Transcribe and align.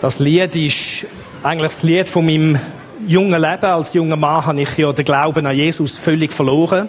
Das 0.00 0.18
Lied 0.18 0.56
ist 0.56 1.06
eigentlich 1.42 1.72
das 1.72 1.82
Lied 1.82 2.08
von 2.08 2.24
meinem 2.24 2.58
jungen 3.06 3.38
Leben. 3.38 3.66
Als 3.66 3.92
junger 3.92 4.16
Mann 4.16 4.46
habe 4.46 4.62
ich 4.62 4.78
ja 4.78 4.90
den 4.94 5.04
Glauben 5.04 5.44
an 5.44 5.54
Jesus 5.54 5.98
völlig 5.98 6.32
verloren 6.32 6.88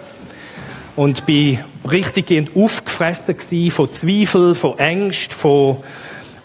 und 0.96 1.26
bin 1.26 1.58
richtig 1.90 2.50
aufgefressen 2.54 3.70
von 3.70 3.92
Zweifeln, 3.92 4.54
von 4.54 4.78
Ängsten, 4.78 5.36
von 5.36 5.76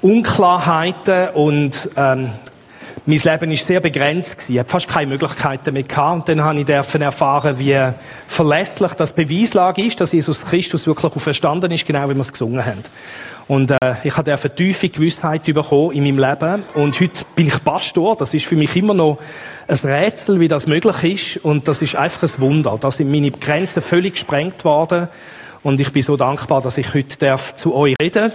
Unklarheiten 0.01 1.29
und 1.35 1.89
ähm, 1.95 2.31
mein 3.09 3.19
Leben 3.19 3.51
ist 3.51 3.65
sehr 3.65 3.79
begrenzt. 3.79 4.49
Ich 4.49 4.59
habe 4.59 4.67
fast 4.67 4.89
keine 4.89 5.07
Möglichkeiten 5.07 5.73
mehr 5.73 5.83
gehabt. 5.83 6.29
Und 6.29 6.29
dann 6.29 6.43
habe 6.43 6.59
ich 6.59 6.67
erfahren, 6.67 7.57
wie 7.57 7.79
verlässlich 8.27 8.91
das 8.95 9.13
Beweislage 9.13 9.81
ist, 9.85 10.01
dass 10.01 10.11
Jesus 10.11 10.45
Christus 10.45 10.85
wirklich 10.85 11.15
auferstanden 11.15 11.71
ist, 11.71 11.85
genau 11.85 12.09
wie 12.09 12.15
wir 12.15 12.19
es 12.19 12.33
gesungen 12.33 12.65
haben. 12.65 12.83
Und 13.47 13.71
äh, 13.71 13.95
ich 14.03 14.17
habe 14.17 14.29
eine 14.29 14.55
tiefe 14.55 14.89
Gewissheit 14.89 15.43
bekommen 15.43 15.93
in 15.93 16.03
meinem 16.03 16.19
Leben. 16.19 16.63
Und 16.73 16.99
heute 16.99 17.23
bin 17.33 17.47
ich 17.47 17.63
Pastor. 17.63 18.17
Das 18.17 18.33
ist 18.33 18.45
für 18.45 18.57
mich 18.57 18.75
immer 18.75 18.93
noch 18.93 19.19
ein 19.69 19.77
Rätsel, 19.77 20.41
wie 20.41 20.49
das 20.49 20.67
möglich 20.67 21.37
ist. 21.37 21.45
Und 21.45 21.69
das 21.69 21.81
ist 21.81 21.95
einfach 21.95 22.23
ein 22.23 22.41
Wunder. 22.41 22.77
Da 22.77 22.91
sind 22.91 23.09
meine 23.09 23.31
Grenzen 23.31 23.81
völlig 23.81 24.15
gesprengt 24.15 24.65
worden. 24.65 25.07
Und 25.63 25.79
ich 25.79 25.91
bin 25.91 26.01
so 26.01 26.15
dankbar, 26.15 26.61
dass 26.61 26.77
ich 26.77 26.93
heute 26.93 27.17
darf 27.17 27.55
zu 27.55 27.73
euch 27.73 27.95
reden 28.01 28.31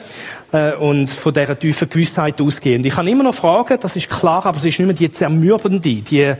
äh, 0.52 0.74
und 0.74 1.08
von 1.08 1.32
dieser 1.32 1.58
tiefen 1.58 1.88
Gewissheit 1.88 2.40
ausgehen. 2.40 2.84
Ich 2.84 2.94
kann 2.94 3.06
immer 3.06 3.24
noch 3.24 3.34
Fragen, 3.34 3.78
das 3.80 3.96
ist 3.96 4.10
klar, 4.10 4.44
aber 4.46 4.56
es 4.56 4.64
ist 4.64 4.78
nicht 4.78 4.86
mehr 4.86 4.94
die 4.94 5.10
zermürbende, 5.10 6.02
die, 6.02 6.34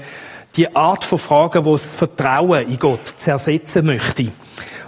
die 0.57 0.77
Art 0.77 1.05
von 1.05 1.19
Fragen, 1.19 1.65
die 1.65 1.71
das 1.71 1.95
Vertrauen 1.95 2.69
in 2.69 2.79
Gott 2.79 3.15
zersetzen 3.17 3.87
möchte. 3.87 4.29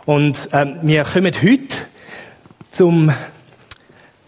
Und 0.05 0.49
ähm, 0.53 0.79
wir 0.83 1.05
kommen 1.05 1.33
heute 1.43 1.77
zum 2.71 3.13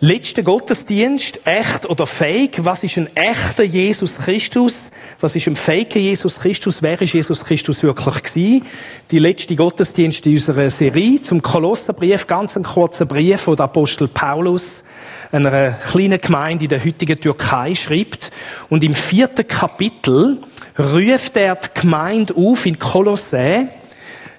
letzten 0.01 0.45
Gottesdienst, 0.45 1.41
echt 1.45 1.87
oder 1.87 2.07
fake. 2.07 2.65
Was 2.65 2.83
ist 2.83 2.96
ein 2.96 3.15
echter 3.16 3.65
Jesus 3.65 4.16
Christus? 4.19 4.93
Was 5.20 5.34
ist 5.34 5.47
ein 5.47 5.56
fake 5.56 5.97
Jesus 5.97 6.41
Christus? 6.41 6.82
Wer 6.82 7.01
ist 7.01 7.15
Jesus 7.15 7.45
Christus 7.45 7.82
wirklich 7.82 8.23
gewesen? 8.23 8.66
Die 9.10 9.18
letzte 9.18 9.57
Gottesdienst 9.57 10.27
in 10.27 10.35
unserer 10.35 10.68
Serie 10.68 11.21
zum 11.23 11.40
Kolosserbrief, 11.40 12.27
ganz 12.27 12.57
ein 12.57 12.65
kurzer 12.65 13.07
Brief, 13.07 13.40
von 13.40 13.59
Apostel 13.59 14.09
Paulus 14.09 14.85
einer 15.32 15.73
kleinen 15.73 16.21
Gemeinde 16.21 16.65
in 16.65 16.68
der 16.68 16.85
heutigen 16.85 17.18
Türkei 17.18 17.74
schreibt. 17.74 18.30
Und 18.68 18.85
im 18.85 18.95
vierten 18.95 19.46
Kapitel 19.46 20.38
ruft 20.79 21.37
er 21.37 21.57
die 21.57 21.80
Gemeinde 21.80 22.35
auf 22.37 22.66
in 22.66 22.79
Kolossä, 22.79 23.68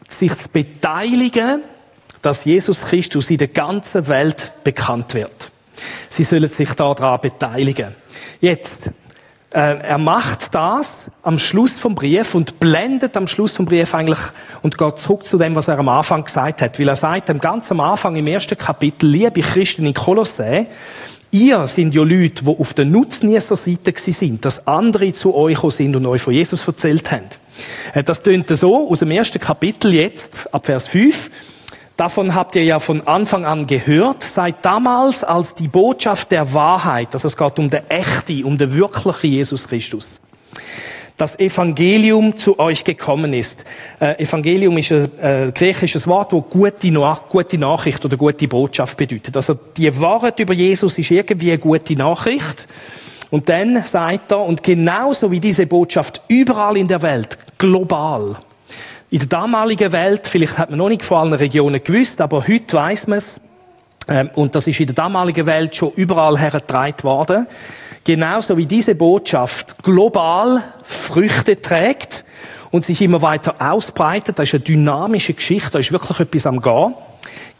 sich 0.07 0.35
zu 0.37 0.49
beteiligen 0.49 1.63
dass 2.21 2.45
Jesus 2.45 2.81
Christus 2.81 3.29
in 3.29 3.37
der 3.37 3.47
ganzen 3.47 4.07
Welt 4.07 4.51
bekannt 4.63 5.13
wird. 5.13 5.49
Sie 6.09 6.23
sollen 6.23 6.49
sich 6.49 6.69
daran 6.73 7.21
beteiligen. 7.21 7.95
Jetzt, 8.41 8.89
er 9.49 9.97
macht 9.97 10.53
das 10.53 11.09
am 11.23 11.37
Schluss 11.37 11.79
vom 11.79 11.95
Brief 11.95 12.35
und 12.35 12.59
blendet 12.59 13.15
am 13.15 13.27
Schluss 13.27 13.55
vom 13.55 13.65
Brief 13.65 13.95
eigentlich 13.95 14.19
und 14.61 14.77
geht 14.77 14.97
zurück 14.99 15.25
zu 15.25 15.37
dem, 15.37 15.55
was 15.55 15.69
er 15.69 15.79
am 15.79 15.87
Anfang 15.87 16.25
gesagt 16.25 16.61
hat. 16.61 16.77
Weil 16.79 16.89
er 16.89 16.95
sagt, 16.95 17.29
am 17.29 17.39
ganz 17.39 17.71
am 17.71 17.79
Anfang 17.79 18.17
im 18.17 18.27
ersten 18.27 18.57
Kapitel, 18.57 19.07
liebe 19.09 19.41
Christen 19.41 19.85
in 19.85 19.93
Kolossä, 19.93 20.67
Ihr 21.31 21.67
sind 21.67 21.93
ja 21.93 22.03
Leute, 22.03 22.45
die 22.45 22.47
auf 22.47 22.73
der 22.73 22.85
Nutznießerseite 22.85 23.93
sind, 24.13 24.45
dass 24.45 24.65
andere 24.65 25.11
zu 25.11 25.35
euch 25.35 25.59
sind 25.73 25.93
und 25.95 26.05
euch 26.05 26.21
von 26.21 26.33
Jesus 26.33 26.65
erzählt 26.65 27.11
haben. 27.11 27.25
Äh, 27.93 28.03
das 28.03 28.23
tönt 28.23 28.47
so 28.49 28.89
aus 28.89 28.99
dem 28.99 29.11
ersten 29.11 29.39
Kapitel 29.39 29.93
jetzt, 29.93 30.31
ab 30.51 30.65
Vers 30.65 30.87
5. 30.87 31.29
Davon 31.97 32.35
habt 32.35 32.55
ihr 32.55 32.63
ja 32.63 32.77
von 32.77 33.07
Anfang 33.07 33.43
an 33.43 33.65
gehört, 33.65 34.23
seit 34.23 34.63
damals 34.63 35.23
als 35.23 35.55
die 35.55 35.67
Botschaft 35.67 36.31
der 36.31 36.53
Wahrheit, 36.53 37.15
dass 37.15 37.23
es 37.23 37.35
geht 37.35 37.57
um 37.57 37.71
der 37.71 37.85
echte, 37.89 38.45
um 38.45 38.59
der 38.59 38.75
wirkliche 38.75 39.25
Jesus 39.25 39.67
Christus. 39.67 40.21
Das 41.17 41.39
Evangelium 41.39 42.37
zu 42.37 42.59
euch 42.59 42.83
gekommen 42.83 43.33
ist. 43.33 43.65
Äh, 43.99 44.21
Evangelium 44.21 44.77
ist 44.77 44.91
ein 44.91 45.09
äh, 45.19 45.51
griechisches 45.51 46.05
Wort, 46.05 46.31
wo 46.33 46.41
gute, 46.41 46.91
gute 47.29 47.57
Nachricht 47.57 48.05
oder 48.05 48.15
gute 48.15 48.47
Botschaft 48.47 48.95
bedeutet. 48.95 49.35
Also 49.35 49.55
die 49.75 49.99
Wahrheit 49.99 50.39
über 50.39 50.53
Jesus 50.53 50.95
ist 50.99 51.09
irgendwie 51.09 51.49
eine 51.49 51.57
gute 51.57 51.95
Nachricht. 51.95 52.67
Und 53.31 53.49
dann 53.49 53.83
sagt 53.83 54.31
er, 54.31 54.41
und 54.41 54.61
genauso 54.61 55.31
wie 55.31 55.39
diese 55.39 55.65
Botschaft 55.65 56.21
überall 56.27 56.77
in 56.77 56.87
der 56.87 57.01
Welt, 57.01 57.39
global, 57.57 58.37
in 59.09 59.19
der 59.19 59.27
damaligen 59.27 59.91
Welt, 59.91 60.27
vielleicht 60.27 60.57
hat 60.57 60.69
man 60.69 60.79
noch 60.79 60.89
nicht 60.89 61.03
vor 61.03 61.19
allen 61.19 61.33
Regionen 61.33 61.81
gewusst, 61.81 62.19
aber 62.19 62.45
heute 62.47 62.75
weiß 62.75 63.07
man 63.07 63.19
es, 63.19 63.39
ähm, 64.07 64.29
und 64.35 64.55
das 64.55 64.67
ist 64.67 64.79
in 64.79 64.87
der 64.87 64.95
damaligen 64.95 65.45
Welt 65.45 65.75
schon 65.75 65.93
überall 65.95 66.37
hergetragen 66.37 67.03
worden, 67.03 67.47
genauso 68.03 68.57
wie 68.57 68.65
diese 68.65 68.95
Botschaft 68.95 69.81
global 69.81 70.63
Früchte 70.83 71.61
trägt 71.61 72.25
und 72.71 72.83
sich 72.83 73.01
immer 73.01 73.21
weiter 73.21 73.55
ausbreitet, 73.59 74.39
das 74.39 74.49
ist 74.49 74.55
eine 74.55 74.63
dynamische 74.63 75.33
Geschichte, 75.33 75.71
da 75.71 75.79
ist 75.79 75.91
wirklich 75.91 76.19
etwas 76.19 76.45
am 76.45 76.61
Gehen. 76.61 76.93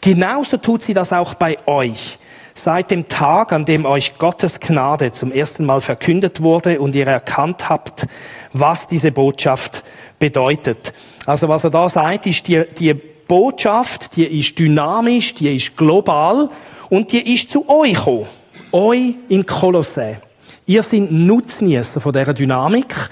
Genauso 0.00 0.58
tut 0.58 0.82
sie 0.82 0.94
das 0.94 1.12
auch 1.12 1.34
bei 1.34 1.58
euch. 1.66 2.18
Seit 2.54 2.90
dem 2.90 3.08
Tag, 3.08 3.52
an 3.52 3.64
dem 3.64 3.84
euch 3.84 4.18
Gottes 4.18 4.60
Gnade 4.60 5.12
zum 5.12 5.32
ersten 5.32 5.64
Mal 5.64 5.80
verkündet 5.80 6.42
wurde 6.42 6.80
und 6.80 6.94
ihr 6.94 7.06
erkannt 7.06 7.68
habt, 7.68 8.06
was 8.52 8.86
diese 8.86 9.12
Botschaft 9.12 9.84
bedeutet. 10.18 10.92
Also 11.28 11.46
was 11.46 11.62
er 11.62 11.68
da 11.68 11.86
sagt, 11.90 12.26
ist, 12.26 12.48
die, 12.48 12.64
die 12.78 12.94
Botschaft, 12.94 14.16
die 14.16 14.24
ist 14.24 14.58
dynamisch, 14.58 15.34
die 15.34 15.54
ist 15.54 15.76
global 15.76 16.48
und 16.88 17.12
die 17.12 17.34
ist 17.34 17.50
zu 17.50 17.68
euch 17.68 17.92
gekommen. 17.92 18.26
Euch 18.72 19.14
in 19.28 19.44
Kolossä. 19.44 20.16
Ihr 20.64 20.82
seid 20.82 21.10
Nutznießer 21.10 22.00
von 22.00 22.14
dieser 22.14 22.32
Dynamik. 22.32 23.10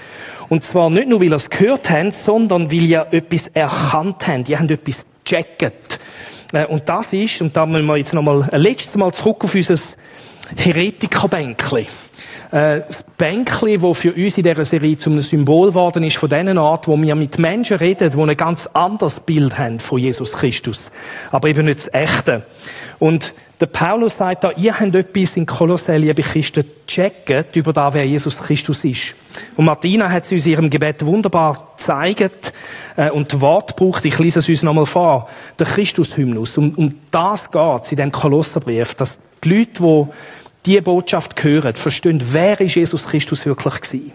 Und 0.49 0.63
zwar 0.63 0.89
nicht 0.89 1.07
nur, 1.07 1.19
weil 1.19 1.27
ihr 1.27 1.35
es 1.35 1.47
gehört 1.47 1.91
habt, 1.91 2.15
sondern 2.15 2.71
weil 2.71 2.85
ihr 2.85 3.05
etwas 3.11 3.49
erkannt 3.49 4.27
habt. 4.27 4.49
Ihr 4.49 4.57
habt 4.57 4.71
etwas 4.71 5.05
gecheckt. 5.23 5.99
Äh, 6.53 6.65
und 6.65 6.89
das 6.89 7.13
ist, 7.13 7.39
und 7.41 7.55
da 7.55 7.67
müssen 7.67 7.85
wir 7.85 7.97
jetzt 7.97 8.15
nochmal 8.15 8.49
ein 8.51 8.61
letztes 8.61 8.95
Mal 8.95 9.13
zurück 9.13 9.43
auf 9.43 9.53
unser 9.53 9.75
Heretikerbänkchen. 10.55 11.85
Äh, 12.51 12.81
das 12.87 13.03
Bänkli, 13.17 13.77
das 13.77 13.97
für 13.97 14.13
uns 14.13 14.37
in 14.37 14.43
dieser 14.43 14.63
Serie 14.63 14.97
zum 14.97 15.19
Symbol 15.21 15.69
geworden 15.69 16.03
ist 16.03 16.17
von 16.17 16.29
diesen 16.29 16.57
Art, 16.57 16.87
wo 16.87 16.97
wir 17.01 17.15
mit 17.15 17.37
Menschen 17.39 17.77
reden, 17.77 18.11
die 18.11 18.21
ein 18.21 18.37
ganz 18.37 18.67
anderes 18.67 19.19
Bild 19.19 19.57
haben 19.57 19.79
von 19.79 19.99
Jesus 19.99 20.33
Christus. 20.33 20.91
Aber 21.31 21.49
eben 21.49 21.65
nicht 21.65 21.79
das 21.79 21.93
Echte. 21.93 22.43
Und 22.99 23.33
der 23.59 23.65
Paulus 23.65 24.17
sagt 24.17 24.43
da, 24.43 24.51
ihr 24.51 24.79
habt 24.79 24.93
etwas 24.93 25.35
in 25.35 25.45
Kolossä, 25.45 25.95
liebe 25.95 26.21
Christen, 26.21 26.63
checket 26.85 27.55
über 27.55 27.73
da, 27.73 27.91
wer 27.93 28.05
Jesus 28.05 28.37
Christus 28.37 28.85
ist. 28.85 29.15
Und 29.55 29.65
Martina 29.65 30.09
hat 30.09 30.25
es 30.25 30.31
uns 30.31 30.45
in 30.45 30.51
ihrem 30.51 30.69
Gebet 30.69 31.03
wunderbar 31.05 31.73
gezeigt 31.75 32.53
äh, 32.95 33.09
und 33.09 33.41
Wort 33.41 33.75
braucht. 33.75 34.05
Ich 34.05 34.19
lese 34.19 34.39
es 34.39 34.47
uns 34.47 34.61
nochmal 34.61 34.85
vor. 34.85 35.27
Der 35.57 35.65
Christus-Hymnus. 35.65 36.57
Um, 36.57 36.75
um 36.75 36.95
das 37.09 37.49
geht 37.49 37.81
es 37.81 37.91
in 37.91 37.97
dem 37.97 38.11
Kolosserbrief, 38.11 38.93
dass 38.93 39.17
die 39.43 39.49
Leute, 39.49 39.81
die 39.81 40.05
die 40.67 40.81
Botschaft 40.81 41.41
hören, 41.43 41.75
verstehen, 41.75 42.21
wer 42.31 42.59
ist 42.59 42.75
Jesus 42.75 43.07
Christus 43.07 43.45
wirklich 43.45 43.81
gewesen. 43.81 44.11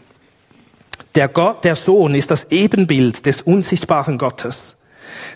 Der, 1.14 1.28
Gott, 1.28 1.64
der 1.64 1.74
Sohn 1.74 2.14
ist 2.14 2.30
das 2.30 2.50
Ebenbild 2.50 3.26
des 3.26 3.42
unsichtbaren 3.42 4.18
Gottes. 4.18 4.76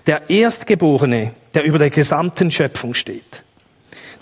Der 0.07 0.31
Erstgeborene, 0.31 1.33
der 1.55 1.65
über 1.65 1.79
der 1.79 1.91
gesamten 1.91 2.51
Schöpfung 2.51 2.95
steht. 2.95 3.45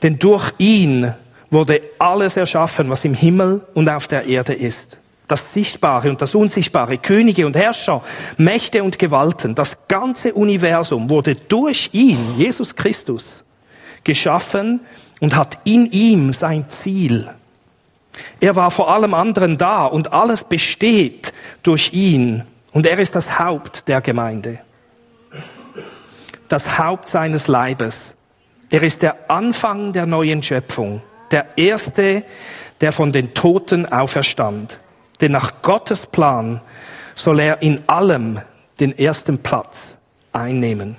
Denn 0.03 0.19
durch 0.19 0.53
ihn 0.59 1.15
wurde 1.50 1.82
alles 1.99 2.37
erschaffen, 2.37 2.88
was 2.88 3.05
im 3.05 3.15
Himmel 3.15 3.62
und 3.75 3.88
auf 3.88 4.09
der 4.09 4.26
Erde 4.26 4.55
ist. 4.55 4.99
Das 5.28 5.55
Sichtbare 5.55 6.11
und 6.11 6.21
das 6.21 6.34
Unsichtbare, 6.34 6.99
Könige 6.99 7.47
und 7.47 7.56
Herrscher, 7.56 8.03
Mächte 8.37 8.82
und 8.82 8.99
Gewalten, 8.99 9.55
das 9.55 9.76
ganze 9.88 10.34
Universum 10.34 11.09
wurde 11.09 11.34
durch 11.34 11.91
ihn, 11.93 12.34
Jesus 12.37 12.75
Christus, 12.75 13.44
geschaffen 14.03 14.81
und 15.25 15.35
hat 15.37 15.57
in 15.65 15.91
ihm 15.91 16.33
sein 16.33 16.69
Ziel. 16.69 17.31
Er 18.41 18.57
war 18.57 18.71
vor 18.71 18.93
allem 18.93 19.15
anderen 19.15 19.57
da 19.57 19.87
und 19.87 20.12
alles 20.12 20.44
besteht 20.44 21.32
durch 21.62 21.94
ihn 21.94 22.43
und 22.73 22.85
er 22.85 22.99
ist 22.99 23.15
das 23.15 23.38
Haupt 23.38 23.88
der 23.88 24.03
Gemeinde. 24.03 24.59
Das 26.49 26.79
Haupt 26.79 27.09
seines 27.09 27.49
Leibes. 27.49 28.15
Er 28.69 28.82
ist 28.82 29.00
der 29.00 29.31
Anfang 29.31 29.94
der 29.94 30.05
neuen 30.05 30.43
Schöpfung, 30.43 31.00
der 31.31 31.56
Erste, 31.56 32.23
der 32.82 32.93
von 32.93 33.11
den 33.11 33.32
Toten 33.32 33.87
auferstand. 33.91 34.79
Denn 35.23 35.32
nach 35.32 35.62
Gottes 35.62 36.05
Plan 36.05 36.61
soll 37.15 37.41
er 37.41 37.62
in 37.62 37.82
allem 37.87 38.43
den 38.79 38.93
ersten 38.99 39.38
Platz 39.38 39.97
einnehmen. 40.35 40.99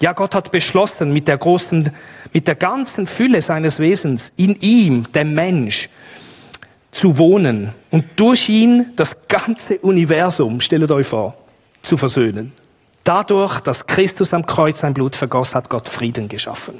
Ja, 0.00 0.12
Gott 0.12 0.34
hat 0.34 0.50
beschlossen, 0.50 1.12
mit 1.12 1.26
der 1.26 1.38
großen, 1.38 1.90
mit 2.32 2.46
der 2.46 2.54
ganzen 2.54 3.06
Fülle 3.06 3.42
seines 3.42 3.78
Wesens 3.80 4.32
in 4.36 4.60
ihm, 4.60 5.10
dem 5.12 5.34
Mensch, 5.34 5.88
zu 6.90 7.18
wohnen 7.18 7.74
und 7.90 8.04
durch 8.16 8.48
ihn 8.48 8.92
das 8.96 9.16
ganze 9.28 9.78
Universum, 9.78 10.60
stellt 10.60 10.90
euch 10.90 11.06
vor, 11.06 11.36
zu 11.82 11.96
versöhnen. 11.96 12.52
Dadurch, 13.04 13.60
dass 13.60 13.86
Christus 13.86 14.32
am 14.34 14.46
Kreuz 14.46 14.80
sein 14.80 14.94
Blut 14.94 15.16
vergoss, 15.16 15.54
hat 15.54 15.68
Gott 15.68 15.88
Frieden 15.88 16.28
geschaffen. 16.28 16.74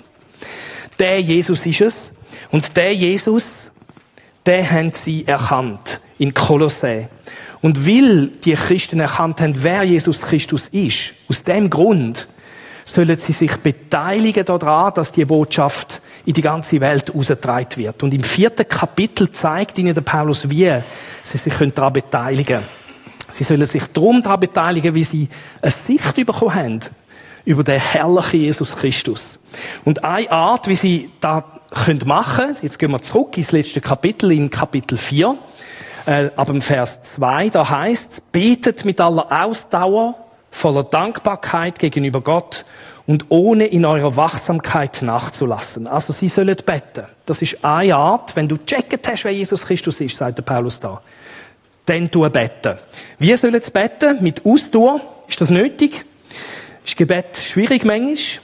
Der 0.99 1.21
Jesus 1.21 1.65
ist 1.67 1.81
es 1.81 2.13
und 2.51 2.77
der 2.77 2.95
Jesus, 2.95 3.71
den 4.47 4.71
haben 4.71 4.93
sie 4.95 5.27
erkannt 5.27 6.01
in 6.19 6.35
Kolossä. 6.35 7.09
Und 7.61 7.87
weil 7.87 8.29
die 8.45 8.55
Christen 8.55 9.01
erkannt 9.01 9.41
haben, 9.41 9.55
wer 9.63 9.83
Jesus 9.83 10.21
Christus 10.21 10.69
ist, 10.69 11.13
aus 11.29 11.43
dem 11.43 11.71
Grund 11.71 12.29
sollen 12.89 13.19
sie 13.19 13.33
sich 13.33 13.57
beteiligen 13.57 14.45
daran, 14.45 14.95
dass 14.95 15.13
die 15.13 15.25
Botschaft 15.25 16.01
in 16.25 16.33
die 16.33 16.43
ganze 16.43 16.81
Welt 16.81 17.15
ausgetragen 17.15 17.77
wird. 17.77 18.03
Und 18.03 18.15
im 18.15 18.23
vierten 18.23 18.67
Kapitel 18.67 19.31
zeigt 19.31 19.79
ihnen 19.79 19.95
der 19.95 20.01
Paulus, 20.01 20.49
wie 20.49 20.73
sie 21.23 21.39
sich 21.39 21.55
daran 21.75 21.93
beteiligen 21.93 22.47
können. 22.47 22.67
Sie 23.31 23.45
sollen 23.45 23.67
sich 23.67 23.85
darum 23.93 24.23
daran 24.23 24.41
beteiligen, 24.41 24.95
wie 24.95 25.05
sie 25.05 25.29
eine 25.61 25.71
Sicht 25.71 26.15
bekommen 26.15 26.55
haben 26.55 26.81
über 27.45 27.63
den 27.63 27.81
herrlichen 27.81 28.41
Jesus 28.41 28.75
Christus. 28.75 29.39
Und 29.85 30.05
eine 30.05 30.31
Art, 30.31 30.67
wie 30.67 30.77
sie 30.77 31.11
das 31.21 31.45
machen 32.05 32.47
können, 32.47 32.57
jetzt 32.63 32.79
gehen 32.79 32.91
wir 32.91 33.03
zurück 33.03 33.37
ins 33.37 33.53
letzte 33.53 33.81
Kapitel, 33.81 34.33
in 34.33 34.51
Kapitel 34.51 34.97
4, 34.99 35.37
äh, 36.07 36.31
ab 36.37 36.47
dem 36.49 36.63
Vers 36.63 37.03
2, 37.03 37.51
da 37.51 37.69
heißt 37.69 38.33
betet 38.33 38.85
mit 38.85 39.01
aller 39.01 39.45
Ausdauer, 39.45 40.15
voller 40.51 40.85
Dankbarkeit 40.85 41.79
gegenüber 41.79 42.21
Gott 42.21 42.65
und 43.07 43.27
ohne 43.29 43.67
in 43.67 43.85
eurer 43.85 44.17
Wachsamkeit 44.17 45.03
nachzulassen. 45.03 45.87
Also 45.87 46.13
sie 46.13 46.29
sollen 46.29 46.57
beten. 46.57 47.05
Das 47.27 47.43
ist 47.43 47.65
eine 47.65 47.97
Art, 47.97 48.37
wenn 48.37 48.49
du 48.49 48.59
gecheckt 48.59 49.09
hast, 49.09 49.25
wer 49.25 49.33
Jesus 49.33 49.65
Christus 49.65 50.01
ist, 50.01 50.17
sagt 50.17 50.39
der 50.39 50.43
Paulus 50.43 50.79
da 50.79 51.01
dann 51.89 52.11
tun 52.11 52.31
beten. 52.31 52.79
Wie 53.19 53.35
sollen 53.37 53.61
sie 53.63 53.71
beten? 53.71 54.19
Mit 54.21 54.45
Ausdauer? 54.45 55.01
Ist 55.27 55.41
das 55.41 55.51
nötig? 55.51 56.05
Ist 56.85 56.97
Gebet 56.97 57.37
schwierig 57.39 57.85
manchmal? 57.85 58.43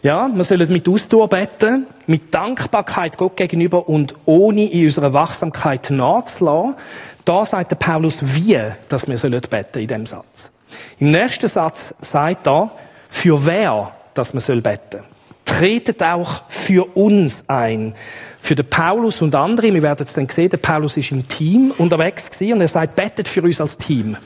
Ja, 0.00 0.30
wir 0.32 0.44
sollen 0.44 0.72
mit 0.72 0.88
Ausdauer 0.88 1.28
beten, 1.28 1.88
mit 2.06 2.32
Dankbarkeit 2.32 3.18
Gott 3.18 3.36
gegenüber 3.36 3.88
und 3.88 4.14
ohne 4.26 4.70
in 4.70 4.84
unserer 4.84 5.12
Wachsamkeit 5.12 5.90
nachzulassen. 5.90 6.76
Da 7.24 7.44
sagt 7.44 7.72
der 7.72 7.76
Paulus, 7.76 8.18
wie, 8.22 8.60
dass 8.88 9.08
wir 9.08 9.18
sollen 9.18 9.40
beten 9.40 9.80
in 9.80 9.88
dem 9.88 10.06
Satz. 10.06 10.50
Im 10.98 11.10
nächsten 11.10 11.48
Satz 11.48 11.94
sagt 12.00 12.46
er, 12.46 12.70
für 13.08 13.44
wer, 13.46 13.94
dass 14.14 14.34
man 14.34 14.40
soll 14.40 14.60
beten. 14.60 15.00
Tretet 15.44 16.02
auch 16.02 16.42
für 16.48 16.84
uns 16.96 17.44
ein. 17.48 17.94
Für 18.40 18.54
den 18.54 18.68
Paulus 18.68 19.22
und 19.22 19.34
andere, 19.34 19.72
wir 19.72 19.82
werden 19.82 20.04
es 20.04 20.12
dann 20.12 20.28
sehen, 20.28 20.50
der 20.50 20.58
Paulus 20.58 20.96
ist 20.96 21.10
im 21.10 21.26
Team 21.26 21.72
unterwegs 21.78 22.30
gewesen 22.30 22.54
und 22.54 22.60
er 22.60 22.68
sagt, 22.68 22.96
betet 22.96 23.28
für 23.28 23.42
uns 23.42 23.60
als 23.60 23.76
Team, 23.76 24.16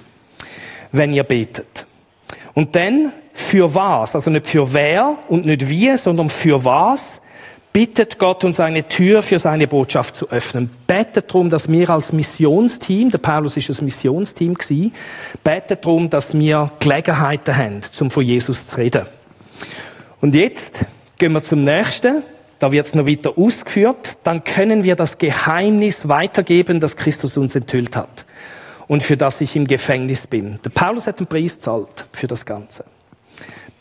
wenn 0.91 1.13
ihr 1.13 1.25
betet. 1.25 1.87
Und 2.55 2.75
dann, 2.75 3.13
für 3.33 3.75
was? 3.75 4.15
Also 4.15 4.31
nicht 4.31 4.47
für 4.47 4.73
wer 4.73 5.17
und 5.29 5.47
nicht 5.47 5.69
wie, 5.69 5.97
sondern 5.97 6.29
für 6.29 6.65
was? 6.65 7.23
Bittet 7.73 8.19
Gott 8.19 8.45
uns 8.45 8.61
eine 8.61 8.87
Tür 8.87 9.23
für 9.23 9.39
seine 9.39 9.67
Botschaft 9.67 10.15
zu 10.15 10.29
öffnen. 10.31 10.71
Betet 10.87 11.31
darum, 11.31 11.49
dass 11.49 11.71
wir 11.71 11.89
als 11.89 12.13
Missionsteam, 12.13 13.11
der 13.11 13.19
Paulus 13.19 13.57
ist 13.57 13.71
ein 13.71 13.85
Missionsteam 13.85 14.55
gewesen, 14.55 14.95
betet 15.43 15.85
darum, 15.85 16.11
dass 16.11 16.35
wir 16.35 16.71
Gelegenheiten 16.81 17.57
haben, 17.57 17.81
zum 17.83 18.11
von 18.11 18.25
Jesus 18.25 18.67
zu 18.67 18.77
reden. 18.77 19.07
Und 20.21 20.35
jetzt 20.35 20.81
gehen 21.17 21.33
wir 21.33 21.43
zum 21.43 21.65
nächsten 21.65 22.23
da 22.63 22.71
wird 22.71 22.87
es 22.87 22.95
noch 22.95 23.07
weiter 23.07 23.37
ausgeführt, 23.37 24.19
dann 24.23 24.45
können 24.45 24.85
wir 24.85 24.95
das 24.95 25.19
Geheimnis 25.19 26.07
weitergeben, 26.07 26.79
das 26.79 26.97
Christus 26.97 27.37
uns 27.37 27.57
enthüllt 27.57 27.97
hat 27.97 28.25
und 28.87 29.03
für 29.03 29.17
das 29.17 29.41
ich 29.41 29.57
im 29.57 29.67
Gefängnis 29.67 30.29
bin. 30.29 30.61
Der 30.65 30.71
Paulus 30.71 31.09
hat 31.09 31.19
den 31.19 31.27
Preis 31.27 31.59
zahlt 31.59 32.07
für 32.13 32.29
das 32.29 32.47
Ganze. 32.47 32.85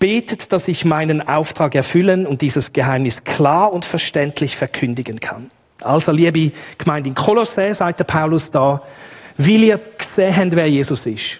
Betet, 0.02 0.52
dass 0.52 0.68
ich 0.68 0.84
meinen 0.84 1.28
Auftrag 1.28 1.76
erfüllen 1.76 2.26
und 2.26 2.42
dieses 2.42 2.74
Geheimnis 2.74 3.24
klar 3.24 3.72
und 3.72 3.86
verständlich 3.86 4.58
verkündigen 4.58 5.20
kann. 5.20 5.52
Also, 5.80 6.12
liebe 6.12 6.52
Gemeinde 6.80 7.10
in 7.10 7.14
Kolossä, 7.16 7.72
sagt 7.72 8.00
der 8.00 8.06
Paulus 8.06 8.50
da, 8.50 8.82
will 9.38 9.64
ihr 9.64 9.80
gesehen 10.00 10.36
habt, 10.36 10.56
wer 10.56 10.66
Jesus 10.66 11.06
ist, 11.06 11.40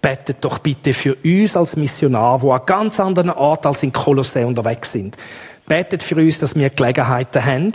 betet 0.00 0.38
doch 0.40 0.60
bitte 0.60 0.94
für 0.94 1.14
uns 1.16 1.58
als 1.58 1.76
Missionar, 1.76 2.40
wo 2.40 2.52
an 2.52 2.62
ganz 2.64 2.98
anderen 3.00 3.28
Ort 3.28 3.66
als 3.66 3.82
in 3.82 3.92
Kolossä 3.92 4.46
unterwegs 4.46 4.90
sind. 4.90 5.18
Betet 5.66 6.02
für 6.02 6.16
uns, 6.16 6.38
dass 6.38 6.54
wir 6.54 6.70
Gelegenheiten 6.70 7.44
haben, 7.44 7.72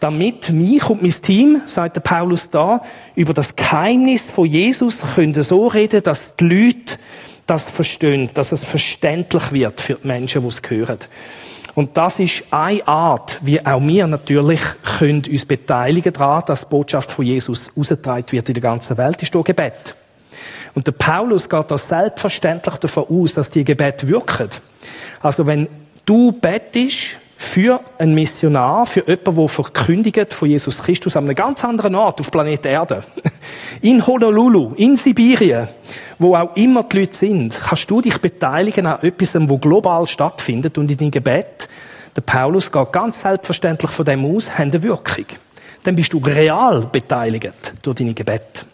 damit 0.00 0.48
mich 0.48 0.88
und 0.88 1.02
mein 1.02 1.10
Team, 1.10 1.60
sagt 1.66 1.96
der 1.96 2.00
Paulus 2.00 2.48
da, 2.48 2.82
über 3.14 3.34
das 3.34 3.54
Geheimnis 3.54 4.30
von 4.30 4.46
Jesus 4.46 5.00
können 5.14 5.34
so 5.42 5.66
reden, 5.66 6.02
dass 6.02 6.34
die 6.36 6.44
Leute 6.44 6.98
das 7.50 7.68
verstehen, 7.68 8.30
dass 8.32 8.52
es 8.52 8.64
verständlich 8.64 9.50
wird 9.52 9.80
für 9.80 9.94
die 9.94 10.06
Menschen, 10.06 10.42
die 10.42 10.48
es 10.48 10.62
hören. 10.68 10.98
Und 11.74 11.96
das 11.96 12.18
ist 12.18 12.42
eine 12.50 12.86
Art, 12.86 13.38
wie 13.42 13.64
auch 13.64 13.80
wir 13.82 14.06
natürlich 14.06 14.60
können 14.98 15.22
uns 15.28 15.44
beteiligen 15.44 16.12
daran, 16.12 16.44
dass 16.46 16.62
die 16.62 16.70
Botschaft 16.70 17.10
von 17.10 17.24
Jesus 17.24 17.70
ausgetragen 17.76 18.26
wird 18.30 18.48
in 18.48 18.54
der 18.54 18.62
ganzen 18.62 18.96
Welt, 18.96 19.22
ist 19.22 19.34
durch 19.34 19.46
Gebet. 19.46 19.94
Und 20.74 20.86
der 20.86 20.92
Paulus 20.92 21.48
geht 21.48 21.70
da 21.70 21.78
selbstverständlich 21.78 22.76
davon 22.76 23.04
aus, 23.08 23.34
dass 23.34 23.50
die 23.50 23.64
Gebete 23.64 24.06
wirken. 24.06 24.48
Also 25.20 25.46
wenn 25.46 25.68
du 26.04 26.32
bettest, 26.32 27.16
für 27.40 27.80
einen 27.98 28.14
Missionar, 28.14 28.84
für 28.84 29.00
jemanden, 29.08 29.34
der 29.34 29.48
verkündigt 29.48 30.34
von 30.34 30.48
Jesus 30.48 30.82
Christus 30.82 31.16
an 31.16 31.24
einem 31.24 31.34
ganz 31.34 31.64
anderen 31.64 31.94
Ort 31.94 32.20
auf 32.20 32.30
Planet 32.30 32.66
Erde. 32.66 33.02
In 33.80 34.06
Honolulu, 34.06 34.74
in 34.76 34.98
Sibirien, 34.98 35.68
wo 36.18 36.36
auch 36.36 36.54
immer 36.54 36.82
die 36.82 36.98
Leute 36.98 37.16
sind, 37.16 37.58
kannst 37.58 37.90
du 37.90 38.02
dich 38.02 38.18
beteiligen 38.18 38.86
an 38.86 39.02
etwas, 39.02 39.34
wo 39.48 39.56
global 39.56 40.06
stattfindet 40.06 40.76
und 40.76 40.90
in 40.90 40.98
deinem 40.98 41.10
Gebet, 41.12 41.68
der 42.14 42.20
Paulus 42.20 42.70
geht 42.70 42.92
ganz 42.92 43.20
selbstverständlich 43.20 43.90
von 43.90 44.04
dem 44.04 44.24
aus, 44.26 44.50
haben 44.58 44.70
eine 44.70 44.82
Wirkung. 44.82 45.24
Dann 45.82 45.96
bist 45.96 46.12
du 46.12 46.18
real 46.18 46.88
beteiligt 46.92 47.72
durch 47.82 47.96
deine 47.96 48.12
Gebet. 48.12 48.66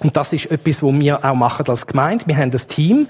Und 0.00 0.14
das 0.14 0.32
ist 0.34 0.50
etwas, 0.50 0.82
was 0.82 0.98
wir 0.98 1.24
auch 1.24 1.34
machen 1.34 1.66
als 1.68 1.86
Gemeinde. 1.86 2.26
Wir 2.26 2.36
haben 2.36 2.50
ein 2.52 2.68
Team, 2.68 3.08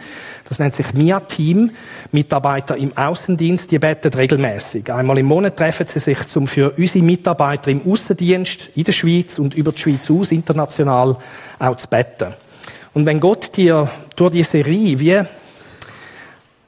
das 0.49 0.61
nennt 0.61 0.75
sich 0.75 0.93
MIA-Team. 0.93 1.71
Mitarbeiter 2.13 2.77
im 2.77 2.97
Außendienst, 2.97 3.71
die 3.73 3.79
beten 3.81 4.15
regelmäßig. 4.15 4.93
Einmal 4.93 5.19
im 5.19 5.27
Monat 5.27 5.57
treffen 5.57 5.87
sie 5.87 5.99
sich, 5.99 6.19
um 6.37 6.47
für 6.47 6.73
unsere 6.77 7.05
Mitarbeiter 7.05 7.73
im 7.73 7.81
Außendienst 7.91 8.71
in 8.77 8.85
der 8.85 8.93
Schweiz 8.93 9.39
und 9.41 9.55
über 9.55 9.73
die 9.73 9.79
Schweiz 9.79 10.09
aus 10.11 10.31
international 10.31 11.17
auch 11.59 11.77
zu 11.77 11.89
beten. 11.89 12.35
Und 12.95 13.05
wenn 13.05 13.19
Gott 13.19 13.57
dir 13.57 13.91
durch 14.15 14.33
die 14.33 14.43
Serie 14.45 15.01
wie 15.01 15.23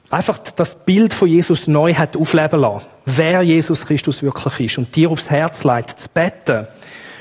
einfach 0.09 0.37
das 0.37 0.75
Bild 0.75 1.13
von 1.13 1.29
Jesus 1.29 1.67
neu 1.67 1.93
hat 1.93 2.17
aufleben 2.17 2.59
lassen, 2.59 2.85
wer 3.05 3.41
Jesus 3.41 3.85
Christus 3.85 4.21
wirklich 4.21 4.59
ist 4.59 4.77
und 4.77 4.93
dir 4.95 5.09
aufs 5.09 5.29
Herz 5.29 5.63
leitet, 5.63 5.97
zu 5.97 6.09
beten, 6.09 6.67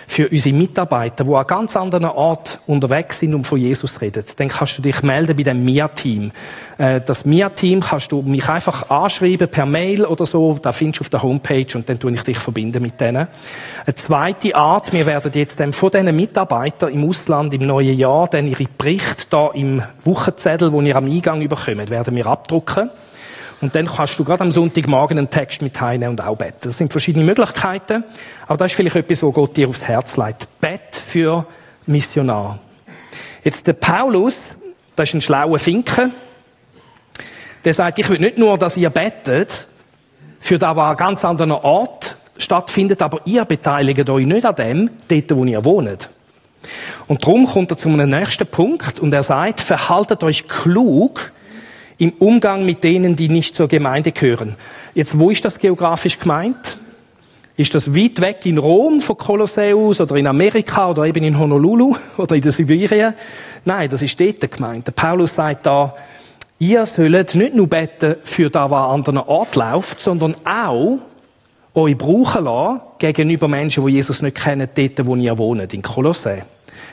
für 0.09 0.27
unsere 0.29 0.57
Mitarbeiter, 0.57 1.23
die 1.23 1.35
an 1.35 1.47
ganz 1.47 1.77
anderen 1.77 2.07
Ort 2.07 2.61
unterwegs 2.67 3.19
sind 3.19 3.35
und 3.35 3.45
von 3.45 3.59
Jesus 3.59 4.01
reden, 4.01 4.25
dann 4.37 4.49
kannst 4.49 4.79
du 4.79 4.83
dich 4.83 5.03
melden 5.03 5.37
bei 5.37 5.43
dem 5.43 5.63
MIA-Team. 5.63 6.33
Äh, 6.79 7.03
das 7.03 7.27
MIA-Team 7.27 7.81
kannst 7.81 8.11
du 8.11 8.23
mich 8.23 8.49
einfach 8.49 8.89
anschreiben 8.89 9.49
per 9.49 9.67
Mail 9.67 10.07
oder 10.07 10.25
so, 10.25 10.59
da 10.61 10.73
findest 10.73 11.01
du 11.01 11.05
auf 11.05 11.11
der 11.11 11.23
Homepage 11.23 11.67
und 11.75 11.89
dann 11.91 11.99
tue 12.01 12.11
ich 12.13 12.23
dich 12.23 12.39
verbinden 12.39 12.83
mit 12.83 12.99
denen. 12.99 13.29
Eine 13.85 13.95
zweite 13.95 14.57
Art, 14.57 14.95
wir 14.95 15.05
werden 15.05 15.31
jetzt 15.35 15.61
dann 15.61 15.75
von 15.75 15.91
diesen 15.91 16.17
Mitarbeitern 16.17 16.91
im 16.91 17.07
Ausland 17.07 17.53
im 17.53 17.67
neuen 17.67 17.97
Jahr 17.97 18.29
dann 18.29 18.49
ihre 18.49 18.65
Berichte 18.65 19.27
da 19.29 19.51
im 19.51 19.83
Wochenzettel, 20.05 20.73
wo 20.73 20.81
ihr 20.81 20.97
am 20.97 21.05
Eingang 21.05 21.43
überkommt, 21.43 21.91
werden 21.91 22.17
wir 22.17 22.27
abdrucken. 22.27 22.91
Und 23.61 23.75
dann 23.75 23.87
kannst 23.87 24.19
du 24.19 24.25
gerade 24.25 24.45
am 24.45 24.51
Sonntagmorgen 24.51 25.19
einen 25.19 25.31
Text 25.31 25.63
mit 25.63 25.81
heimnehmen 25.81 26.13
und 26.13 26.25
auch 26.25 26.37
beten. 26.37 26.59
Das 26.63 26.79
sind 26.79 26.93
verschiedene 26.93 27.25
Möglichkeiten. 27.25 28.05
Aber 28.47 28.57
das 28.57 28.73
ist 28.73 28.77
vielleicht 28.77 28.97
etwas, 28.97 29.23
wo 29.23 29.33
Gott 29.33 29.57
dir 29.57 29.69
aufs 29.69 29.85
Herz 29.85 30.17
legt. 30.17 30.47
Bett 30.61 31.03
für 31.07 31.45
Missionar. 31.87 32.61
Jetzt 33.43 33.67
der 33.67 33.73
Paulus, 33.73 34.55
das 34.95 35.09
ist 35.09 35.15
ein 35.15 35.21
schlauer 35.21 35.59
Finke. 35.59 36.11
Der 37.65 37.75
sagt, 37.75 37.99
ich 37.99 38.09
will 38.09 38.21
nicht 38.21 38.39
nur, 38.39 38.57
dass 38.59 38.77
ihr 38.77 38.91
betet, 38.91 39.67
für 40.39 40.59
das, 40.59 40.77
was 40.77 40.91
an 40.91 40.97
ganz 40.97 41.25
anderen 41.25 41.53
Ort 41.53 42.17
stattfindet, 42.37 43.03
aber 43.03 43.21
ihr 43.25 43.45
beteiligt 43.45 44.09
euch 44.09 44.27
nicht 44.27 44.47
an 44.47 44.55
dem, 44.55 44.91
dort, 45.09 45.37
wo 45.37 45.45
ihr 45.45 45.65
wohnt. 45.65 46.11
Und 47.07 47.25
darum 47.25 47.47
kommt 47.47 47.71
er 47.73 47.77
zu 47.77 47.89
einem 47.89 48.11
nächsten 48.11 48.47
Punkt 48.47 49.01
und 49.01 49.13
er 49.13 49.23
sagt, 49.23 49.61
verhaltet 49.61 50.23
euch 50.23 50.47
klug, 50.47 51.33
im 51.99 52.13
Umgang 52.19 52.65
mit 52.65 52.85
denen, 52.85 53.17
die 53.17 53.29
nicht 53.29 53.57
zur 53.57 53.69
Gemeinde 53.69 54.13
gehören. 54.13 54.55
Jetzt, 54.95 55.19
wo 55.19 55.31
ist 55.31 55.45
das 55.45 55.59
geografisch 55.59 56.19
gemeint? 56.19 56.79
Ist 57.57 57.75
das 57.75 57.93
weit 57.93 58.21
weg 58.21 58.47
in 58.47 58.57
Rom 58.57 59.01
von 59.01 59.19
Kolosseus 59.19 60.01
oder 60.01 60.15
in 60.15 60.29
Amerika 60.29 60.91
oder 60.91 61.05
eben 61.05 61.25
in 61.25 61.37
Honolulu 61.37 61.97
oder 62.17 62.37
in 62.37 62.43
der 62.43 62.53
Sibirien? 62.53 63.15
Nein, 63.65 63.91
das 63.91 64.01
ist 64.03 64.19
dort 64.19 64.49
gemeint. 64.49 64.87
Der 64.87 64.93
Paulus 64.93 65.35
sagt 65.35 65.67
da, 65.67 65.95
ihr 66.61 66.87
sollt 66.87 67.35
nicht 67.35 67.55
nur 67.55 67.67
beten 67.67 68.15
für 68.23 68.49
das, 68.49 68.71
was 68.71 68.85
an 68.85 68.91
anderen 68.91 69.19
Ort 69.19 69.57
läuft, 69.57 69.99
sondern 69.99 70.37
auch 70.45 70.99
euch 71.75 71.99
brauchen 71.99 72.45
lassen 72.45 72.81
gegenüber 72.99 73.49
Menschen, 73.49 73.85
die 73.87 73.93
Jesus 73.95 74.23
nicht 74.23 74.37
kennen, 74.37 74.69
dort, 74.73 75.07
wo 75.07 75.17
ihr 75.17 75.37
wohnt, 75.37 75.75
in 75.75 75.83
Kolossä. 75.83 76.43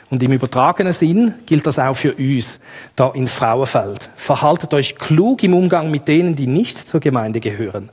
Und 0.09 0.21
im 0.23 0.31
übertragenen 0.31 0.93
Sinn 0.93 1.33
gilt 1.45 1.65
das 1.65 1.79
auch 1.79 1.95
für 1.95 2.13
uns, 2.13 2.59
da 2.95 3.11
in 3.11 3.27
Frauenfeld. 3.27 4.09
Verhaltet 4.15 4.73
euch 4.73 4.95
klug 4.97 5.43
im 5.43 5.53
Umgang 5.53 5.91
mit 5.91 6.07
denen, 6.07 6.35
die 6.35 6.47
nicht 6.47 6.87
zur 6.87 6.99
Gemeinde 6.99 7.39
gehören. 7.39 7.89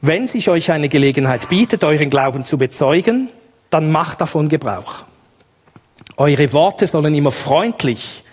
Wenn 0.00 0.26
sich 0.26 0.48
euch 0.48 0.70
eine 0.70 0.88
Gelegenheit 0.88 1.48
bietet, 1.48 1.84
euren 1.84 2.08
Glauben 2.08 2.44
zu 2.44 2.56
bezeugen, 2.56 3.28
dann 3.68 3.92
macht 3.92 4.20
davon 4.20 4.48
Gebrauch. 4.48 5.04
Eure 6.16 6.52
Worte 6.52 6.86
sollen 6.86 7.14
immer 7.14 7.30
freundlich 7.30 8.24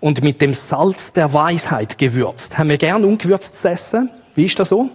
und 0.00 0.22
mit 0.22 0.40
dem 0.40 0.52
Salz 0.52 1.12
der 1.12 1.32
Weisheit 1.32 1.98
gewürzt. 1.98 2.56
Haben 2.58 2.70
wir 2.70 2.78
gern 2.78 3.04
ungewürzt 3.04 3.60
zu 3.60 3.68
essen? 3.68 4.10
Wie 4.34 4.44
ist 4.44 4.58
das 4.58 4.68
so? 4.68 4.88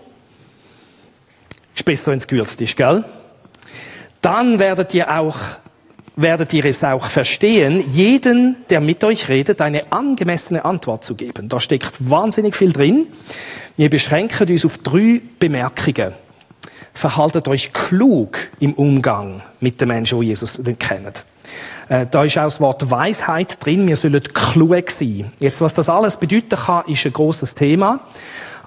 Ist 1.76 1.86
besser, 1.86 2.12
wenn 2.12 2.20
es 2.20 2.28
gewürzt 2.28 2.62
ist, 2.62 2.78
gell? 2.78 3.04
Dann 4.22 4.60
werdet 4.60 4.94
ihr 4.94 5.20
auch 5.20 5.38
werdet 6.22 6.54
ihr 6.54 6.66
es 6.66 6.84
auch 6.84 7.06
verstehen, 7.08 7.84
jeden, 7.88 8.58
der 8.70 8.82
mit 8.82 9.04
euch 9.04 9.30
redet, 9.30 9.62
eine 9.62 9.92
angemessene 9.92 10.66
Antwort 10.66 11.04
zu 11.04 11.16
geben. 11.16 11.50
Da 11.50 11.60
steckt 11.60 11.94
wahnsinnig 12.00 12.56
viel 12.56 12.72
drin. 12.72 13.08
Wir 13.78 13.90
beschränken 13.90 14.50
uns 14.50 14.66
auf 14.66 14.78
drei 14.80 15.22
Bemerkungen. 15.40 16.14
Verhaltet 16.94 17.48
euch 17.48 17.72
klug 17.72 18.38
im 18.60 18.74
Umgang 18.74 19.42
mit 19.60 19.80
den 19.80 19.88
Menschen, 19.88 20.20
die 20.20 20.28
Jesus 20.28 20.58
nicht 20.58 20.80
kennen. 20.80 21.14
Äh, 21.90 22.06
da 22.10 22.24
ist 22.24 22.38
auch 22.38 22.44
das 22.44 22.60
Wort 22.60 22.90
Weisheit 22.90 23.58
drin. 23.64 23.88
Wir 23.88 23.96
sollen 23.96 24.22
klug 24.34 24.92
sein. 24.92 25.32
Jetzt, 25.40 25.62
was 25.62 25.74
das 25.74 25.90
alles 25.90 26.18
bedeuten 26.18 26.58
kann, 26.58 26.86
ist 26.88 27.06
ein 27.06 27.14
großes 27.14 27.56
Thema. 27.56 28.02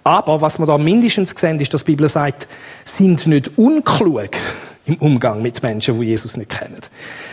Aber 0.02 0.40
was 0.40 0.58
wir 0.58 0.66
da 0.66 0.76
mindestens 0.76 1.34
sehen, 1.36 1.58
ist, 1.60 1.72
dass 1.72 1.84
die 1.84 1.92
Bibel 1.92 2.08
sagt, 2.08 2.46
sind 2.84 3.26
nicht 3.26 3.56
unklug 3.56 4.30
im 4.86 4.96
Umgang 4.96 5.40
mit 5.40 5.62
Menschen, 5.62 5.98
die 5.98 6.06
Jesus 6.08 6.36
nicht 6.36 6.50
kennen. 6.50 6.80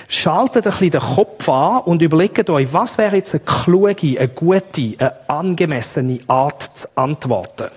Schaltet 0.08 0.66
ein 0.66 0.72
bisschen 0.72 0.92
den 0.92 1.02
Kopf 1.02 1.50
an 1.50 1.82
und 1.82 2.02
überlegt 2.02 2.50
euch, 2.50 2.72
was 2.72 2.98
wäre 2.98 3.18
jetzt 3.18 3.34
eine 3.34 3.42
kluge, 3.42 4.20
eine 4.20 4.30
gute, 4.30 4.94
eine 4.98 5.30
angemessene 5.30 6.20
Art 6.28 6.72
zu 6.78 6.88
antworten. 6.96 7.68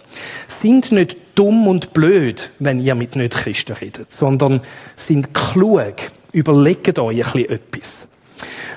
Sind 0.46 0.92
nicht 0.92 1.16
dumm 1.34 1.66
und 1.66 1.92
blöd, 1.92 2.50
wenn 2.58 2.80
ihr 2.80 2.94
mit 2.94 3.16
Nicht-Christen 3.16 3.72
redet, 3.72 4.12
sondern 4.12 4.60
sind 4.94 5.34
klug. 5.34 5.94
Überlegt 6.32 6.98
euch 6.98 7.16
ein 7.16 7.32
bisschen 7.32 7.50
etwas. 7.50 8.06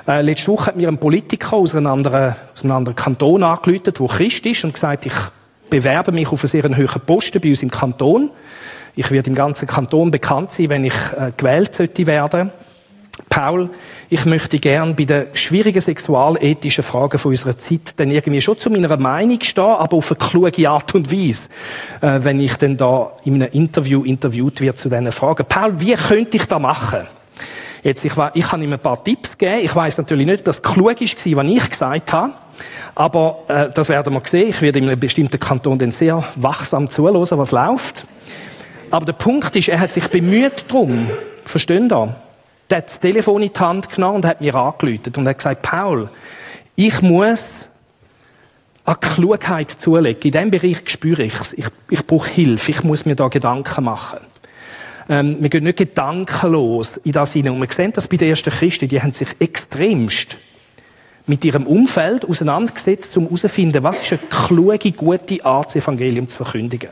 Äh, 0.08 0.22
letzte 0.22 0.52
Woche 0.52 0.68
hat 0.68 0.78
mir 0.78 0.88
ein 0.88 1.00
Politiker 1.00 1.54
aus 1.54 1.76
einem 1.76 1.88
anderen, 1.88 2.36
aus 2.54 2.64
einem 2.64 2.74
anderen 2.74 2.96
Kanton 2.96 3.44
angerufen, 3.44 3.84
der 3.84 4.08
Christ 4.08 4.46
ist, 4.46 4.64
und 4.64 4.74
gesagt, 4.74 5.06
ich 5.06 5.14
bewerbe 5.70 6.12
mich 6.12 6.30
auf 6.30 6.42
einen 6.42 6.48
sehr 6.48 6.64
hohen 6.64 7.02
Posten 7.06 7.42
bei 7.42 7.50
uns 7.50 7.62
im 7.62 7.72
Kanton. 7.72 8.32
Ich 8.98 9.12
werde 9.12 9.30
im 9.30 9.36
ganzen 9.36 9.68
Kanton 9.68 10.10
bekannt 10.10 10.52
sein, 10.52 10.70
wenn 10.70 10.84
ich 10.84 10.94
äh, 11.16 11.32
gewählt 11.38 11.76
sollte 11.76 12.08
werden. 12.08 12.52
Paul, 13.30 13.70
ich 14.10 14.26
möchte 14.26 14.58
gern 14.58 14.96
bei 14.96 15.06
den 15.06 15.28
schwierigen 15.34 15.80
sexualethischen 15.80 16.84
Fragen 16.84 17.20
von 17.20 17.30
unserer 17.30 17.56
Zeit 17.60 17.94
dann 17.98 18.10
irgendwie 18.10 18.42
schon 18.42 18.58
zu 18.58 18.72
meiner 18.72 18.98
Meinung 18.98 19.40
stehen, 19.42 19.64
aber 19.64 19.98
auf 19.98 20.12
eine 20.12 20.18
kluge 20.18 20.68
Art 20.68 20.96
und 20.96 21.12
Weise, 21.12 21.50
äh, 22.02 22.20
wenn 22.24 22.40
ich 22.40 22.56
dann 22.56 22.76
da 22.76 23.12
in 23.24 23.36
einem 23.36 23.52
Interview 23.52 24.04
interviewt 24.04 24.62
wird 24.62 24.80
zu 24.80 24.90
diesen 24.90 25.12
Fragen. 25.12 25.46
Paul, 25.48 25.80
wie 25.80 25.94
könnte 25.94 26.38
ich 26.38 26.46
da 26.46 26.58
machen? 26.58 27.02
Jetzt, 27.84 28.04
ich, 28.04 28.14
ich 28.34 28.48
kann 28.48 28.64
ihm 28.64 28.74
ein 28.74 28.80
paar 28.80 29.04
Tipps 29.04 29.38
geben. 29.38 29.60
Ich 29.62 29.76
weiß 29.76 30.00
natürlich 30.00 30.26
nicht, 30.26 30.40
ob 30.40 30.46
das 30.46 30.64
klug 30.64 30.88
war, 30.88 30.96
was 30.96 31.48
ich 31.48 31.70
gesagt 31.70 32.14
habe. 32.14 32.34
Aber 32.96 33.44
äh, 33.48 33.70
das 33.72 33.90
werden 33.90 34.12
wir 34.12 34.22
sehen. 34.26 34.50
Ich 34.50 34.62
werde 34.64 34.80
in 34.80 34.86
einem 34.86 35.00
bestimmten 35.00 35.40
Kanton 35.40 35.78
dann 35.78 35.92
sehr 35.92 36.24
wachsam 36.36 36.90
zuhören, 36.90 37.22
was 37.22 37.52
läuft. 37.52 38.08
Aber 38.92 39.06
der 39.06 39.14
Punkt 39.14 39.56
ist, 39.56 39.68
er 39.68 39.80
hat 39.80 39.92
sich 39.92 40.08
bemüht 40.08 40.66
darum. 40.68 41.10
Verstehen 41.44 41.92
ihr? 41.92 42.16
Der 42.70 42.78
hat 42.80 42.88
das 42.88 43.00
Telefon 43.00 43.44
in 43.44 43.54
die 43.54 43.60
Hand 43.60 43.90
genommen 43.90 44.18
und 44.18 44.26
hat 44.26 44.42
mir 44.42 44.56
angelötet 44.56 45.18
und 45.18 45.28
hat 45.28 45.38
gesagt, 45.38 45.62
Paul, 45.62 46.10
ich 46.76 47.02
muss 47.02 47.68
an 48.84 49.00
Klugheit 49.00 49.72
zulegen. 49.72 50.22
In 50.22 50.32
diesem 50.32 50.52
Bereich 50.52 50.90
spüre 50.90 51.24
ich 51.24 51.40
es. 51.40 51.54
Ich, 51.54 51.66
ich 51.90 52.06
brauche 52.06 52.30
Hilfe. 52.30 52.72
Ich 52.72 52.84
muss 52.84 53.06
mir 53.06 53.16
da 53.16 53.28
Gedanken 53.28 53.84
machen. 53.84 54.20
Ähm, 55.10 55.38
wir 55.40 55.50
gehen 55.50 55.64
nicht 55.64 55.78
gedankenlos 55.78 56.98
in 57.04 57.14
das 57.14 57.34
hinein. 57.34 57.54
Und 57.54 57.62
wir 57.62 57.70
sehen 57.72 57.94
das 57.94 58.08
bei 58.08 58.18
den 58.18 58.30
ersten 58.30 58.52
Christen, 58.52 58.88
die 58.88 59.02
haben 59.02 59.14
sich 59.14 59.30
extremst 59.40 60.38
mit 61.26 61.44
ihrem 61.44 61.68
Umfeld 61.68 62.26
auseinandergesetzt, 62.26 63.16
um 63.18 63.26
herauszufinden, 63.26 63.84
was 63.84 64.00
ist 64.00 64.12
eine 64.12 64.22
kluge, 64.30 64.92
gute 64.94 65.44
Art, 65.46 65.68
das 65.68 65.78
Evangelium 65.78 66.28
zu 66.28 66.44
verkündigen 66.44 66.90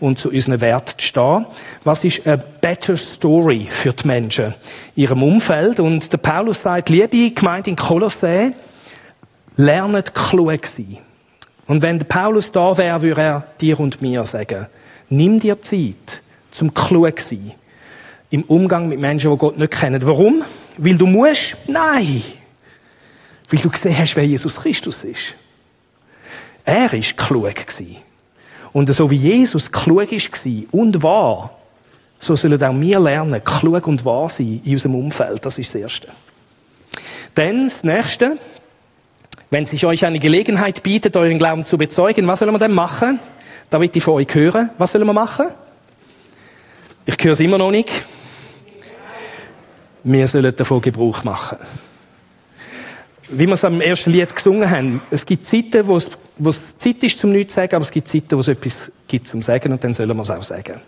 und 0.00 0.18
zu 0.18 0.30
unseren 0.30 0.60
Werten 0.60 0.98
stehen. 0.98 1.46
Was 1.84 2.04
ist 2.04 2.26
eine 2.26 2.38
better 2.38 2.96
story 2.96 3.66
für 3.70 3.92
die 3.92 4.06
Menschen 4.06 4.54
in 4.96 5.02
ihrem 5.02 5.22
Umfeld? 5.22 5.78
Und 5.78 6.12
der 6.12 6.18
Paulus 6.18 6.62
sagt, 6.62 6.88
liebe 6.88 7.30
Gemeinde 7.30 7.70
in 7.70 7.76
Kolossä, 7.76 8.52
lernet 9.56 10.14
klug 10.14 10.66
sein. 10.66 10.98
Und 11.66 11.82
wenn 11.82 11.98
der 11.98 12.06
Paulus 12.06 12.50
da 12.50 12.76
wäre, 12.76 13.02
würde 13.02 13.20
er 13.20 13.46
dir 13.60 13.78
und 13.78 14.02
mir 14.02 14.24
sagen, 14.24 14.66
nimm 15.08 15.38
dir 15.38 15.60
Zeit 15.62 16.22
zum 16.50 16.74
klug 16.74 17.20
sein. 17.20 17.52
Im 18.30 18.42
Umgang 18.44 18.88
mit 18.88 18.98
Menschen, 18.98 19.30
die 19.30 19.36
Gott 19.36 19.58
nicht 19.58 19.72
kennen. 19.72 20.04
Warum? 20.04 20.42
Weil 20.78 20.96
du 20.96 21.06
musst? 21.06 21.56
Nein. 21.66 22.22
Weil 23.50 23.60
du 23.60 23.68
gesehen 23.68 23.96
hast, 23.98 24.16
wer 24.16 24.26
Jesus 24.26 24.56
Christus 24.60 25.04
ist. 25.04 25.34
Er 26.64 26.92
ist 26.92 27.16
klug 27.16 27.54
gewesen. 27.54 27.96
Und 28.72 28.92
so 28.92 29.10
wie 29.10 29.16
Jesus 29.16 29.70
klug 29.70 30.12
war 30.12 30.64
und 30.70 31.02
wahr, 31.02 31.56
so 32.18 32.36
sollen 32.36 32.62
auch 32.62 32.80
wir 32.80 33.00
lernen, 33.00 33.42
klug 33.42 33.86
und 33.86 34.04
wahr 34.04 34.28
sein 34.28 34.60
in 34.64 34.72
unserem 34.72 34.94
Umfeld. 34.94 35.44
Das 35.44 35.58
ist 35.58 35.74
das 35.74 35.80
Erste. 35.80 36.08
Dann 37.34 37.64
das 37.64 37.82
Nächste. 37.82 38.38
Wenn 39.50 39.66
sich 39.66 39.84
euch 39.84 40.04
eine 40.04 40.20
Gelegenheit 40.20 40.82
bietet, 40.82 41.16
euren 41.16 41.38
Glauben 41.38 41.64
zu 41.64 41.76
bezeugen, 41.76 42.26
was 42.28 42.38
sollen 42.38 42.52
wir 42.52 42.58
denn 42.58 42.72
machen? 42.72 43.18
Da 43.68 43.80
will 43.80 43.90
ich 43.92 44.02
von 44.02 44.14
euch 44.14 44.32
hören. 44.32 44.70
Was 44.78 44.92
sollen 44.92 45.06
wir 45.06 45.12
machen? 45.12 45.46
Ich 47.06 47.16
höre 47.20 47.32
es 47.32 47.40
immer 47.40 47.58
noch 47.58 47.70
nicht. 47.70 47.90
Wir 50.04 50.26
sollen 50.26 50.54
davon 50.54 50.80
Gebrauch 50.80 51.24
machen 51.24 51.58
wie 53.30 53.46
wir 53.46 53.54
es 53.54 53.64
am 53.64 53.80
ersten 53.80 54.10
Lied 54.10 54.34
gesungen 54.34 54.68
haben, 54.68 55.02
es 55.10 55.24
gibt 55.24 55.46
Zeiten, 55.46 55.86
wo 55.86 55.96
es, 55.96 56.10
wo 56.38 56.50
es 56.50 56.76
Zeit 56.78 57.02
ist 57.02 57.18
zum 57.18 57.32
Nichts 57.32 57.54
zu 57.54 57.60
sagen, 57.60 57.74
aber 57.76 57.82
es 57.82 57.90
gibt 57.90 58.08
Zeiten, 58.08 58.32
wo 58.32 58.40
es 58.40 58.48
etwas 58.48 58.90
gibt 59.06 59.26
zum 59.26 59.42
Sagen 59.42 59.72
und 59.72 59.82
dann 59.82 59.94
sollen 59.94 60.16
wir 60.16 60.22
es 60.22 60.30
auch 60.30 60.42
sagen. 60.42 60.80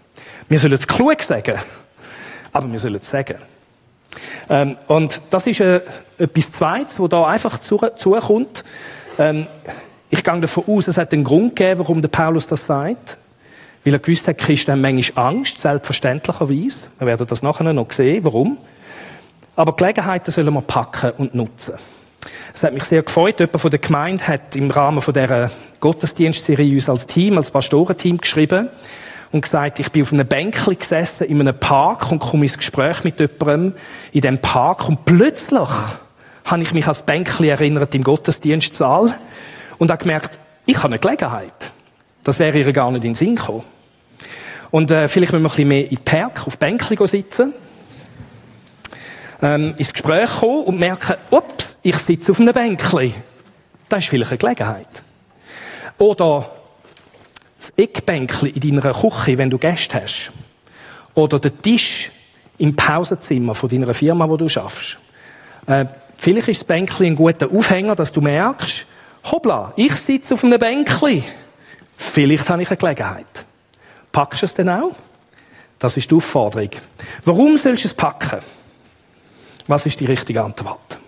Wir 0.49 0.59
sollen 0.59 0.75
es 0.75 0.87
klug 0.87 1.23
sagen, 1.23 1.59
aber 2.53 2.71
wir 2.71 2.79
sollen 2.79 2.97
es 2.97 3.09
sagen. 3.09 3.37
Ähm, 4.51 4.77
und 4.89 5.23
das 5.31 5.47
ist 5.47 5.61
äh, 5.61 5.81
etwas 6.19 6.53
Zweites, 6.53 6.99
wo 6.99 7.09
da 7.09 7.27
einfach 7.27 7.61
zukommt. 7.61 7.99
Zu 7.99 8.19
ähm, 9.19 9.47
ich 10.11 10.23
gehe 10.23 10.41
davon 10.41 10.65
aus, 10.67 10.89
es 10.89 10.99
hat 10.99 11.13
einen 11.13 11.25
Grund 11.25 11.57
gegeben, 11.57 11.81
warum 11.81 12.03
der 12.03 12.09
Paulus 12.09 12.47
das 12.47 12.67
sagt. 12.67 13.17
Weil 13.85 13.95
er 13.95 13.99
gewusst 13.99 14.29
hat, 14.29 14.39
Christen 14.39 14.73
haben 14.73 14.81
manchmal 14.81 15.29
Angst, 15.29 15.59
selbstverständlicherweise. 15.59 16.89
Wir 16.99 17.07
werden 17.07 17.27
das 17.27 17.43
nachher 17.43 17.73
noch 17.73 17.91
sehen, 17.91 18.25
warum. 18.25 18.59
Aber 19.57 19.75
Gelegenheiten 19.75 20.31
sollen 20.31 20.53
wir 20.53 20.61
packen 20.61 21.13
und 21.19 21.35
nutzen. 21.35 21.75
Es 22.55 22.63
hat 22.63 22.75
mich 22.75 22.85
sehr 22.85 23.03
gefreut. 23.03 23.41
Jemand 23.41 23.61
von 23.61 23.71
der 23.71 23.81
Gemeinde 23.81 24.29
hat 24.29 24.55
im 24.57 24.71
Rahmen 24.71 25.01
dieser 25.01 25.51
Gottesdienstserie 25.81 26.75
uns 26.75 26.89
als 26.89 27.07
Team, 27.07 27.39
als 27.39 27.51
Pastorenteam 27.51 28.19
geschrieben 28.19 28.69
und 29.33 29.41
gesagt, 29.41 29.81
ich 29.81 29.91
bin 29.91 30.03
auf 30.03 30.13
einem 30.13 30.27
Bänkchen 30.27 30.79
gesessen 30.79 31.25
in 31.25 31.41
einem 31.41 31.59
Park 31.59 32.13
und 32.13 32.19
komme 32.19 32.45
ins 32.45 32.59
Gespräch 32.59 33.05
mit 33.05 33.19
jemandem 33.19 33.75
in 34.13 34.21
dem 34.21 34.39
Park 34.39 34.87
und 34.87 35.07
plötzlich 35.07 35.69
habe 36.45 36.63
ich 36.63 36.75
mich 36.75 36.87
als 36.87 37.03
Bänkchen 37.03 37.47
erinnert 37.47 37.95
im 37.95 38.03
Gottesdienstsaal 38.03 39.15
und 39.79 39.91
habe 39.91 40.03
gemerkt, 40.03 40.39
ich 40.67 40.77
habe 40.77 40.89
eine 40.89 40.99
Gelegenheit. 40.99 41.73
Das 42.23 42.39
wäre 42.39 42.59
ihr 42.59 42.73
gar 42.73 42.91
nicht 42.91 43.05
in 43.05 43.13
den 43.13 43.15
Sinn 43.15 43.37
gekommen. 43.37 43.65
Und 44.71 44.91
äh, 44.91 45.09
vielleicht 45.09 45.33
müssen 45.33 45.43
wir 45.43 45.49
ein 45.49 45.53
bisschen 45.53 45.69
mehr 45.69 45.91
in 45.91 45.99
Park 45.99 46.47
auf 46.47 46.59
Bänkchen 46.59 47.07
sitzen, 47.07 47.55
ähm, 49.41 49.73
ins 49.77 49.93
Gespräch 49.93 50.31
kommen 50.41 50.65
und 50.65 50.79
merken, 50.79 51.17
ups, 51.31 51.72
ich 51.83 51.99
sitze 51.99 52.33
auf 52.33 52.41
einem 52.41 52.55
Bänkchen. 52.55 53.15
Das 53.89 54.05
ist 54.05 54.11
vielleicht 54.11 54.31
eine 54.31 54.39
Gelegenheit. 54.39 55.03
Oder 55.99 56.51
das 57.59 57.73
Eckbänkchen 57.77 58.55
in 58.55 58.81
deiner 58.81 58.95
Küche, 58.95 59.39
wenn 59.39 59.51
du 59.51 59.59
Gäste 59.59 60.03
hast. 60.03 60.31
Oder 61.15 61.39
der 61.39 61.61
Tisch 61.61 62.11
im 62.59 62.75
Pausenzimmer 62.75 63.55
von 63.55 63.69
deiner 63.69 63.93
Firma, 63.95 64.29
wo 64.29 64.37
du 64.37 64.49
schaffst. 64.49 64.97
Äh, 65.67 65.87
vielleicht 66.17 66.49
ist 66.49 66.61
das 66.63 66.67
Bänkchen 66.67 67.07
ein 67.07 67.17
guter 67.17 67.51
Aufhänger, 67.51 67.95
dass 67.95 68.13
du 68.13 68.21
merkst, 68.21 68.85
hoppla, 69.25 69.73
ich 69.77 69.95
sitze 69.97 70.35
auf 70.35 70.45
einem 70.45 70.59
Bänkchen. 70.59 71.25
Vielleicht 71.97 72.49
habe 72.49 72.63
ich 72.63 72.69
eine 72.69 72.77
Gelegenheit. 72.77 73.45
Packst 74.11 74.43
du 74.43 74.47
es 74.47 74.55
denn 74.55 74.69
auch? 74.69 74.95
Das 75.79 75.97
ist 75.97 76.11
die 76.11 76.15
Aufforderung. 76.15 76.71
Warum 77.25 77.57
sollst 77.57 77.85
du 77.85 77.89
es 77.89 77.95
packen? 77.95 78.41
Was 79.67 79.87
ist 79.87 80.01
die 80.01 80.07
richtige 80.07 80.43
Antwort? 80.43 80.99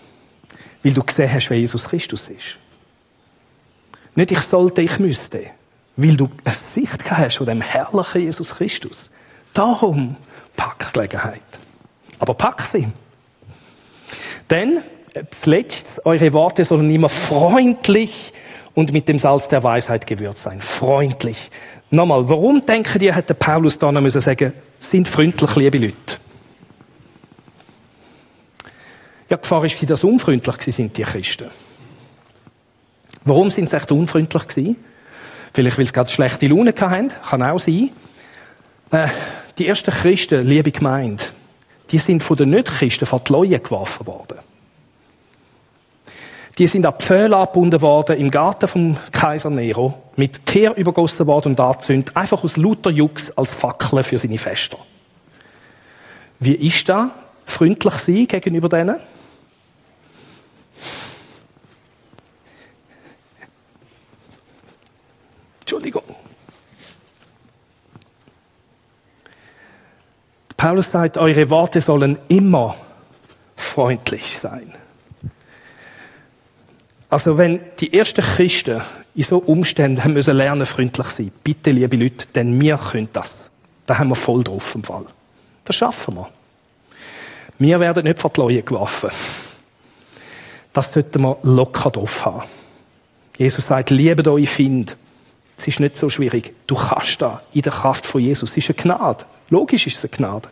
Weil 0.84 0.94
du 0.94 1.02
gesehen 1.02 1.32
hast, 1.32 1.50
wer 1.50 1.58
Jesus 1.58 1.88
Christus 1.88 2.28
ist. 2.28 2.58
Nicht 4.14 4.30
ich 4.30 4.40
sollte, 4.40 4.82
ich 4.82 4.98
müsste. 5.00 5.46
Weil 5.96 6.16
du 6.16 6.30
eine 6.44 6.54
Sicht 6.54 7.10
hast 7.10 7.38
von 7.38 7.46
dem 7.46 7.60
herrlichen 7.60 8.22
Jesus 8.22 8.54
Christus. 8.54 9.10
Darum 9.52 10.16
pack 10.56 10.92
Gelegenheit. 10.92 11.40
Aber 12.18 12.34
pack 12.34 12.62
sie. 12.62 12.88
Denn, 14.50 14.82
Letzte, 15.44 16.04
eure 16.04 16.32
Worte 16.32 16.64
sollen 16.64 16.90
immer 16.90 17.08
freundlich 17.08 18.32
und 18.74 18.92
mit 18.92 19.08
dem 19.08 19.18
Salz 19.18 19.48
der 19.48 19.62
Weisheit 19.62 20.06
gewürzt 20.06 20.42
sein. 20.42 20.60
Freundlich. 20.60 21.50
Nochmal, 21.90 22.28
warum 22.28 22.66
denken 22.66 23.00
ihr, 23.00 23.14
hätte 23.14 23.34
Paulus 23.34 23.78
da 23.78 23.92
noch 23.92 24.00
müssen 24.00 24.20
sagen, 24.20 24.52
sind 24.80 25.08
freundlich, 25.08 25.54
liebe 25.56 25.78
Leute? 25.78 25.94
Ja, 29.34 29.38
die 29.38 29.42
Gefahr 29.42 29.64
war, 29.64 29.86
dass 29.88 30.04
unfreundlich 30.04 30.56
sind 30.62 30.96
die 30.96 31.02
Christen. 31.02 31.50
Warum 33.24 33.50
sind 33.50 33.68
sie 33.68 33.76
echt 33.76 33.90
unfreundlich 33.90 34.46
gewesen? 34.46 34.76
Vielleicht, 35.52 35.76
weil 35.76 35.86
sie 35.86 35.92
gerade 35.92 36.08
schlechte 36.08 36.46
Laune 36.46 36.72
hatten. 36.78 37.08
Kann 37.08 37.42
auch 37.42 37.58
sein. 37.58 37.90
Äh, 38.92 39.08
die 39.58 39.66
ersten 39.66 39.90
Christen, 39.90 40.46
liebe 40.46 40.70
Gemeinde, 40.70 41.24
die 41.90 41.98
sind 41.98 42.22
von 42.22 42.36
den 42.36 42.50
Nicht-Christen 42.50 43.06
von 43.06 43.22
die 43.26 43.32
Leuen 43.32 43.60
geworfen 43.60 44.06
worden. 44.06 44.38
Die 46.56 46.68
sind 46.68 46.86
an 46.86 46.94
Pfähle 47.00 47.36
abgebunden 47.36 47.80
worden 47.80 48.16
im 48.16 48.30
Garten 48.30 48.68
vom 48.68 48.96
Kaiser 49.10 49.50
Nero, 49.50 49.94
mit 50.14 50.46
Teer 50.46 50.76
übergossen 50.76 51.26
worden 51.26 51.48
und 51.48 51.60
angezündet, 51.60 52.16
einfach 52.16 52.44
aus 52.44 52.56
lauter 52.56 52.90
Jux 52.90 53.36
als 53.36 53.52
Fackeln 53.52 54.04
für 54.04 54.16
seine 54.16 54.38
Fester. 54.38 54.78
Wie 56.38 56.54
ist 56.54 56.88
das? 56.88 57.08
Freundlich 57.46 57.94
sein 57.94 58.28
gegenüber 58.28 58.68
denen? 58.68 59.00
Entschuldigung. 65.74 66.04
Paulus 70.56 70.92
sagt, 70.92 71.18
eure 71.18 71.50
Worte 71.50 71.80
sollen 71.80 72.16
immer 72.28 72.76
freundlich 73.56 74.38
sein. 74.38 74.72
Also 77.10 77.36
wenn 77.38 77.60
die 77.80 77.92
ersten 77.92 78.22
Christen 78.22 78.82
in 79.16 79.22
so 79.24 79.38
Umständen 79.38 80.04
haben 80.04 80.12
müssen 80.12 80.36
lernen, 80.36 80.64
freundlich 80.64 81.08
sein, 81.08 81.32
bitte, 81.42 81.72
liebe 81.72 81.96
Leute, 81.96 82.26
denn 82.32 82.60
wir 82.60 82.78
können 82.78 83.08
das. 83.12 83.50
Da 83.84 83.98
haben 83.98 84.10
wir 84.10 84.14
voll 84.14 84.44
drauf 84.44 84.76
im 84.76 84.84
Fall. 84.84 85.06
Das 85.64 85.74
schaffen 85.74 86.14
wir. 86.14 86.30
Wir 87.58 87.80
werden 87.80 88.04
nicht 88.04 88.20
vor 88.20 88.30
die 88.30 88.40
Leute 88.40 88.62
geworfen. 88.62 89.10
Das 90.72 90.92
sollten 90.92 91.22
wir 91.22 91.36
locker 91.42 91.90
drauf 91.90 92.24
haben. 92.24 92.44
Jesus 93.38 93.66
sagt, 93.66 93.90
liebe 93.90 94.30
euch 94.30 94.48
Find. 94.48 94.96
Es 95.56 95.68
ist 95.68 95.80
nicht 95.80 95.96
so 95.96 96.08
schwierig. 96.08 96.54
Du 96.66 96.74
kannst 96.74 97.22
da 97.22 97.42
in 97.52 97.62
der 97.62 97.72
Kraft 97.72 98.06
von 98.06 98.20
Jesus. 98.20 98.50
Es 98.50 98.56
ist 98.56 98.70
eine 98.70 98.76
Gnade. 98.76 99.24
Logisch 99.50 99.86
ist 99.86 99.98
es 99.98 100.04
eine 100.04 100.10
Gnade. 100.10 100.48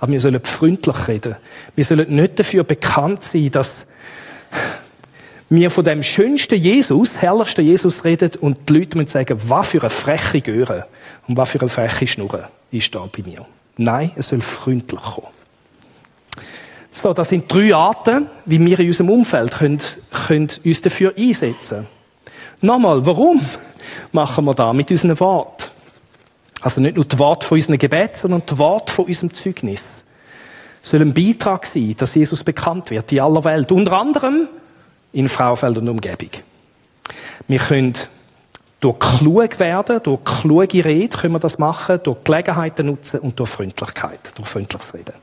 Aber 0.00 0.12
wir 0.12 0.20
sollen 0.20 0.40
freundlich 0.42 1.08
reden. 1.08 1.36
Wir 1.74 1.84
sollen 1.84 2.14
nicht 2.14 2.38
dafür 2.38 2.64
bekannt 2.64 3.24
sein, 3.24 3.50
dass 3.50 3.84
wir 5.50 5.70
von 5.70 5.84
dem 5.84 6.02
schönsten 6.02 6.56
Jesus, 6.56 7.16
herrlichsten 7.18 7.64
Jesus 7.64 8.04
reden 8.04 8.32
und 8.40 8.68
die 8.68 8.74
Leute 8.74 8.98
müssen 8.98 9.08
sagen, 9.08 9.40
was 9.46 9.68
für 9.68 9.80
eine 9.80 9.90
freche 9.90 10.40
Göre 10.42 10.86
und 11.26 11.36
was 11.36 11.50
für 11.50 11.60
eine 11.60 11.70
freche 11.70 12.06
Schnurre 12.06 12.48
ist 12.70 12.94
da 12.94 13.08
bei 13.10 13.22
mir. 13.22 13.46
Nein, 13.76 14.12
es 14.16 14.28
soll 14.28 14.42
freundlich 14.42 15.00
kommen. 15.00 15.28
So, 16.90 17.14
das 17.14 17.28
sind 17.28 17.52
drei 17.52 17.74
Arten, 17.74 18.26
wie 18.44 18.60
wir 18.64 18.78
in 18.80 18.88
unserem 18.88 19.10
Umfeld 19.10 19.52
können, 19.52 19.78
können 20.26 20.48
uns 20.64 20.82
dafür 20.82 21.14
einsetzen 21.16 21.68
können. 21.68 21.86
Nochmal, 22.60 23.06
warum 23.06 23.40
machen 24.12 24.44
wir 24.44 24.54
da 24.54 24.72
mit 24.72 24.90
unseren 24.90 25.18
Wort? 25.20 25.70
Also 26.60 26.80
nicht 26.80 26.96
nur 26.96 27.04
die 27.04 27.18
Wort 27.18 27.44
von 27.44 27.56
unserem 27.56 27.78
Gebet, 27.78 28.16
sondern 28.16 28.42
die 28.44 28.58
Wort 28.58 28.90
von 28.90 29.06
unserem 29.06 29.32
Zeugnis. 29.32 30.04
Soll 30.82 31.00
ein 31.02 31.14
Beitrag 31.14 31.66
sein, 31.66 31.94
dass 31.96 32.14
Jesus 32.14 32.42
bekannt 32.42 32.90
wird 32.90 33.12
in 33.12 33.20
aller 33.20 33.44
Welt. 33.44 33.70
Unter 33.72 33.92
anderem 33.92 34.48
in 35.12 35.28
Fraufeld 35.28 35.78
und 35.78 35.88
Umgebung. 35.88 36.30
Wir 37.46 37.58
können 37.58 37.94
durch 38.80 38.98
klug 38.98 39.58
werden, 39.58 40.00
durch 40.02 40.24
kluge 40.24 40.84
Rede 40.84 41.16
können 41.16 41.34
wir 41.34 41.40
das 41.40 41.58
machen, 41.58 42.00
durch 42.02 42.22
Gelegenheiten 42.24 42.86
nutzen 42.86 43.20
und 43.20 43.38
durch 43.38 43.48
Freundlichkeit, 43.48 44.20
durch 44.36 44.48
freundliches 44.48 44.94
Reden. 44.94 45.14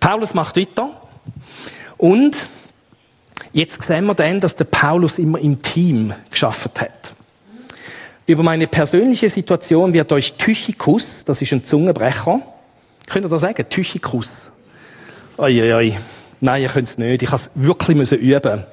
Paulus 0.00 0.34
macht 0.34 0.56
weiter 0.56 0.90
und 1.98 2.48
jetzt 3.52 3.82
sehen 3.82 4.06
wir 4.06 4.14
dann, 4.14 4.40
dass 4.40 4.56
der 4.56 4.64
Paulus 4.64 5.18
immer 5.18 5.38
im 5.38 5.60
Team 5.62 6.14
geschafft 6.30 6.80
hat. 6.80 7.12
Über 8.26 8.42
meine 8.42 8.66
persönliche 8.66 9.28
Situation 9.28 9.92
wird 9.92 10.12
euch 10.12 10.34
Tychikus, 10.34 11.24
das 11.24 11.42
ist 11.42 11.52
ein 11.52 11.64
Zungenbrecher, 11.64 12.40
könnt 13.06 13.26
ihr 13.26 13.28
das 13.28 13.40
sagen? 13.40 13.66
Tychikus. 13.68 14.50
Oi. 15.38 15.96
Nein, 16.40 16.62
ihr 16.62 16.68
könnt 16.68 16.88
es 16.88 16.98
nicht. 16.98 17.22
Ich 17.22 17.30
musste 17.30 17.50
es 17.54 17.66
wirklich 17.66 18.12
üben. 18.12 18.64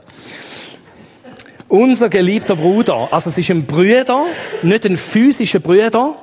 Unser 1.68 2.10
geliebter 2.10 2.56
Bruder. 2.56 3.10
Also 3.12 3.30
es 3.30 3.38
ist 3.38 3.50
ein 3.50 3.66
Bruder, 3.66 4.26
nicht 4.62 4.86
ein 4.86 4.98
physischer 4.98 5.60
Bruder. 5.60 6.16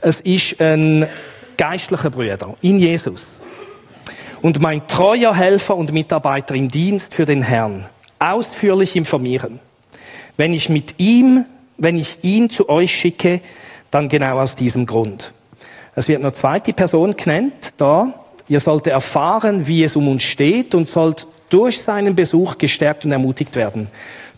Es 0.00 0.20
ist 0.20 0.60
ein 0.60 1.06
geistlicher 1.56 2.10
Bruder 2.10 2.54
in 2.62 2.78
Jesus. 2.78 3.40
Und 4.40 4.60
mein 4.60 4.86
treuer 4.86 5.34
Helfer 5.34 5.76
und 5.76 5.92
Mitarbeiter 5.92 6.54
im 6.54 6.68
Dienst 6.68 7.14
für 7.14 7.24
den 7.24 7.42
Herrn. 7.42 7.86
Ausführlich 8.20 8.94
informieren. 8.94 9.58
Wenn 10.36 10.52
ich 10.52 10.68
mit 10.68 10.94
ihm, 10.98 11.44
wenn 11.78 11.96
ich 11.96 12.18
ihn 12.22 12.50
zu 12.50 12.68
euch 12.68 12.94
schicke, 12.94 13.40
dann 13.90 14.08
genau 14.08 14.38
aus 14.38 14.54
diesem 14.54 14.84
Grund. 14.84 15.32
Es 15.94 16.08
wird 16.08 16.20
eine 16.20 16.32
zweite 16.32 16.72
Person 16.72 17.16
genannt, 17.16 17.72
da. 17.76 18.12
Ihr 18.48 18.60
sollt 18.60 18.86
erfahren, 18.86 19.66
wie 19.66 19.84
es 19.84 19.96
um 19.96 20.08
uns 20.08 20.22
steht 20.22 20.74
und 20.74 20.88
sollt 20.88 21.26
durch 21.50 21.80
seinen 21.80 22.14
Besuch 22.14 22.58
gestärkt 22.58 23.04
und 23.04 23.12
ermutigt 23.12 23.56
werden. 23.56 23.88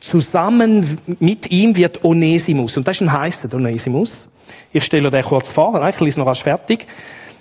Zusammen 0.01 0.99
mit 1.19 1.51
ihm 1.51 1.77
wird 1.77 2.05
Onesimus, 2.05 2.77
und 2.77 2.89
das 2.89 2.97
ist 2.97 3.03
ein 3.03 3.13
heißer 3.13 3.53
Onesimus. 3.53 4.29
Ich 4.73 4.85
stelle 4.85 5.11
den 5.11 5.25
kurz 5.25 5.51
vor, 5.51 5.87
ich 5.89 6.01
lese 6.01 6.21
noch 6.21 6.27
rasch 6.27 6.43
fertig. 6.43 6.87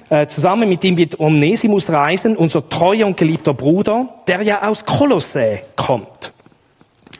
Äh, 0.09 0.27
zusammen 0.27 0.67
mit 0.67 0.83
ihm 0.83 0.97
wird 0.97 1.19
Onesimus 1.19 1.89
reisen, 1.89 2.35
unser 2.35 2.67
treuer 2.67 3.05
und 3.05 3.15
geliebter 3.15 3.53
Bruder, 3.53 4.09
der 4.27 4.41
ja 4.41 4.67
aus 4.67 4.83
Kolossä 4.83 5.59
kommt. 5.75 6.33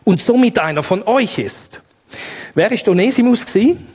Und 0.03 0.19
somit 0.21 0.57
einer 0.59 0.81
von 0.81 1.03
euch 1.03 1.37
ist. 1.37 1.81
Wer 2.59 2.73
ist 2.73 2.89
Onesimus 2.89 3.45
gewesen? 3.45 3.87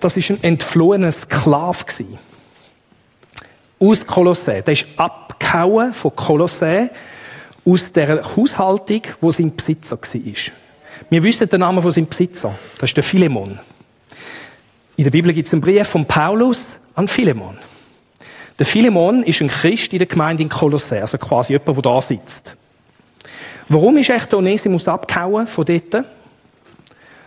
Das 0.00 0.18
ist 0.18 0.28
ein 0.28 0.42
entflohener 0.42 1.10
Sklave 1.10 1.82
gewesen. 1.82 2.18
Aus 3.80 4.06
Kolossä. 4.06 4.60
Der 4.60 4.72
ist 4.72 4.84
abgehauen 4.98 5.94
von 5.94 6.14
Kolossä 6.14 6.90
aus 7.64 7.90
der 7.90 8.36
Haushaltung, 8.36 9.00
wo 9.22 9.30
sein 9.30 9.56
Besitzer 9.56 9.96
war. 9.96 10.52
Wir 11.08 11.22
wissen 11.22 11.48
den 11.48 11.60
Namen 11.60 11.80
von 11.80 11.90
seinem 11.90 12.08
Besitzer. 12.08 12.58
Das 12.78 12.90
ist 12.90 12.96
der 12.98 13.02
Philemon. 13.02 13.58
In 14.98 15.04
der 15.04 15.10
Bibel 15.10 15.32
gibt 15.32 15.46
es 15.46 15.52
einen 15.54 15.62
Brief 15.62 15.88
von 15.88 16.04
Paulus 16.04 16.76
an 16.96 17.08
Philemon. 17.08 17.56
Der 18.58 18.66
Philemon 18.66 19.22
ist 19.22 19.40
ein 19.40 19.48
Christ 19.48 19.94
in 19.94 20.00
der 20.00 20.06
Gemeinde 20.06 20.42
in 20.42 20.50
Kolossä, 20.50 21.00
also 21.00 21.16
quasi 21.16 21.54
jemand, 21.54 21.78
der 21.78 21.82
da 21.82 22.00
sitzt. 22.02 22.54
Warum 23.70 23.96
ist 23.96 24.10
echt 24.10 24.34
Onesimus 24.34 24.86
abgehauen 24.86 25.46
von 25.46 25.64
dort? 25.64 26.04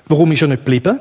Warum 0.07 0.31
ist 0.31 0.41
er 0.41 0.47
nicht 0.47 0.65
geblieben? 0.65 0.99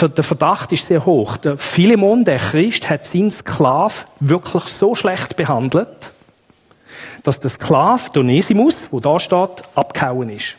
Der 0.00 0.24
Verdacht 0.24 0.72
ist 0.72 0.86
sehr 0.86 1.06
hoch. 1.06 1.36
Der 1.36 1.58
Philemon, 1.58 2.24
der 2.24 2.38
Christ, 2.38 2.88
hat 2.90 3.04
seinen 3.04 3.30
Sklav 3.30 4.06
wirklich 4.20 4.64
so 4.64 4.94
schlecht 4.94 5.36
behandelt, 5.36 6.12
dass 7.22 7.38
der 7.38 7.50
Sklave 7.50 8.10
Donesimus, 8.12 8.88
wo 8.90 9.00
da 9.00 9.20
steht, 9.20 9.62
abgehauen 9.74 10.30
ist. 10.30 10.56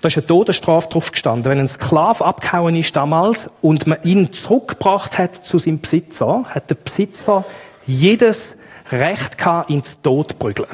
Da 0.00 0.08
ist 0.08 0.18
eine 0.18 0.26
Todesstrafe 0.26 0.90
drauf 0.90 1.12
gestanden. 1.12 1.50
Wenn 1.50 1.58
ein 1.58 1.68
Sklave 1.68 2.22
abgehauen 2.22 2.76
ist 2.76 2.94
damals 2.94 3.48
und 3.62 3.86
man 3.86 4.02
ihn 4.02 4.30
zurückgebracht 4.34 5.16
hat 5.16 5.34
zu 5.34 5.56
seinem 5.56 5.80
Besitzer, 5.80 6.44
hat 6.50 6.68
der 6.68 6.74
Besitzer 6.74 7.46
jedes 7.86 8.56
Recht 8.92 9.38
gehabt, 9.38 9.70
ihn 9.70 9.82
zu 9.82 9.94
Tod 10.02 10.38
prügeln. 10.38 10.68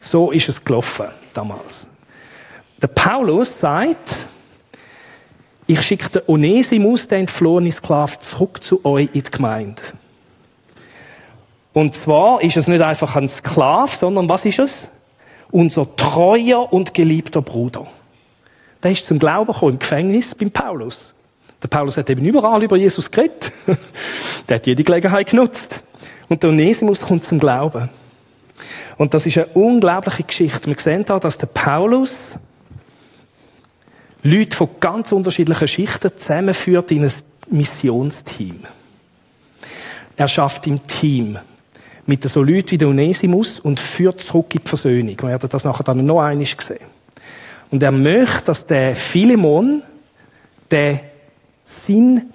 So 0.00 0.32
ist 0.32 0.48
es 0.48 0.64
gelaufen 0.64 1.06
damals. 1.34 1.88
Der 2.82 2.88
Paulus 2.88 3.58
sagt, 3.58 4.26
ich 5.66 5.82
schicke 5.82 6.10
den 6.10 6.22
Onesimus, 6.26 7.08
den 7.08 7.20
entflohenen 7.20 7.72
Sklaven, 7.72 8.20
zurück 8.20 8.62
zu 8.62 8.84
euch 8.84 9.08
in 9.12 9.22
die 9.22 9.30
Gemeinde. 9.30 9.82
Und 11.72 11.94
zwar 11.94 12.42
ist 12.42 12.56
es 12.56 12.68
nicht 12.68 12.80
einfach 12.82 13.16
ein 13.16 13.28
Sklave, 13.28 13.94
sondern 13.96 14.28
was 14.28 14.44
ist 14.44 14.58
es? 14.58 14.88
Unser 15.50 15.94
treuer 15.96 16.72
und 16.72 16.94
geliebter 16.94 17.42
Bruder. 17.42 17.86
Der 18.82 18.90
ist 18.90 19.06
zum 19.06 19.18
Glauben 19.18 19.52
gekommen 19.52 19.72
im 19.72 19.78
Gefängnis 19.78 20.34
beim 20.34 20.50
Paulus. 20.50 21.12
Der 21.62 21.68
Paulus 21.68 21.96
hat 21.96 22.08
eben 22.10 22.24
überall 22.24 22.62
über 22.62 22.76
Jesus 22.76 23.10
geredet. 23.10 23.52
der 24.48 24.56
hat 24.56 24.66
jede 24.66 24.84
Gelegenheit 24.84 25.30
genutzt. 25.30 25.80
Und 26.28 26.42
der 26.42 26.50
Onesimus 26.50 27.00
kommt 27.00 27.24
zum 27.24 27.38
Glauben. 27.38 27.88
Und 28.96 29.14
das 29.14 29.26
ist 29.26 29.36
eine 29.38 29.46
unglaubliche 29.46 30.22
Geschichte. 30.22 30.66
Wir 30.66 30.78
sehen 30.78 31.04
da, 31.04 31.18
dass 31.18 31.38
der 31.38 31.46
Paulus 31.46 32.36
Leute 34.26 34.56
von 34.56 34.68
ganz 34.80 35.12
unterschiedlichen 35.12 35.68
Schichten 35.68 36.10
zusammenführt 36.16 36.90
in 36.90 37.04
ein 37.04 37.12
Missionsteam. 37.50 38.60
Er 40.16 40.28
schafft 40.28 40.66
im 40.66 40.86
Team 40.86 41.38
mit 42.06 42.22
so 42.24 42.42
Leuten 42.42 42.72
wie 42.72 42.78
der 42.78 42.88
Onesimus 42.88 43.60
und 43.60 43.80
führt 43.80 44.20
zurück 44.20 44.54
in 44.54 44.60
die 44.64 44.68
Versöhnung. 44.68 45.16
Wir 45.20 45.28
werden 45.28 45.48
das 45.48 45.64
nachher 45.64 45.84
dann 45.84 46.04
noch 46.04 46.20
einmal 46.20 46.46
sehen. 46.46 46.78
Und 47.70 47.82
er 47.82 47.92
möchte, 47.92 48.44
dass 48.44 48.66
der 48.66 48.94
Philemon, 48.94 49.82
der 50.70 51.00
sein 51.64 52.30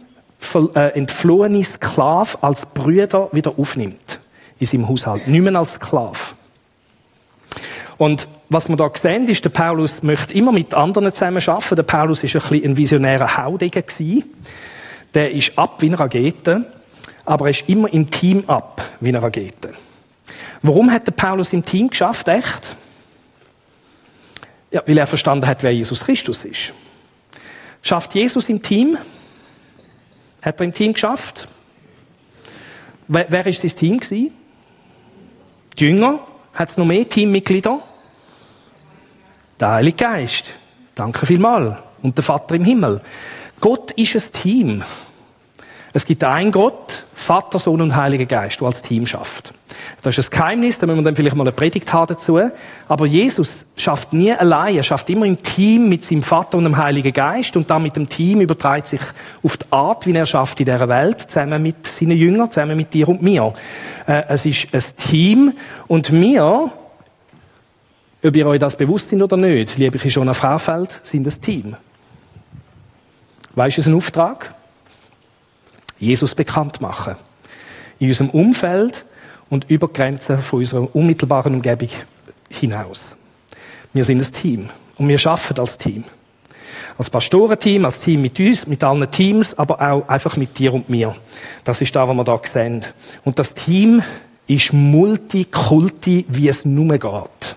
äh, 0.75 0.79
entflohene 0.93 1.63
Sklav 1.63 2.37
als 2.41 2.65
Brüder 2.65 3.29
wieder 3.31 3.57
aufnimmt 3.57 4.19
in 4.59 4.65
seinem 4.65 4.89
Haushalt. 4.89 5.27
Nicht 5.27 5.41
mehr 5.41 5.55
als 5.55 5.73
Sklav. 5.73 6.35
Und 8.01 8.27
was 8.49 8.67
wir 8.67 8.75
da 8.77 8.89
sehen, 8.99 9.29
ist, 9.29 9.45
der 9.45 9.51
Paulus 9.51 10.01
möchte 10.01 10.33
immer 10.33 10.51
mit 10.51 10.73
anderen 10.73 11.13
zusammen 11.13 11.37
arbeiten. 11.47 11.75
Der 11.75 11.83
Paulus 11.83 12.23
ist 12.23 12.35
ein 12.35 12.41
bisschen 12.41 12.63
ein 12.63 12.75
visionärer 12.75 13.37
Haudegen 13.37 13.85
gewesen. 13.85 14.23
Der 15.13 15.29
ist 15.29 15.55
ab 15.55 15.83
wie 15.83 15.85
eine 15.85 15.99
Rakete, 15.99 16.65
aber 17.25 17.45
er 17.45 17.51
ist 17.51 17.69
immer 17.69 17.93
im 17.93 18.09
Team 18.09 18.45
ab 18.47 18.81
wie 19.01 19.09
eine 19.09 19.21
Rakete. 19.21 19.73
Warum 20.63 20.89
hat 20.89 21.05
der 21.05 21.11
Paulus 21.11 21.53
im 21.53 21.63
Team 21.63 21.91
geschafft, 21.91 22.27
echt? 22.27 22.75
Ja, 24.71 24.81
weil 24.87 24.97
er 24.97 25.05
verstanden 25.05 25.45
hat, 25.45 25.61
wer 25.61 25.71
Jesus 25.71 26.03
Christus 26.03 26.43
ist. 26.43 26.73
Schafft 27.83 28.15
Jesus 28.15 28.49
im 28.49 28.63
Team? 28.63 28.97
Hat 30.41 30.59
er 30.59 30.65
im 30.65 30.73
Team 30.73 30.93
geschafft? 30.93 31.47
Wer, 33.07 33.27
wer 33.29 33.45
ist 33.45 33.63
das 33.63 33.75
Team 33.75 33.99
gewesen? 33.99 34.33
Die 35.77 35.85
Jünger? 35.85 36.25
Hat 36.55 36.71
es 36.71 36.77
noch 36.77 36.85
mehr 36.85 37.07
Teammitglieder? 37.07 37.90
Der 39.61 39.73
Heilige 39.73 39.97
Geist. 39.97 40.45
Danke 40.95 41.27
vielmals. 41.27 41.77
Und 42.01 42.17
der 42.17 42.23
Vater 42.23 42.55
im 42.55 42.65
Himmel. 42.65 42.99
Gott 43.59 43.91
ist 43.91 44.15
ein 44.15 44.41
Team. 44.41 44.83
Es 45.93 46.03
gibt 46.03 46.23
einen 46.23 46.51
Gott, 46.51 47.03
Vater, 47.13 47.59
Sohn 47.59 47.79
und 47.79 47.95
Heiliger 47.95 48.25
Geist, 48.25 48.59
der 48.59 48.67
als 48.67 48.81
Team 48.81 49.05
schafft. 49.05 49.53
Das 50.01 50.17
ist 50.17 50.33
ein 50.33 50.37
Geheimnis, 50.37 50.79
da 50.79 50.87
müssen 50.87 50.99
wir 50.99 51.03
dann 51.03 51.15
vielleicht 51.15 51.35
mal 51.35 51.43
eine 51.43 51.51
Predigt 51.51 51.93
haben 51.93 52.07
dazu. 52.07 52.39
Aber 52.87 53.05
Jesus 53.05 53.67
schafft 53.75 54.13
nie 54.13 54.33
allein, 54.33 54.77
er 54.77 54.83
schafft 54.83 55.07
immer 55.11 55.27
im 55.27 55.43
Team 55.43 55.89
mit 55.89 56.03
seinem 56.03 56.23
Vater 56.23 56.57
und 56.57 56.63
dem 56.63 56.77
Heiligen 56.77 57.13
Geist 57.13 57.55
und 57.55 57.69
dann 57.69 57.83
mit 57.83 57.95
dem 57.95 58.09
Team 58.09 58.41
überträgt 58.41 58.87
sich 58.87 59.01
auf 59.43 59.57
die 59.57 59.65
Art, 59.69 60.07
wie 60.07 60.15
er 60.15 60.25
schafft 60.25 60.59
in 60.59 60.65
dieser 60.65 60.89
Welt, 60.89 61.19
zusammen 61.19 61.61
mit 61.61 61.85
seinen 61.85 62.17
Jüngern, 62.17 62.49
zusammen 62.49 62.77
mit 62.77 62.95
dir 62.95 63.07
und 63.07 63.21
mir. 63.21 63.53
Äh, 64.07 64.23
es 64.29 64.47
ist 64.47 64.73
ein 64.73 64.81
Team 64.97 65.53
und 65.87 66.11
wir, 66.11 66.71
ob 68.23 68.35
ihr 68.35 68.47
euch 68.47 68.59
das 68.59 68.75
bewusst 68.75 69.09
sind 69.09 69.21
oder 69.21 69.37
nicht, 69.37 69.77
liebe 69.77 69.97
ich 69.97 70.13
schon 70.13 70.29
auf 70.29 70.37
Fraufeld, 70.37 70.99
sind 71.01 71.25
ein 71.25 71.41
Team. 71.41 71.75
Weißt 73.55 73.77
du, 73.77 73.81
es 73.81 73.87
ist 73.87 73.91
ein 73.91 73.97
Auftrag? 73.97 74.53
Jesus 75.97 76.35
bekannt 76.35 76.81
machen. 76.81 77.15
In 77.99 78.07
unserem 78.07 78.29
Umfeld 78.29 79.05
und 79.49 79.69
über 79.69 79.87
Grenzen 79.87 80.41
von 80.41 80.59
unserer 80.59 80.95
unmittelbaren 80.95 81.53
Umgebung 81.53 81.89
hinaus. 82.49 83.15
Wir 83.93 84.03
sind 84.03 84.19
ein 84.19 84.33
Team 84.33 84.69
und 84.97 85.07
wir 85.07 85.19
arbeiten 85.25 85.59
als 85.59 85.77
Team. 85.77 86.03
Als 86.97 87.09
Pastorenteam, 87.09 87.85
als 87.85 87.99
Team 87.99 88.21
mit 88.21 88.39
uns, 88.39 88.67
mit 88.67 88.83
allen 88.83 89.09
Teams, 89.11 89.57
aber 89.57 89.81
auch 89.81 90.07
einfach 90.07 90.37
mit 90.37 90.57
dir 90.57 90.73
und 90.73 90.89
mir. 90.89 91.15
Das 91.63 91.81
ist 91.81 91.95
da, 91.95 92.07
was 92.07 92.15
wir 92.15 92.23
da 92.23 92.39
sehen. 92.43 92.81
Und 93.23 93.39
das 93.39 93.53
Team 93.53 94.01
ist 94.47 94.73
Multikulti, 94.73 96.25
wie 96.29 96.47
es 96.47 96.65
nur 96.65 96.97
geht. 96.97 97.55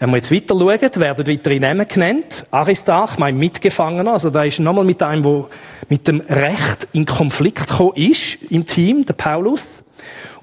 Wenn 0.00 0.10
wir 0.10 0.18
jetzt 0.18 0.30
weiter 0.30 0.54
schauen, 0.54 1.00
werden 1.02 1.26
weitere 1.26 1.58
Namen 1.58 1.86
genannt. 1.86 2.44
Aristarch, 2.52 3.18
mein 3.18 3.36
Mitgefangener, 3.36 4.12
also 4.12 4.30
da 4.30 4.44
ist 4.44 4.60
nochmal 4.60 4.84
mit 4.84 5.02
einem, 5.02 5.24
der 5.24 5.46
mit 5.88 6.06
dem 6.06 6.20
Recht 6.20 6.86
in 6.92 7.04
Konflikt 7.04 7.68
gekommen 7.68 7.96
ist, 7.96 8.38
im 8.48 8.64
Team, 8.64 9.04
der 9.04 9.14
Paulus. 9.14 9.82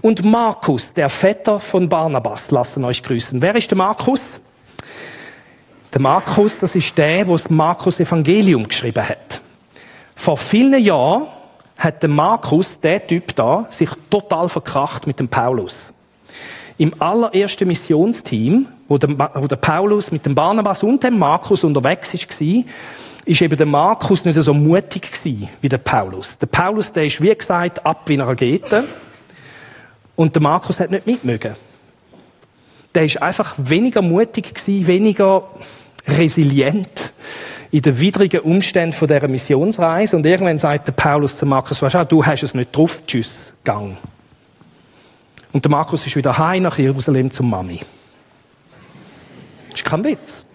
Und 0.02 0.26
Markus, 0.26 0.94
der 0.94 1.08
Vetter 1.08 1.62
von 1.62 1.88
Barnabas, 1.88 2.52
lassen 2.52 2.84
euch 2.84 3.02
grüßen. 3.02 3.41
Wer 3.41 3.56
ist 3.56 3.72
der 3.72 3.78
Markus? 3.78 4.39
Der 5.94 6.02
Markus, 6.02 6.60
das 6.60 6.76
ist 6.76 6.98
der, 6.98 7.24
der 7.24 7.26
das 7.26 7.50
Markus 7.50 8.02
Evangelium 8.02 8.68
geschrieben 8.68 9.08
hat. 9.08 9.39
Vor 10.15 10.36
vielen 10.36 10.84
Jahren 10.84 11.28
hat 11.78 12.02
der 12.02 12.10
Markus, 12.10 12.78
der 12.82 13.08
Typ 13.08 13.34
da, 13.38 13.65
sich 13.70 13.89
total 14.10 14.50
verkracht 14.50 15.08
mit 15.08 15.18
dem 15.20 15.30
Paulus. 15.30 15.94
Im 16.78 16.94
allerersten 17.00 17.68
Missionsteam, 17.68 18.68
wo 18.88 18.98
der, 18.98 19.18
wo 19.36 19.48
der 19.48 19.56
Paulus 19.56 20.12
mit 20.12 20.26
dem 20.26 20.36
Barnabas 20.36 20.84
und 20.84 21.04
dem 21.04 21.18
Markus 21.18 21.64
unterwegs 21.64 22.14
war, 22.14 22.64
ist 23.26 23.42
eben 23.42 23.58
der 23.58 23.66
Markus 23.66 24.26
nicht 24.26 24.40
so 24.42 24.54
mutig 24.54 25.10
wie 25.24 25.70
der 25.70 25.78
Paulus. 25.80 26.38
Der 26.38 26.48
Paulus, 26.48 26.92
der 26.92 27.06
ist, 27.06 27.22
wie 27.22 27.34
gesagt, 27.34 27.86
ab 27.86 28.04
wie 28.08 28.14
eine 28.14 28.28
Rakete. 28.28 28.86
Und 30.16 30.36
der 30.36 30.42
Markus 30.42 30.80
hat 30.80 30.92
nicht 30.92 31.08
mitmögen. 31.08 31.56
Der 32.94 33.06
ist 33.06 33.22
einfach 33.22 33.56
weniger 33.58 34.02
mutig 34.02 34.54
gewesen, 34.54 34.88
weniger 34.88 35.44
resilient 36.08 37.12
in 37.72 37.82
den 37.82 38.00
widrigen 38.00 38.42
Umständen 38.42 38.94
von 38.94 39.08
dieser 39.08 39.28
Missionsreise. 39.28 40.16
Und 40.16 40.26
irgendwann 40.26 40.60
sagt 40.60 40.88
der 40.88 40.94
Paulus 40.94 41.36
zu 41.36 41.46
Markus, 41.46 41.80
du, 41.80 42.06
du 42.06 42.26
hast 42.26 42.44
es 42.44 42.54
nicht 42.54 42.76
drauf, 42.76 43.02
tschüss, 43.06 43.36
gang. 43.64 43.98
Und 45.56 45.63
der 45.63 45.72
Markus 45.72 46.06
ist 46.06 46.18
wieder 46.18 46.38
heim 46.38 46.63
nach 46.63 46.78
Jerusalem 46.78 47.32
zum 47.32 47.50
Mami. 47.50 47.80
Das 49.70 49.80
ist 49.80 49.86
kein 49.86 50.04
Witz. 50.04 50.46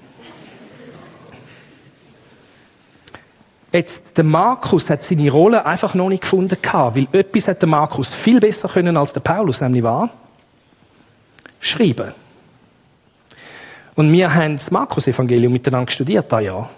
Jetzt, 3.73 4.15
der 4.19 4.25
Markus 4.25 4.91
hat 4.91 5.03
seine 5.03 5.31
Rolle 5.31 5.65
einfach 5.65 5.95
noch 5.95 6.11
nicht 6.11 6.21
gefunden 6.21 6.61
gehabt, 6.61 6.97
weil 6.97 7.09
etwas 7.13 7.49
hat 7.49 7.63
der 7.63 7.69
Markus 7.71 8.13
viel 8.13 8.41
besser 8.41 8.69
können 8.69 8.99
als 8.99 9.15
der 9.15 9.21
Paulus, 9.21 9.63
nämlich 9.63 9.83
war 9.83 10.11
schreiben. 11.61 12.13
Und 13.95 14.13
wir 14.13 14.35
haben 14.35 14.59
das 14.59 14.71
Markus-Evangelium 14.71 15.51
miteinander 15.51 15.91
studiert, 15.91 16.31
da 16.31 16.41
ja. 16.41 16.69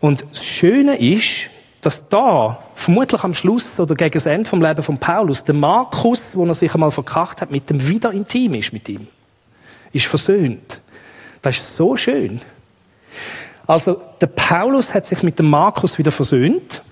Und 0.00 0.24
das 0.30 0.42
Schöne 0.42 0.96
ist, 0.96 1.50
dass 1.80 2.08
da 2.08 2.58
vermutlich 2.74 3.22
am 3.22 3.34
Schluss 3.34 3.78
oder 3.78 3.94
gegen 3.94 4.12
das 4.12 4.26
Ende 4.26 4.48
vom 4.48 4.60
Leben 4.60 4.82
von 4.82 4.98
Paulus 4.98 5.44
der 5.44 5.54
Markus, 5.54 6.36
wo 6.36 6.44
er 6.44 6.54
sich 6.54 6.74
einmal 6.74 6.90
verkracht 6.90 7.40
hat, 7.40 7.50
mit 7.50 7.70
dem 7.70 7.88
wieder 7.88 8.12
intim 8.12 8.54
ist 8.54 8.72
mit 8.72 8.88
ihm, 8.88 9.06
ist 9.92 10.06
versöhnt. 10.06 10.80
Das 11.42 11.56
ist 11.56 11.76
so 11.76 11.96
schön. 11.96 12.40
Also 13.66 14.00
der 14.20 14.26
Paulus 14.26 14.92
hat 14.94 15.06
sich 15.06 15.22
mit 15.22 15.38
dem 15.38 15.50
Markus 15.50 15.98
wieder 15.98 16.10
versöhnt 16.10 16.82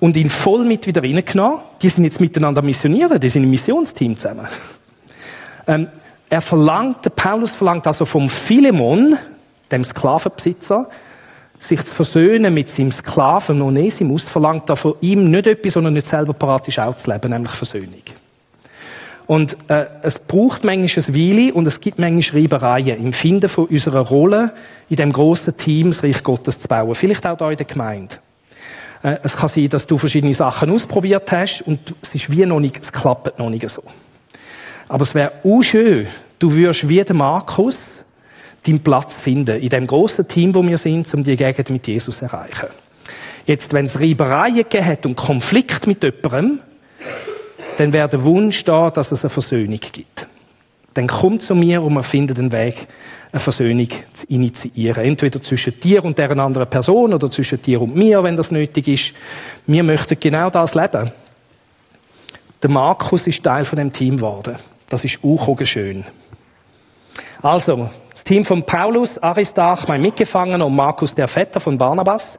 und 0.00 0.16
ihn 0.16 0.28
voll 0.28 0.64
mit 0.64 0.86
wieder 0.86 1.02
reingenommen. 1.02 1.60
Die 1.80 1.88
sind 1.88 2.04
jetzt 2.04 2.20
miteinander 2.20 2.60
missionieren, 2.60 3.18
die 3.20 3.28
sind 3.28 3.44
im 3.44 3.50
Missionsteam 3.50 4.16
zusammen. 4.16 4.48
Ähm, 5.66 5.88
er 6.28 6.40
verlangt, 6.40 7.04
der 7.04 7.10
Paulus 7.10 7.54
verlangt 7.54 7.86
also 7.86 8.04
vom 8.04 8.28
Philemon, 8.28 9.16
dem 9.70 9.84
Sklavenbesitzer, 9.84 10.88
sich 11.62 11.82
zu 11.84 11.94
versöhnen 11.94 12.52
mit 12.52 12.68
seinem 12.68 12.90
Sklaven 12.90 13.62
Onesimus, 13.62 14.28
verlangt 14.28 14.68
er 14.68 14.76
von 14.76 14.94
ihm 15.00 15.30
nicht 15.30 15.46
etwas, 15.46 15.74
sondern 15.74 15.94
nicht 15.94 16.06
selber 16.06 16.32
parat 16.32 16.68
ist, 16.68 16.78
auch 16.78 16.96
zu 16.96 17.10
leben, 17.10 17.30
nämlich 17.30 17.52
Versöhnung. 17.52 18.02
Und 19.26 19.56
äh, 19.68 19.86
es 20.02 20.18
braucht 20.18 20.64
manchmal 20.64 21.04
ein 21.06 21.14
Weile 21.14 21.54
und 21.54 21.66
es 21.66 21.80
gibt 21.80 21.98
manchmal 21.98 22.42
Reibereien 22.42 22.98
im 22.98 23.12
Finden 23.12 23.48
von 23.48 23.66
unserer 23.66 24.00
Rolle 24.00 24.52
in 24.90 24.96
dem 24.96 25.12
großen 25.12 25.56
Team, 25.56 25.90
das 25.90 26.02
Reich 26.02 26.22
Gottes 26.22 26.58
zu 26.58 26.68
bauen. 26.68 26.94
Vielleicht 26.94 27.26
auch 27.26 27.36
da 27.36 27.50
in 27.50 27.56
der 27.56 27.66
Gemeinde. 27.66 28.16
Äh, 29.02 29.18
es 29.22 29.36
kann 29.36 29.48
sein, 29.48 29.68
dass 29.68 29.86
du 29.86 29.96
verschiedene 29.98 30.34
Sachen 30.34 30.70
ausprobiert 30.70 31.30
hast 31.30 31.62
und 31.62 31.78
es 32.02 32.14
ist 32.14 32.30
wie 32.30 32.44
noch 32.44 32.60
nicht, 32.60 32.78
es 32.78 32.92
klappt 32.92 33.38
noch 33.38 33.50
nicht 33.50 33.68
so. 33.68 33.82
Aber 34.88 35.02
es 35.02 35.14
wäre 35.14 35.32
auch 35.44 35.62
schön, 35.62 36.08
du 36.38 36.52
würdest 36.52 36.88
wie 36.88 37.02
der 37.02 37.14
Markus 37.14 38.02
deinen 38.66 38.80
Platz 38.80 39.20
finden 39.20 39.60
in 39.60 39.68
dem 39.68 39.86
großen 39.86 40.26
Team, 40.28 40.54
wo 40.54 40.62
wir 40.62 40.78
sind, 40.78 41.12
um 41.14 41.24
die 41.24 41.36
Gegend 41.36 41.70
mit 41.70 41.86
Jesus 41.86 42.18
zu 42.18 42.24
erreichen. 42.26 42.68
Jetzt, 43.46 43.72
wenn 43.72 43.86
es 43.86 43.98
Reibereien 43.98 44.56
gegeben 44.56 44.86
hat 44.86 45.06
und 45.06 45.16
Konflikt 45.16 45.86
mit 45.86 46.02
jemandem, 46.02 46.60
dann 47.78 47.92
wäre 47.92 48.08
der 48.08 48.22
Wunsch 48.22 48.64
da, 48.64 48.90
dass 48.90 49.10
es 49.10 49.24
eine 49.24 49.30
Versöhnung 49.30 49.80
gibt. 49.80 50.26
Dann 50.94 51.06
kommt 51.06 51.42
zu 51.42 51.54
mir 51.54 51.82
und 51.82 51.94
wir 51.94 52.02
finden 52.02 52.34
den 52.34 52.52
Weg, 52.52 52.86
eine 53.32 53.40
Versöhnung 53.40 53.88
zu 54.12 54.26
initiieren. 54.26 55.04
Entweder 55.04 55.40
zwischen 55.40 55.80
dir 55.80 56.04
und 56.04 56.18
der 56.18 56.30
anderen 56.30 56.68
Person 56.68 57.14
oder 57.14 57.30
zwischen 57.30 57.60
dir 57.62 57.80
und 57.80 57.96
mir, 57.96 58.22
wenn 58.22 58.36
das 58.36 58.50
nötig 58.50 58.88
ist. 58.88 59.12
Wir 59.66 59.82
möchten 59.82 60.20
genau 60.20 60.50
das 60.50 60.74
leben. 60.74 61.10
Der 62.62 62.70
Markus 62.70 63.26
ist 63.26 63.42
Teil 63.42 63.64
von 63.64 63.78
dem 63.78 63.92
Team 63.92 64.18
geworden. 64.18 64.56
Das 64.88 65.04
ist 65.04 65.18
auch 65.24 65.58
schön. 65.64 66.04
Also, 67.42 67.90
das 68.10 68.22
Team 68.22 68.44
von 68.44 68.62
Paulus, 68.62 69.18
Aristarch, 69.18 69.88
mein 69.88 70.00
Mitgefangener 70.00 70.64
und 70.64 70.76
Markus, 70.76 71.16
der 71.16 71.26
Vetter 71.26 71.58
von 71.58 71.76
Barnabas, 71.76 72.38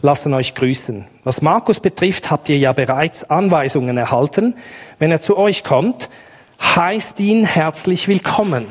lassen 0.00 0.32
euch 0.32 0.54
grüßen. 0.54 1.06
Was 1.24 1.42
Markus 1.42 1.80
betrifft, 1.80 2.30
habt 2.30 2.48
ihr 2.48 2.56
ja 2.56 2.72
bereits 2.72 3.28
Anweisungen 3.28 3.96
erhalten. 3.96 4.54
Wenn 5.00 5.10
er 5.10 5.20
zu 5.20 5.36
euch 5.36 5.64
kommt, 5.64 6.08
heißt 6.62 7.18
ihn 7.18 7.44
herzlich 7.44 8.06
willkommen. 8.06 8.68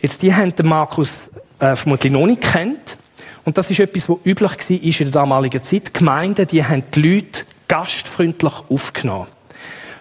Jetzt, 0.00 0.22
die 0.22 0.34
haben 0.34 0.54
den 0.54 0.68
Markus 0.68 1.30
äh, 1.58 1.76
vermutlich 1.76 2.10
noch 2.10 2.24
nicht 2.24 2.40
kennt. 2.40 2.96
Und 3.44 3.58
das 3.58 3.70
ist 3.70 3.80
etwas, 3.80 4.08
was 4.08 4.16
üblich 4.24 4.50
war 4.50 4.70
in 4.70 4.92
der 4.92 5.10
damaligen 5.10 5.62
Zeit. 5.62 5.88
Die 5.88 5.92
Gemeinden, 5.92 6.46
die 6.46 6.64
haben 6.64 6.84
die 6.94 7.02
Leute 7.02 7.42
gastfreundlich 7.68 8.54
aufgenommen. 8.70 9.26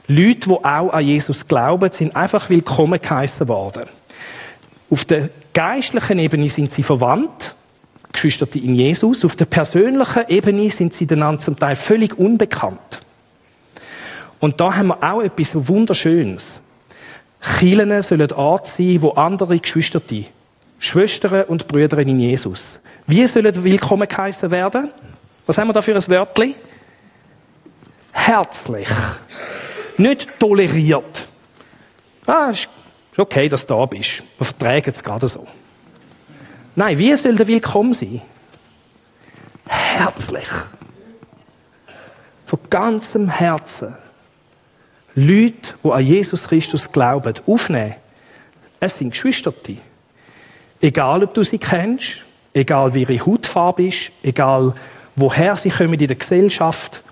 Leute, 0.08 0.48
die 0.48 0.52
auch 0.52 0.94
an 0.94 1.06
Jesus 1.06 1.50
glauben, 1.50 1.92
sind 1.92 2.16
einfach 2.16 2.50
willkommen 2.50 3.02
geheissen 3.02 3.50
worden. 3.50 3.84
Auf 4.90 5.06
der 5.06 5.30
geistlichen 5.54 6.20
Ebene 6.20 6.50
sind 6.50 6.72
sie 6.72 6.84
verwandt, 6.84 7.56
Geschwister 8.12 8.48
in 8.56 8.74
Jesus. 8.74 9.24
Auf 9.24 9.36
der 9.36 9.46
persönlichen 9.46 10.24
Ebene 10.28 10.70
sind 10.72 10.94
sie 10.94 11.08
einander 11.10 11.40
zum 11.40 11.60
Teil 11.60 11.76
völlig 11.76 12.18
unbekannt. 12.18 13.02
Und 14.40 14.60
da 14.60 14.76
haben 14.76 14.88
wir 14.88 15.04
auch 15.04 15.22
etwas 15.22 15.56
Wunderschönes. 15.68 16.62
Kirchen 17.42 18.02
sollen 18.02 18.32
Ort 18.32 18.68
sein, 18.68 19.02
wo 19.02 19.12
andere 19.12 19.60
Geschwister, 19.60 20.02
Schwestern 20.80 21.44
und 21.44 21.68
Brüder 21.68 22.00
in 22.00 22.20
Jesus, 22.20 22.80
wie 23.06 23.26
sollen 23.28 23.64
willkommen 23.64 24.08
geheißen 24.08 24.52
werden? 24.52 24.92
Was 25.46 25.58
haben 25.58 25.68
wir 25.68 25.74
da 25.74 25.82
für 25.82 25.96
ein 25.96 26.08
Wörtchen? 26.08 26.56
Herzlich. 28.12 28.88
Nicht 29.98 30.30
toleriert. 30.40 31.28
Ah, 32.26 32.50
ist 32.52 32.70
okay, 33.20 33.48
dass 33.48 33.66
du 33.66 33.74
da 33.74 33.86
bist. 33.86 34.24
Wir 34.38 34.46
vertragen 34.46 34.92
es 34.92 35.04
gerade 35.04 35.28
so. 35.28 35.48
Nein, 36.76 36.98
wie 36.98 37.16
soll 37.16 37.36
der 37.36 37.48
Willkommen 37.48 37.94
sein? 37.94 38.22
Herzlich. 39.68 40.48
Von 42.46 42.60
ganzem 42.70 43.30
Herzen. 43.30 43.96
Leute, 45.16 45.74
die 45.84 45.92
an 45.92 46.06
Jesus 46.06 46.48
Christus 46.48 46.92
glauben, 46.92 47.34
aufnehmen. 47.46 47.96
Es 48.80 48.98
sind 48.98 49.12
Geschwister. 49.12 49.54
Egal, 50.82 51.24
ob 51.24 51.34
du 51.34 51.44
sie 51.44 51.58
kennst, 51.58 52.18
egal 52.54 52.94
wie 52.94 53.02
ihre 53.02 53.26
Hautfarbe 53.26 53.88
ist, 53.88 54.12
egal 54.24 54.74
woher 55.16 55.56
sie 55.56 55.70
kommen 55.70 56.00
in 56.00 56.08
der 56.08 56.16
Gesellschaft, 56.16 57.04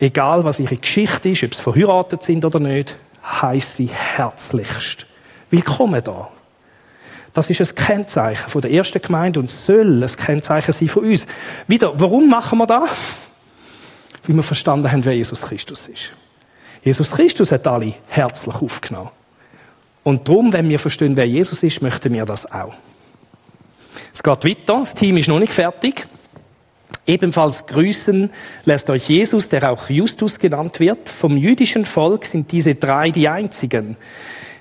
egal 0.00 0.44
was 0.44 0.58
ihre 0.58 0.76
Geschichte 0.76 1.28
ist, 1.28 1.44
ob 1.44 1.54
sie 1.54 1.62
verheiratet 1.62 2.24
sind 2.24 2.44
oder 2.44 2.58
nicht, 2.58 2.96
heißt 3.28 3.76
sie 3.76 3.86
herzlichst. 3.86 5.06
Willkommen 5.50 6.02
da. 6.02 6.30
Das 7.32 7.48
ist 7.50 7.60
ein 7.60 7.74
Kennzeichen 7.74 8.48
von 8.48 8.62
der 8.62 8.72
ersten 8.72 9.00
Gemeinde 9.00 9.40
und 9.40 9.48
soll 9.48 10.02
ein 10.02 10.16
Kennzeichen 10.16 10.72
sein 10.72 10.88
von 10.88 11.04
uns. 11.04 11.26
Wieder, 11.66 11.98
warum 11.98 12.28
machen 12.28 12.58
wir 12.58 12.66
das? 12.66 12.88
Weil 14.26 14.36
wir 14.36 14.42
verstanden 14.42 14.90
haben, 14.90 15.04
wer 15.04 15.14
Jesus 15.14 15.42
Christus 15.42 15.86
ist. 15.86 16.10
Jesus 16.82 17.10
Christus 17.10 17.52
hat 17.52 17.66
alle 17.66 17.94
herzlich 18.08 18.54
aufgenommen. 18.54 19.10
Und 20.02 20.26
darum, 20.26 20.52
wenn 20.52 20.68
wir 20.68 20.78
verstehen, 20.78 21.16
wer 21.16 21.26
Jesus 21.26 21.62
ist, 21.62 21.82
möchten 21.82 22.12
wir 22.12 22.24
das 22.24 22.50
auch. 22.50 22.74
Es 24.12 24.22
geht 24.22 24.44
weiter, 24.44 24.80
das 24.80 24.94
Team 24.94 25.16
ist 25.16 25.28
noch 25.28 25.38
nicht 25.38 25.52
fertig. 25.52 26.06
Ebenfalls 27.08 27.66
grüßen 27.66 28.28
lässt 28.66 28.90
euch 28.90 29.08
Jesus, 29.08 29.48
der 29.48 29.72
auch 29.72 29.88
Justus 29.88 30.38
genannt 30.38 30.78
wird. 30.78 31.08
Vom 31.08 31.38
jüdischen 31.38 31.86
Volk 31.86 32.26
sind 32.26 32.52
diese 32.52 32.74
drei 32.74 33.10
die 33.10 33.30
einzigen, 33.30 33.96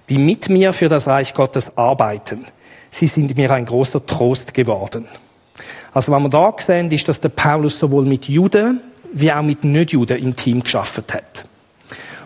die 0.07 0.17
mit 0.17 0.47
mir 0.47 0.71
für 0.71 0.87
das 0.87 1.07
Reich 1.07 1.33
Gottes 1.33 1.77
arbeiten. 1.77 2.45
Sie 2.89 3.07
sind 3.07 3.35
mir 3.35 3.51
ein 3.51 3.65
großer 3.65 4.05
Trost 4.05 4.53
geworden. 4.53 5.07
Also, 5.93 6.13
was 6.13 6.21
wir 6.21 6.29
da 6.29 6.53
sehen, 6.57 6.89
ist, 6.89 7.09
dass 7.09 7.19
der 7.19 7.29
Paulus 7.29 7.77
sowohl 7.77 8.05
mit 8.05 8.29
Juden 8.29 8.79
wie 9.11 9.31
auch 9.31 9.41
mit 9.41 9.65
Nichtjuden 9.65 10.17
im 10.17 10.33
Team 10.35 10.63
geschafft 10.63 11.13
hat. 11.13 11.45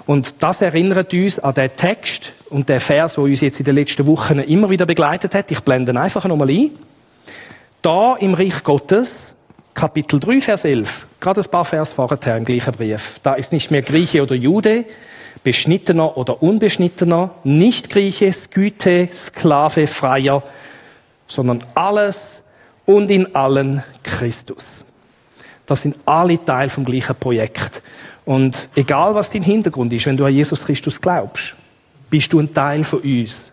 Und 0.06 0.36
das 0.40 0.62
erinnert 0.62 1.14
uns 1.16 1.40
an 1.40 1.56
den 1.56 1.76
Text 1.76 2.32
und 2.52 2.70
den 2.70 2.80
Vers, 2.80 3.16
der 3.16 3.24
uns 3.24 3.42
jetzt 3.42 3.60
in 3.60 3.66
den 3.66 3.76
letzten 3.76 4.06
Wochen 4.06 4.38
immer 4.40 4.70
wieder 4.70 4.86
begleitet 4.86 5.34
hat. 5.34 5.50
Ich 5.50 5.62
blende 5.62 6.00
einfach 6.00 6.26
nochmal 6.26 6.50
ein. 6.50 6.72
Da 7.82 8.16
im 8.18 8.36
Reich 8.36 8.64
Gottes, 8.64 9.36
Kapitel 9.74 10.20
3, 10.20 10.42
Vers 10.42 10.66
11, 10.66 11.08
gerade 11.20 11.42
ein 11.42 11.50
paar 11.50 11.66
Vers 11.66 11.94
vorher 11.94 12.38
im 12.38 12.46
gleichen 12.46 12.74
Brief, 12.74 13.20
da 13.24 13.34
ist 13.34 13.52
nicht 13.54 13.72
mehr 13.72 13.82
Grieche 13.82 14.22
oder 14.22 14.36
Jude, 14.36 14.86
Beschnittener 15.44 16.18
oder 16.18 16.44
Unbeschnittener, 16.44 17.32
nicht 17.44 17.90
Grieche, 17.90 18.32
Sküte, 18.32 19.10
Sklave, 19.12 19.88
Freier, 19.88 20.44
sondern 21.26 21.64
alles 21.74 22.42
und 22.86 23.10
in 23.10 23.34
allen 23.34 23.84
Christus. 24.04 24.84
Das 25.66 25.82
sind 25.82 25.96
alle 26.06 26.44
Teil 26.44 26.70
vom 26.70 26.84
gleichen 26.84 27.16
Projekt. 27.16 27.82
Und 28.26 28.70
egal 28.76 29.16
was 29.16 29.32
dein 29.32 29.42
Hintergrund 29.42 29.94
ist, 29.94 30.06
wenn 30.06 30.18
du 30.18 30.26
an 30.26 30.34
Jesus 30.34 30.66
Christus 30.66 31.00
glaubst, 31.00 31.56
bist 32.10 32.32
du 32.34 32.40
ein 32.40 32.54
Teil 32.54 32.84
von 32.84 33.00
uns 33.00 33.52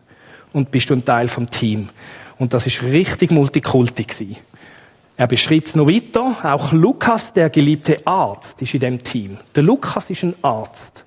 und 0.53 0.71
bist 0.71 0.91
du 0.91 0.95
ein 0.95 1.05
Teil 1.05 1.29
vom 1.29 1.49
Team. 1.49 1.89
Und 2.39 2.53
das 2.53 2.67
ist 2.67 2.83
richtig 2.83 3.31
multikulti 3.31 4.05
gewesen. 4.05 4.37
Er 5.19 5.27
beschreibt 5.27 5.67
es 5.67 5.75
noch 5.75 5.89
weiter. 5.89 6.37
Auch 6.45 6.73
Lukas, 6.73 7.33
der 7.33 7.51
geliebte 7.51 8.07
Arzt, 8.07 8.63
ist 8.63 8.73
in 8.73 8.81
dem 8.81 9.03
Team. 9.03 9.37
Der 9.53 9.65
Lukas 9.65 10.11
ist 10.11 10.23
ein 10.23 10.37
Arzt. 10.43 11.03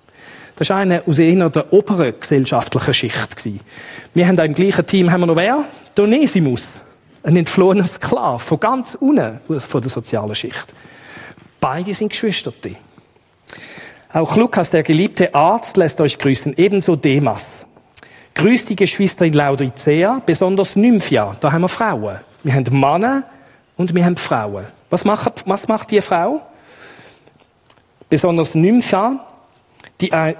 Das 0.58 0.68
ist 0.68 0.72
einer 0.72 1.02
aus 1.08 1.18
einer 1.18 1.50
der 1.50 1.72
oberen 1.72 2.14
gesellschaftlichen 2.20 2.94
Schicht. 2.94 3.50
Wir 4.14 4.28
haben 4.28 4.38
im 4.38 4.54
gleichen 4.54 4.86
Team 4.86 5.10
haben 5.10 5.22
wir 5.22 5.28
noch 5.28 5.38
wer? 5.38 5.64
Donesimus. 5.96 6.82
Ein 7.24 7.38
entflohener 7.38 7.88
Sklave 7.88 8.40
von 8.40 8.60
ganz 8.60 8.96
unten 8.96 9.40
von 9.48 9.82
der 9.82 9.90
sozialen 9.90 10.36
Schicht. 10.36 10.74
Beide 11.62 11.94
sind 11.94 12.10
Geschwister. 12.10 12.52
Auch 14.12 14.36
Lukas, 14.36 14.72
der 14.72 14.84
geliebte 14.84 15.34
Arzt, 15.34 15.78
lässt 15.78 16.02
euch 16.02 16.20
grüßen, 16.20 16.58
ebenso 16.58 16.98
Demas. 16.98 17.66
Grüßt 18.36 18.72
die 18.72 18.76
Geschwister 18.76 19.26
in 19.26 19.34
Laodicea, 19.34 20.22
besonders 20.26 20.76
Nymphia. 20.76 21.38
Da 21.40 21.50
haben 21.50 21.62
wir 21.62 21.70
Frauen. 21.70 22.18
Wir 22.44 22.54
haben 22.54 22.78
Männer 22.78 23.24
und 23.82 23.96
wir 23.96 24.06
haben 24.06 24.16
Frauen. 24.16 24.66
Was 24.92 25.04
macht, 25.04 25.44
was 25.48 25.68
macht 25.68 25.90
die 25.90 26.02
Frau? 26.02 26.42
Besonders 28.10 28.54
Nymphia 28.54 29.26
die, 30.00 30.12
äh, 30.12 30.36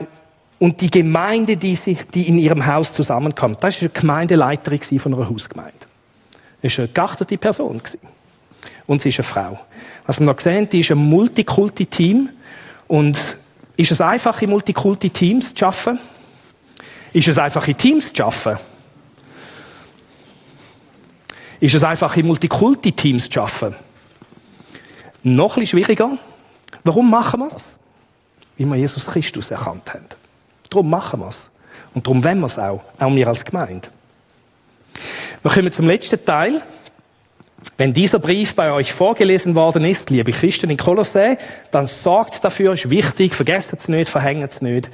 und 0.60 0.80
die 0.80 0.92
Gemeinde, 0.92 1.58
die, 1.58 1.76
sich, 1.76 2.06
die 2.14 2.28
in 2.28 2.38
ihrem 2.38 2.64
Haus 2.68 2.94
zusammenkommt. 2.94 3.64
Das 3.64 3.82
war 3.82 3.82
eine 3.82 4.00
Gemeindeleiterin 4.00 5.00
von 5.00 5.16
einer 5.16 5.28
Hausgemeinde. 5.28 5.74
Das 6.62 6.78
war 6.78 6.84
eine 6.84 6.94
geachtete 6.94 7.38
Person. 7.40 7.82
Und 8.86 9.02
sie 9.02 9.10
ist 9.10 9.18
eine 9.18 9.24
Frau. 9.24 9.60
Was 10.06 10.20
wir 10.20 10.28
noch 10.28 10.40
sehen, 10.40 10.70
die 10.70 10.80
ist 10.80 10.92
ein 10.92 11.00
Multikulti-Team 11.00 12.30
und 12.88 13.38
ist 13.76 13.92
es 13.92 14.02
einfach, 14.02 14.40
in 14.44 14.52
Multikulti-Teams 14.52 15.56
zu 15.56 15.66
arbeiten? 15.66 16.00
Ist 17.12 17.28
es 17.28 17.40
einfach, 17.40 17.68
in 17.68 17.76
Teams 17.76 18.14
zu 18.14 18.24
arbeiten? 18.24 18.60
Ist 21.62 21.76
es 21.76 21.84
einfach, 21.84 22.18
in 22.18 22.26
Multikulti-Teams 22.26 23.30
zu 23.30 23.40
arbeiten? 23.40 23.76
Noch 25.24 25.58
ein 25.58 25.68
schwieriger. 25.68 26.18
Warum 26.84 27.10
machen 27.10 27.40
wir 27.40 27.48
es? 27.48 27.78
Weil 28.58 28.66
wir 28.66 28.76
Jesus 28.78 29.06
Christus 29.06 29.52
erkannt 29.52 29.94
haben. 29.94 30.06
Darum 30.72 30.90
machen 30.90 31.20
wir 31.20 31.28
es. 31.28 31.52
Und 31.94 32.08
darum 32.08 32.24
wollen 32.24 32.40
wir 32.40 32.48
es 32.48 32.58
auch. 32.58 32.82
Auch 33.00 33.14
wir 33.14 33.28
als 33.28 33.46
Gemeinde. 33.46 33.90
Wir 35.44 35.52
kommen 35.52 35.72
zum 35.72 35.86
letzten 35.86 36.26
Teil. 36.26 36.64
Wenn 37.78 37.94
dieser 37.94 38.18
Brief 38.18 38.56
bei 38.56 38.72
euch 38.72 38.92
vorgelesen 38.92 39.54
worden 39.54 39.86
ist, 39.86 40.10
liebe 40.10 40.32
Christen 40.32 40.72
in 40.72 40.78
Kolossä, 40.78 41.38
dann 41.70 41.86
sorgt 41.86 42.44
dafür, 42.44 42.74
ist 42.74 42.90
wichtig, 42.90 43.36
vergesst 43.36 43.72
es 43.74 43.88
nicht, 43.88 44.10
verhängt 44.10 44.52
es 44.52 44.62
nicht, 44.64 44.90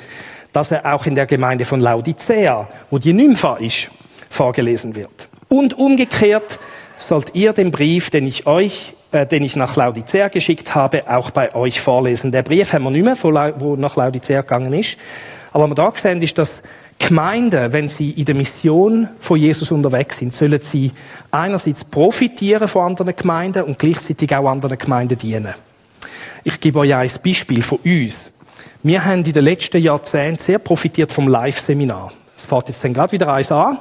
dass 0.51 0.71
er 0.71 0.93
auch 0.93 1.05
in 1.05 1.15
der 1.15 1.27
Gemeinde 1.27 1.63
von 1.63 1.79
Laodicea, 1.79 2.67
wo 2.89 2.97
die 2.97 3.13
Nympha 3.13 3.55
ist, 3.55 3.89
vorgelesen 4.29 4.95
wird. 4.95 5.29
Und 5.49 5.77
umgekehrt 5.77 6.59
sollt 6.97 7.35
ihr 7.35 7.53
den 7.53 7.71
Brief, 7.71 8.09
den 8.09 8.27
ich 8.27 8.47
euch, 8.47 8.93
äh, 9.11 9.25
den 9.25 9.43
ich 9.43 9.55
nach 9.55 9.75
Laodicea 9.75 10.27
geschickt 10.27 10.75
habe, 10.75 11.09
auch 11.09 11.31
bei 11.31 11.55
euch 11.55 11.79
vorlesen. 11.79 12.31
Der 12.31 12.43
Brief 12.43 12.73
haben 12.73 12.83
wir 12.83 12.91
nicht 12.91 13.05
mehr, 13.05 13.17
wo 13.59 13.75
nach 13.75 13.95
Laodicea 13.95 14.41
gegangen 14.41 14.73
ist. 14.73 14.97
Aber 15.53 15.63
was 15.63 15.71
wir 15.71 15.75
da 15.75 15.89
gesehen 15.89 16.21
ist, 16.21 16.37
dass 16.37 16.63
Gemeinden, 16.99 17.73
wenn 17.73 17.87
sie 17.87 18.11
in 18.11 18.25
der 18.25 18.35
Mission 18.35 19.07
von 19.19 19.39
Jesus 19.39 19.71
unterwegs 19.71 20.17
sind, 20.17 20.33
sollen 20.33 20.59
sie 20.61 20.91
einerseits 21.29 21.83
profitieren 21.83 22.67
von 22.67 22.87
anderen 22.87 23.15
Gemeinden 23.15 23.63
und 23.63 23.77
gleichzeitig 23.77 24.35
auch 24.35 24.49
anderen 24.49 24.77
Gemeinden 24.77 25.17
dienen. 25.17 25.53
Ich 26.43 26.59
gebe 26.59 26.79
euch 26.79 26.95
ein 26.95 27.09
Beispiel 27.23 27.61
von 27.61 27.79
uns. 27.85 28.31
Wir 28.81 29.05
haben 29.05 29.23
in 29.23 29.33
den 29.33 29.43
letzten 29.43 29.81
Jahrzehnten 29.81 30.41
sehr 30.41 30.59
profitiert 30.59 31.11
vom 31.11 31.27
Live-Seminar. 31.27 32.11
Es 32.35 32.45
fährt 32.45 32.69
jetzt 32.69 32.83
dann 32.83 32.93
gerade 32.93 33.11
wieder 33.11 33.31
eins 33.31 33.51
an. 33.51 33.79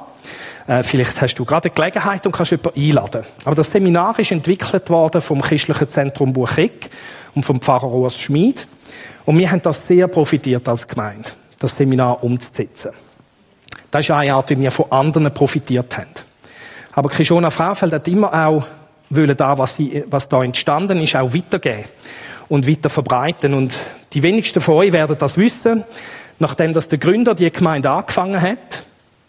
Äh, 0.67 0.83
vielleicht 0.83 1.21
hast 1.21 1.35
du 1.35 1.45
gerade 1.45 1.69
eine 1.69 1.75
Gelegenheit 1.75 2.25
und 2.25 2.31
kannst 2.31 2.51
jemanden 2.51 2.79
einladen. 2.79 3.23
Aber 3.45 3.55
das 3.55 3.71
Seminar 3.71 4.17
ist 4.19 4.31
entwickelt 4.31 4.89
worden 4.89 5.21
vom 5.21 5.41
Christlichen 5.41 5.89
Zentrum 5.89 6.33
Bucheck 6.33 6.89
und 7.35 7.45
vom 7.45 7.61
Pfarrer 7.61 7.91
Urs 7.91 8.19
Schmid. 8.19 8.67
Und 9.25 9.37
wir 9.37 9.49
haben 9.51 9.61
das 9.61 9.85
sehr 9.87 10.07
profitiert 10.07 10.67
als 10.67 10.87
Gemeinde, 10.87 11.29
das 11.59 11.75
Seminar 11.75 12.23
umzusetzen. 12.23 12.91
Das 13.91 14.01
ist 14.01 14.11
eine 14.11 14.33
Art, 14.33 14.49
wie 14.49 14.59
wir 14.59 14.71
von 14.71 14.91
anderen 14.91 15.33
profitiert 15.33 15.97
haben. 15.97 16.11
Aber 16.93 17.09
Kishona 17.09 17.49
Fraufeld 17.49 17.93
hat 17.93 18.07
immer 18.07 18.33
auch 18.33 18.63
wollen 19.09 19.37
da, 19.37 19.57
was, 19.57 19.75
sie, 19.75 20.03
was 20.07 20.29
da 20.29 20.43
entstanden 20.43 21.01
ist, 21.01 21.15
auch 21.15 21.33
weitergeben 21.33 21.85
und 22.49 22.67
weiter 22.67 22.89
verbreiten. 22.89 23.53
Und 23.53 23.79
die 24.13 24.23
wenigsten 24.23 24.61
von 24.61 24.75
euch 24.75 24.91
werden 24.91 25.15
das 25.19 25.37
wissen. 25.37 25.83
Nachdem 26.39 26.73
das 26.73 26.87
der 26.87 26.99
Gründer 26.99 27.33
die 27.33 27.51
Gemeinde 27.51 27.89
angefangen 27.89 28.41
hat, 28.41 28.83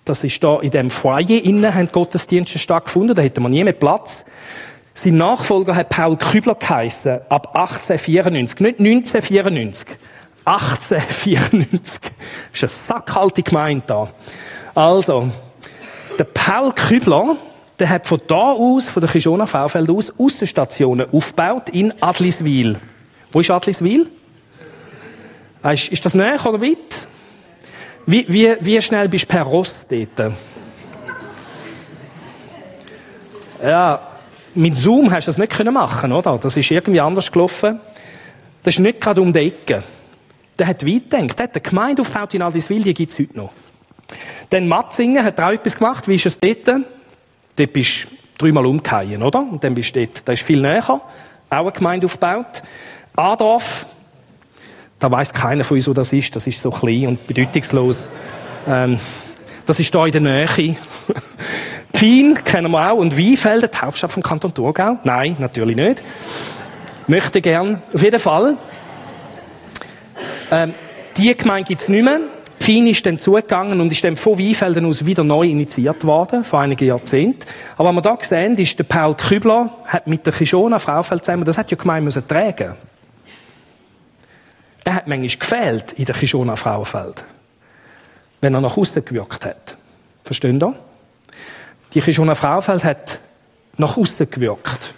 das 0.08 0.24
ist 0.24 0.42
da 0.42 0.60
in 0.60 0.70
dem 0.70 0.90
Foyer 0.90 1.42
innen, 1.42 1.74
haben 1.74 1.88
Gottesdienste 1.92 2.58
stattgefunden, 2.58 3.14
da 3.14 3.22
hätte 3.22 3.40
man 3.40 3.52
nie 3.52 3.64
mehr 3.64 3.72
Platz. 3.72 4.24
Sein 4.94 5.16
Nachfolger 5.16 5.76
hat 5.76 5.90
Paul 5.90 6.16
Kübler 6.16 6.56
geheissen, 6.56 7.20
ab 7.28 7.54
1894, 7.54 8.60
nicht 8.60 8.80
1994. 8.80 9.86
1894. 10.44 12.00
Das 12.00 12.62
ist 12.62 12.62
eine 12.62 12.68
sackhalte 12.68 13.42
Gemeinde 13.42 13.84
da. 13.86 14.08
Also, 14.74 15.30
der 16.18 16.24
Paul 16.24 16.72
Kübler, 16.72 17.36
der 17.78 17.90
hat 17.90 18.06
von 18.06 18.20
da 18.26 18.52
aus, 18.52 18.88
von 18.88 19.00
der 19.00 19.10
Kishona 19.10 19.46
V-Feld 19.46 19.90
aus, 19.90 20.12
Aussenstationen 20.18 21.06
aufgebaut 21.12 21.68
in 21.68 21.92
Adliswil. 22.02 22.78
Wo 23.30 23.40
ist 23.40 23.50
Adliswil? 23.50 24.10
Ist, 25.64 25.88
ist 25.88 26.04
das 26.04 26.14
näher 26.14 26.44
oder 26.46 26.60
weit? 26.60 27.07
Wie, 28.10 28.24
wie, 28.26 28.56
wie 28.60 28.80
schnell 28.80 29.06
bist 29.06 29.24
du 29.24 29.28
per 29.28 29.42
Ross 29.42 29.86
dort? 29.86 30.32
Ja, 33.62 34.00
mit 34.54 34.76
Zoom 34.76 35.10
hast 35.10 35.26
du 35.26 35.28
das 35.28 35.36
nicht 35.36 35.52
können 35.52 35.74
machen, 35.74 36.10
oder? 36.12 36.38
Das 36.38 36.56
ist 36.56 36.70
irgendwie 36.70 37.02
anders 37.02 37.30
gelaufen. 37.30 37.78
Das 38.62 38.72
ist 38.72 38.80
nicht 38.80 38.98
gerade 38.98 39.20
um 39.20 39.30
die 39.30 39.40
Ecke. 39.40 39.82
Der 40.58 40.68
hat 40.68 40.86
weit 40.86 41.10
gedacht. 41.10 41.38
Der 41.38 41.44
hat 41.44 41.54
eine 41.54 41.60
Gemeinde 41.60 42.00
aufgebaut 42.00 42.32
in 42.32 42.40
Aldiswil, 42.40 42.82
die 42.82 42.94
gibt 42.94 43.10
es 43.10 43.18
heute 43.18 43.36
noch. 43.36 43.52
Dann 44.48 44.68
Matzingen 44.68 45.22
hat 45.22 45.38
auch 45.38 45.52
etwas 45.52 45.76
gemacht. 45.76 46.08
Wie 46.08 46.14
ist 46.14 46.24
es 46.24 46.38
dort? 46.40 46.66
Dort 47.56 47.72
bist 47.74 48.06
du 48.38 48.46
dreimal 48.46 48.64
umgefallen, 48.64 49.22
oder? 49.22 49.40
Und 49.40 49.62
dann 49.62 49.74
bist 49.74 49.94
du 49.94 50.00
dort. 50.06 50.26
Das 50.26 50.40
ist 50.40 50.46
viel 50.46 50.62
näher. 50.62 50.82
Auch 50.88 51.02
eine 51.50 51.72
Gemeinde 51.72 52.06
aufgebaut. 52.06 52.62
Adorf. 53.14 53.84
Da 54.98 55.10
weiß 55.10 55.32
keiner 55.32 55.64
von 55.64 55.76
uns, 55.76 55.88
wo 55.88 55.92
das 55.92 56.12
ist. 56.12 56.34
Das 56.34 56.46
ist 56.46 56.60
so 56.60 56.70
klein 56.70 57.06
und 57.06 57.26
bedeutungslos. 57.26 58.08
Ähm, 58.66 58.98
das 59.64 59.78
ist 59.78 59.94
da 59.94 60.06
in 60.06 60.12
der 60.12 60.20
Nähe. 60.20 60.48
Pfien 61.92 62.42
kennen 62.44 62.70
wir 62.70 62.90
auch. 62.90 62.96
Und 62.96 63.16
Weinfelden, 63.16 63.70
die 63.72 63.78
Hauptstadt 63.78 64.12
vom 64.12 64.22
Kanton 64.22 64.52
Thurgau? 64.52 64.98
Nein, 65.04 65.36
natürlich 65.38 65.76
nicht. 65.76 66.02
Möchte 67.06 67.40
gern. 67.40 67.82
Auf 67.94 68.02
jeden 68.02 68.20
Fall. 68.20 68.56
Ähm, 70.50 70.74
die 71.16 71.36
Gemeinde 71.36 71.68
gibt 71.68 71.82
es 71.82 71.88
nicht 71.88 72.04
mehr. 72.04 72.20
Pfien 72.60 72.86
ist 72.86 73.06
dann 73.06 73.18
zugegangen 73.18 73.80
und 73.80 73.90
ist 73.92 74.02
dann 74.04 74.16
von 74.16 74.38
Weinfelden 74.38 74.84
aus 74.84 75.04
wieder 75.06 75.24
neu 75.24 75.46
initiiert 75.46 76.04
worden, 76.04 76.44
vor 76.44 76.60
einigen 76.60 76.86
Jahrzehnten. 76.86 77.46
Aber 77.76 77.88
was 77.88 77.94
wir 77.94 78.02
da 78.02 78.18
sehen, 78.20 78.56
ist, 78.56 78.78
der 78.78 78.84
Paul 78.84 79.14
Kübler 79.14 79.72
hat 79.86 80.06
mit 80.06 80.26
der 80.26 80.32
Kishona 80.32 80.78
Fraufeld 80.78 81.24
zusammen, 81.24 81.44
das 81.44 81.56
hat 81.56 81.70
ja 81.70 81.76
gemeint 81.76 82.04
müssen 82.04 82.26
tragen. 82.26 82.74
Er 84.84 84.94
hat 84.94 85.08
manchmal 85.08 85.38
gefehlt 85.38 85.92
in 85.92 86.04
der 86.04 86.14
Kishona 86.14 86.56
Frauenfeld. 86.56 87.24
Wenn 88.40 88.54
er 88.54 88.60
nach 88.60 88.76
außen 88.76 89.04
gewirkt 89.04 89.44
hat. 89.44 89.76
Verstehen 90.24 90.62
ihr? 90.62 90.74
Die 91.94 92.00
Kishona 92.00 92.34
Frauenfeld 92.34 92.84
hat 92.84 93.18
nach 93.76 93.96
außen 93.96 94.30
gewirkt. 94.30 94.94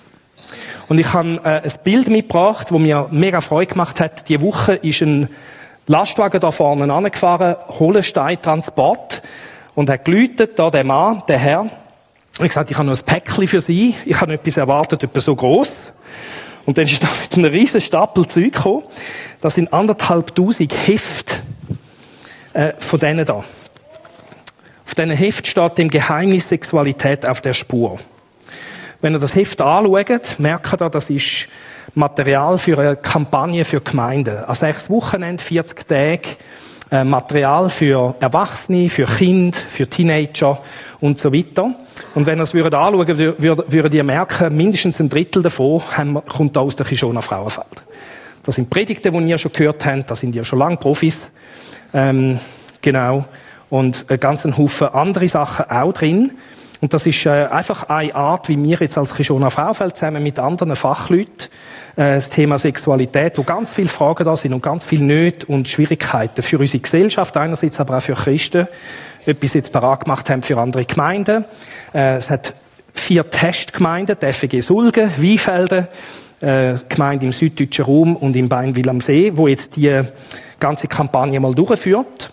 Und 0.88 0.98
ich 0.98 1.12
habe 1.12 1.40
äh, 1.44 1.62
ein 1.62 1.72
Bild 1.84 2.08
mitgebracht, 2.08 2.66
das 2.70 2.78
mir 2.78 3.06
mega 3.12 3.40
Freude 3.40 3.72
gemacht 3.72 4.00
hat. 4.00 4.28
Die 4.28 4.40
Woche 4.40 4.74
ist 4.74 5.02
ein 5.02 5.28
Lastwagen 5.86 6.40
da 6.40 6.50
vorne 6.50 6.92
angefahren, 6.92 7.56
Hohlesteintransport, 7.78 9.22
und 9.74 9.88
hat 9.88 10.04
geläutet, 10.04 10.58
da 10.58 10.68
der 10.70 10.84
Mann, 10.84 11.22
der 11.28 11.38
Herr. 11.38 11.60
Und 11.60 11.70
ich 12.38 12.48
gesagt, 12.48 12.70
ich 12.70 12.76
habe 12.76 12.88
noch 12.88 12.98
ein 12.98 13.04
Päckchen 13.04 13.46
für 13.46 13.60
Sie. 13.60 13.94
Ich 14.04 14.20
habe 14.20 14.34
etwas 14.34 14.56
erwartet, 14.56 15.02
etwas 15.02 15.24
so 15.24 15.36
groß. 15.36 15.92
Und 16.66 16.78
dann 16.78 16.86
ist 16.86 17.02
er 17.02 17.08
mit 17.22 17.36
einem 17.36 17.50
riesen 17.50 17.80
Stapel 17.80 18.26
Zeug 18.26 18.52
gekommen. 18.52 18.84
Das 19.40 19.54
sind 19.54 19.72
anderthalb 19.72 20.34
tausend 20.34 20.72
Heft 20.72 21.42
äh, 22.52 22.72
von 22.78 23.00
denen 23.00 23.24
da. 23.24 23.44
Auf 24.86 24.94
diesen 24.96 25.10
Heft 25.10 25.46
steht 25.46 25.78
dem 25.78 25.88
Geheimnis 25.88 26.48
Sexualität 26.48 27.24
auf 27.24 27.40
der 27.40 27.54
Spur. 27.54 27.98
Wenn 29.00 29.14
ihr 29.14 29.18
das 29.18 29.34
Heft 29.34 29.60
anschaut, 29.60 30.34
merkt 30.38 30.80
ihr, 30.80 30.90
das 30.90 31.08
ist 31.10 31.46
Material 31.94 32.58
für 32.58 32.78
eine 32.78 32.96
Kampagne 32.96 33.64
für 33.64 33.80
Gemeinden. 33.80 34.38
An 34.38 34.54
sechs 34.54 34.90
Wochenende, 34.90 35.42
40 35.42 35.88
Tage, 35.88 36.36
äh, 36.90 37.04
Material 37.04 37.70
für 37.70 38.14
Erwachsene, 38.20 38.88
für 38.88 39.06
Kinder, 39.06 39.56
für 39.56 39.88
Teenager 39.88 40.58
und 41.00 41.18
so 41.18 41.32
weiter. 41.32 41.74
Und 42.14 42.26
wenn 42.26 42.38
ihr 42.38 42.42
es 42.42 42.54
würdet 42.54 42.74
anschauen 42.74 43.06
würdet, 43.06 43.72
würdet 43.72 43.94
ihr 43.94 44.04
merken, 44.04 44.56
mindestens 44.56 44.98
ein 44.98 45.08
Drittel 45.08 45.42
davon 45.42 45.82
kommt 46.28 46.58
aus 46.58 46.76
der 46.76 46.86
Kishona 46.86 47.20
Frauenfeld. 47.20 47.82
Das 48.42 48.56
sind 48.56 48.70
Predigten, 48.70 49.12
die 49.12 49.30
ihr 49.30 49.38
schon 49.38 49.52
gehört 49.52 49.84
habt, 49.84 50.10
da 50.10 50.14
sind 50.14 50.34
ja 50.34 50.44
schon 50.44 50.58
lange 50.58 50.76
Profis. 50.76 51.30
Ähm, 51.92 52.40
genau. 52.80 53.26
Und 53.68 54.06
einen 54.08 54.18
ganzen 54.18 54.56
Haufen 54.56 54.88
andere 54.88 55.28
Sachen 55.28 55.66
auch 55.70 55.92
drin. 55.92 56.32
Und 56.80 56.94
das 56.94 57.06
ist 57.06 57.26
äh, 57.26 57.30
einfach 57.30 57.84
eine 57.84 58.14
Art, 58.14 58.48
wie 58.48 58.60
wir 58.60 58.78
jetzt 58.80 58.96
als 58.96 59.14
Kishona 59.14 59.50
Fraufeld 59.50 59.96
zusammen 59.96 60.22
mit 60.22 60.38
anderen 60.38 60.74
Fachleuten 60.74 61.48
äh, 61.96 62.14
das 62.14 62.30
Thema 62.30 62.56
Sexualität, 62.56 63.36
wo 63.36 63.42
ganz 63.42 63.74
viele 63.74 63.88
Fragen 63.88 64.24
da 64.24 64.34
sind 64.34 64.54
und 64.54 64.62
ganz 64.62 64.86
viele 64.86 65.04
Nöte 65.04 65.46
und 65.46 65.68
Schwierigkeiten 65.68 66.42
für 66.42 66.58
unsere 66.58 66.80
Gesellschaft, 66.80 67.36
einerseits 67.36 67.78
aber 67.78 67.98
auch 67.98 68.02
für 68.02 68.14
Christen, 68.14 68.66
etwas 69.26 69.54
jetzt 69.54 69.72
parat 69.72 70.04
gemacht 70.04 70.30
haben 70.30 70.42
für 70.42 70.58
andere 70.58 70.84
Gemeinden. 70.84 71.44
Äh, 71.94 72.14
es 72.14 72.30
hat 72.30 72.54
vier 72.94 73.28
Testgemeinden, 73.28 74.16
die 74.20 74.32
FG 74.32 74.60
Sulgen, 74.60 75.10
Weinfelden, 75.16 75.88
äh, 76.40 76.74
Gemeinde 76.88 77.26
im 77.26 77.32
süddeutschen 77.32 77.84
Raum 77.84 78.16
und 78.16 78.36
im 78.36 78.48
Beinwil 78.48 78.88
am 78.88 79.00
See, 79.00 79.32
wo 79.34 79.46
jetzt 79.46 79.76
die 79.76 80.02
ganze 80.58 80.88
Kampagne 80.88 81.38
mal 81.40 81.54
durchführt. 81.54 82.32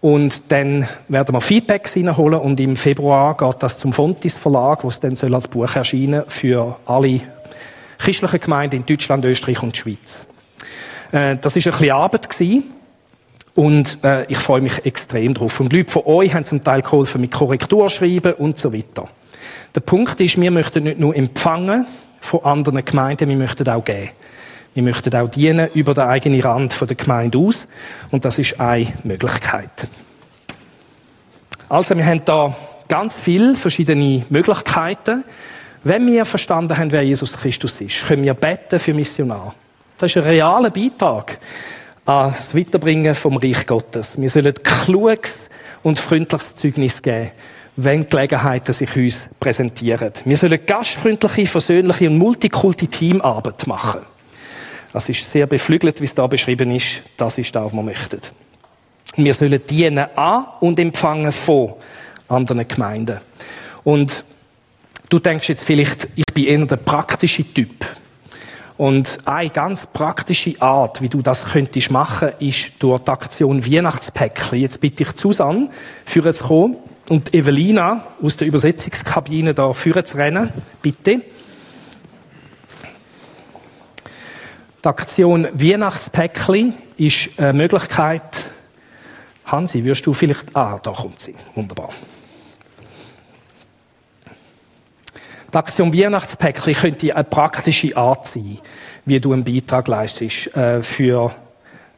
Und 0.00 0.52
dann 0.52 0.86
werden 1.08 1.34
wir 1.34 1.40
Feedbacks 1.40 1.96
reinholen 1.96 2.38
und 2.38 2.60
im 2.60 2.76
Februar 2.76 3.36
geht 3.38 3.62
das 3.62 3.78
zum 3.78 3.92
Fontis 3.92 4.36
Verlag, 4.36 4.84
wo 4.84 4.88
es 4.88 5.00
dann 5.00 5.16
soll 5.16 5.34
als 5.34 5.48
Buch 5.48 5.74
erscheinen 5.74 6.24
für 6.28 6.76
alle 6.84 7.22
christlichen 7.98 8.40
Gemeinden 8.40 8.76
in 8.76 8.86
Deutschland, 8.86 9.24
Österreich 9.24 9.62
und 9.62 9.74
Schweiz. 9.74 10.26
Äh, 11.10 11.38
das 11.40 11.56
ist 11.56 11.66
ein 11.66 11.72
bisschen 11.72 11.92
Arbeit. 11.92 12.28
Und 13.54 13.98
äh, 14.02 14.24
ich 14.26 14.38
freue 14.38 14.60
mich 14.60 14.84
extrem 14.84 15.34
drauf. 15.34 15.60
Und 15.60 15.72
Leute 15.72 15.92
von 15.92 16.02
euch 16.06 16.34
haben 16.34 16.44
zum 16.44 16.64
Teil 16.64 16.82
geholfen 16.82 17.20
mit 17.20 17.32
Korrekturschreiben 17.32 18.34
und 18.34 18.58
so 18.58 18.72
weiter. 18.72 19.08
Der 19.74 19.80
Punkt 19.80 20.20
ist, 20.20 20.40
wir 20.40 20.50
möchten 20.50 20.84
nicht 20.84 20.98
nur 20.98 21.14
empfangen 21.14 21.86
von 22.20 22.44
anderen 22.44 22.84
Gemeinden, 22.84 23.28
wir 23.28 23.36
möchten 23.36 23.68
auch 23.68 23.84
geben. 23.84 24.10
Wir 24.74 24.82
möchten 24.82 25.14
auch 25.14 25.28
dienen 25.28 25.68
über 25.72 25.94
den 25.94 26.04
eigenen 26.04 26.40
Rand 26.40 26.76
der 26.80 26.96
Gemeinde 26.96 27.38
aus. 27.38 27.68
Und 28.10 28.24
das 28.24 28.38
ist 28.38 28.58
eine 28.58 28.92
Möglichkeit. 29.04 29.86
Also, 31.68 31.96
wir 31.96 32.04
haben 32.04 32.24
da 32.24 32.56
ganz 32.88 33.18
viele 33.18 33.54
verschiedene 33.54 34.24
Möglichkeiten. 34.30 35.24
Wenn 35.84 36.06
wir 36.06 36.24
verstanden 36.24 36.76
haben, 36.76 36.90
wer 36.90 37.02
Jesus 37.02 37.34
Christus 37.34 37.80
ist, 37.80 38.04
können 38.06 38.24
wir 38.24 38.34
beten 38.34 38.80
für 38.80 38.94
Missionar. 38.94 39.54
Das 39.98 40.10
ist 40.10 40.16
ein 40.16 40.24
realer 40.24 40.70
Beitrag 40.70 41.38
das 42.04 42.54
Weiterbringen 42.54 43.14
vom 43.14 43.36
Reich 43.36 43.66
Gottes. 43.66 44.20
Wir 44.20 44.28
sollen 44.28 44.54
kluges 44.62 45.48
und 45.82 45.98
freundliches 45.98 46.56
Zeugnis 46.56 47.02
geben, 47.02 47.30
wenn 47.76 48.08
Gelegenheiten 48.08 48.72
sich 48.72 48.94
uns 48.96 49.28
präsentieren. 49.40 50.12
Wir 50.24 50.36
sollen 50.36 50.58
gastfreundliche, 50.64 51.46
versöhnliche 51.46 52.08
und 52.08 52.18
multikulti 52.18 52.88
Teamarbeit 52.88 53.66
machen. 53.66 54.00
Das 54.92 55.08
ist 55.08 55.28
sehr 55.28 55.46
beflügelt, 55.46 56.00
wie 56.00 56.04
es 56.04 56.14
da 56.14 56.26
beschrieben 56.26 56.70
ist. 56.74 57.02
Das 57.16 57.36
ist 57.38 57.54
das, 57.54 57.64
was 57.64 57.72
wir 57.72 57.82
möchten. 57.82 58.20
Wir 59.16 59.34
sollen 59.34 59.60
dienen 59.66 60.06
an 60.14 60.46
und 60.60 60.78
empfangen 60.78 61.32
von 61.32 61.74
anderen 62.28 62.66
Gemeinden. 62.68 63.18
Und 63.82 64.24
du 65.08 65.18
denkst 65.18 65.48
jetzt 65.48 65.64
vielleicht, 65.64 66.08
ich 66.14 66.24
bin 66.32 66.44
eher 66.44 66.66
der 66.66 66.76
praktische 66.76 67.44
Typ. 67.44 67.84
Und 68.76 69.18
eine 69.24 69.50
ganz 69.50 69.86
praktische 69.86 70.60
Art, 70.60 71.00
wie 71.00 71.08
du 71.08 71.22
das 71.22 71.44
könntest 71.44 71.90
machen, 71.92 72.32
ist 72.40 72.72
durch 72.80 73.02
die 73.02 73.10
Aktion 73.10 73.64
Weihnachtspäckchen. 73.64 74.58
Jetzt 74.58 74.80
bitte 74.80 75.04
ich 75.04 75.12
Susanne, 75.16 75.70
führen 76.04 76.34
zu 76.34 76.44
kommen 76.44 76.76
und 77.08 77.32
Evelina 77.32 78.04
aus 78.20 78.36
der 78.36 78.48
Übersetzungskabine 78.48 79.54
da 79.54 79.72
führen 79.74 80.04
zu 80.04 80.16
rennen. 80.16 80.50
Bitte. 80.82 81.22
Die 84.82 84.88
Aktion 84.88 85.48
Weihnachtspäckli 85.52 86.72
ist 86.96 87.30
eine 87.36 87.52
Möglichkeit. 87.52 88.50
Hansi, 89.46 89.84
wirst 89.84 90.04
du 90.04 90.12
vielleicht. 90.12 90.54
Ah, 90.56 90.80
da 90.82 90.90
kommt 90.90 91.20
sie. 91.20 91.36
Wunderbar. 91.54 91.90
Die 95.54 95.58
Aktion 95.58 95.96
Weihnachtspäckli 95.96 96.74
könnte 96.74 97.14
eine 97.14 97.22
praktische 97.22 97.96
Art 97.96 98.26
sein, 98.26 98.58
wie 99.04 99.20
du 99.20 99.32
einen 99.32 99.44
Beitrag 99.44 99.86
leistest 99.86 100.48
äh, 100.56 100.82
für 100.82 101.30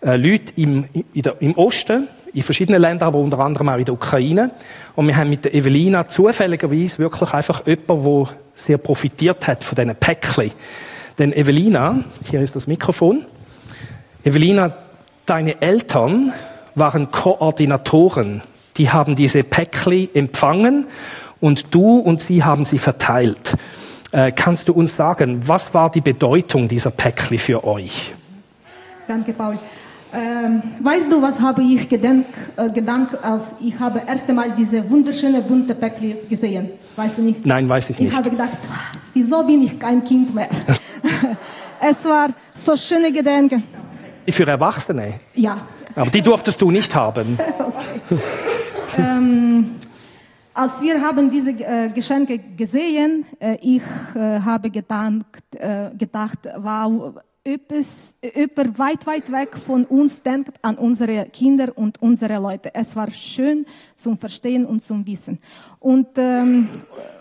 äh, 0.02 0.16
Leute 0.16 0.52
im, 0.56 0.84
der, 1.14 1.36
im 1.40 1.56
Osten, 1.56 2.06
in 2.34 2.42
verschiedenen 2.42 2.82
Ländern, 2.82 3.08
aber 3.08 3.18
unter 3.18 3.38
anderem 3.38 3.70
auch 3.70 3.78
in 3.78 3.86
der 3.86 3.94
Ukraine. 3.94 4.50
Und 4.94 5.06
wir 5.06 5.16
haben 5.16 5.30
mit 5.30 5.46
der 5.46 5.54
Evelina 5.54 6.06
zufälligerweise 6.06 6.98
wirklich 6.98 7.32
einfach 7.32 7.66
jemanden, 7.66 8.04
der 8.04 8.28
sehr 8.52 8.76
profitiert 8.76 9.46
hat 9.46 9.64
von 9.64 9.74
diesen 9.74 9.96
Päckchen. 9.96 10.52
Denn 11.18 11.32
Evelina, 11.32 12.04
hier 12.30 12.42
ist 12.42 12.56
das 12.56 12.66
Mikrofon. 12.66 13.24
Evelina, 14.22 14.76
deine 15.24 15.62
Eltern 15.62 16.34
waren 16.74 17.10
Koordinatoren. 17.10 18.42
Die 18.76 18.90
haben 18.90 19.16
diese 19.16 19.44
Päckli 19.44 20.10
empfangen 20.12 20.88
und 21.40 21.74
du 21.74 21.98
und 21.98 22.20
sie 22.20 22.44
haben 22.44 22.64
sie 22.64 22.78
verteilt. 22.78 23.56
Äh, 24.12 24.32
kannst 24.32 24.68
du 24.68 24.72
uns 24.72 24.96
sagen, 24.96 25.42
was 25.46 25.74
war 25.74 25.90
die 25.90 26.00
Bedeutung 26.00 26.68
dieser 26.68 26.90
Päckli 26.90 27.38
für 27.38 27.64
euch? 27.64 28.14
Danke, 29.06 29.32
Paul. 29.32 29.58
Ähm, 30.14 30.62
weißt 30.80 31.12
du, 31.12 31.20
was 31.20 31.40
habe 31.40 31.62
ich 31.62 31.88
gedenk, 31.88 32.26
äh, 32.56 32.70
gedankt, 32.70 33.22
als 33.22 33.56
ich 33.60 33.78
habe 33.78 34.02
erst 34.06 34.28
einmal 34.28 34.52
diese 34.52 34.88
wunderschöne 34.88 35.42
bunte 35.42 35.74
Päckli 35.74 36.16
gesehen? 36.28 36.70
Weißt 36.94 37.18
du 37.18 37.22
nicht? 37.22 37.44
Nein, 37.44 37.68
weiß 37.68 37.90
ich 37.90 37.98
nicht. 37.98 38.12
Ich 38.12 38.16
habe 38.16 38.30
gedacht, 38.30 38.58
wieso 39.12 39.44
bin 39.44 39.64
ich 39.64 39.78
kein 39.78 40.02
Kind 40.04 40.34
mehr? 40.34 40.48
es 41.80 42.04
war 42.04 42.28
so 42.54 42.76
schöne 42.76 43.12
Gedenken. 43.12 43.64
Für 44.28 44.46
Erwachsene? 44.46 45.14
Ja. 45.34 45.58
Aber 45.94 46.10
die 46.10 46.22
durftest 46.22 46.60
du 46.60 46.70
nicht 46.70 46.94
haben. 46.94 47.38
ähm, 48.98 49.76
als 50.56 50.80
wir 50.80 51.00
haben 51.02 51.30
diese 51.30 51.50
äh, 51.50 51.90
Geschenke 51.90 52.38
gesehen, 52.56 53.26
äh, 53.38 53.58
ich 53.60 53.82
äh, 54.14 54.40
habe 54.40 54.70
gedankt, 54.70 55.54
äh, 55.54 55.90
gedacht, 55.96 56.38
wow, 56.56 57.14
jemand 57.44 58.78
weit, 58.78 59.06
weit 59.06 59.30
weg 59.30 59.56
von 59.58 59.84
uns 59.84 60.22
denkt 60.22 60.56
an 60.62 60.76
unsere 60.78 61.26
Kinder 61.26 61.72
und 61.76 62.00
unsere 62.00 62.38
Leute. 62.38 62.74
Es 62.74 62.96
war 62.96 63.10
schön 63.10 63.66
zum 63.94 64.16
Verstehen 64.16 64.64
und 64.64 64.82
zum 64.82 65.06
Wissen. 65.06 65.38
Und 65.78 66.08
ähm, 66.16 66.68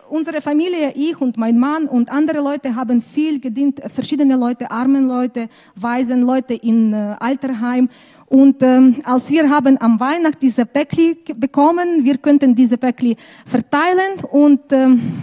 unsere 0.09 0.41
Familie, 0.41 0.93
ich 0.95 1.19
und 1.19 1.37
mein 1.37 1.59
Mann 1.59 1.87
und 1.87 2.09
andere 2.09 2.39
Leute 2.39 2.73
haben 2.73 3.01
viel 3.01 3.39
gedient, 3.39 3.81
verschiedene 3.93 4.35
Leute, 4.35 4.71
armen 4.71 5.07
Leute, 5.07 5.49
weisen 5.75 6.21
Leute 6.21 6.53
in 6.53 6.93
äh, 6.93 7.15
Alterheim. 7.19 7.89
Und 8.27 8.61
ähm, 8.63 9.01
als 9.03 9.29
wir 9.29 9.49
haben 9.49 9.79
am 9.79 9.99
Weihnacht 9.99 10.41
diese 10.41 10.65
Päckli 10.65 11.17
bekommen, 11.35 12.03
wir 12.03 12.17
könnten 12.17 12.55
diese 12.55 12.77
Päckli 12.77 13.15
verteilen 13.45 14.19
und 14.31 14.61
ähm, 14.71 15.21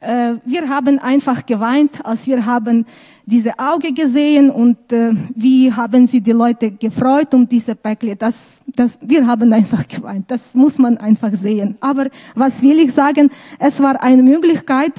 äh, 0.00 0.34
wir 0.44 0.68
haben 0.68 0.98
einfach 0.98 1.46
geweint, 1.46 2.04
als 2.04 2.26
wir 2.26 2.44
haben 2.44 2.84
diese 3.24 3.58
Auge 3.58 3.92
gesehen 3.92 4.50
und 4.50 4.92
äh, 4.92 5.12
wie 5.34 5.72
haben 5.72 6.06
sie 6.06 6.20
die 6.20 6.32
Leute 6.32 6.70
gefreut 6.70 7.34
um 7.34 7.48
diese 7.48 7.74
Päckle. 7.74 8.14
Das, 8.14 8.60
das, 8.66 8.98
wir 9.02 9.26
haben 9.26 9.52
einfach 9.52 9.88
geweint. 9.88 10.30
Das 10.30 10.54
muss 10.54 10.78
man 10.78 10.98
einfach 10.98 11.32
sehen. 11.32 11.76
Aber 11.80 12.08
was 12.34 12.62
will 12.62 12.78
ich 12.78 12.92
sagen? 12.92 13.30
Es 13.58 13.80
war 13.80 14.00
eine 14.00 14.22
Möglichkeit, 14.22 14.92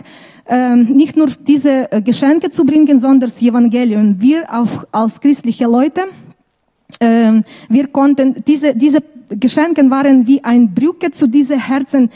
äh, 0.46 0.76
nicht 0.76 1.16
nur 1.16 1.28
diese 1.28 1.92
äh, 1.92 2.02
Geschenke 2.02 2.50
zu 2.50 2.66
bringen, 2.66 3.00
sondern 3.00 3.30
das 3.30 3.42
Evangelium. 3.42 4.20
Wir 4.20 4.52
auch 4.52 4.86
als 4.92 5.22
christliche 5.22 5.66
Leute, 5.66 6.02
äh, 7.00 7.42
wir 7.70 7.88
konnten 7.88 8.44
diese, 8.46 8.76
diese 8.76 9.00
Geschenke 9.30 9.90
waren 9.90 10.26
wie 10.28 10.44
ein 10.44 10.74
Brücke 10.74 11.12
zu 11.12 11.28
diesen 11.28 11.60
Herzen 11.60 12.10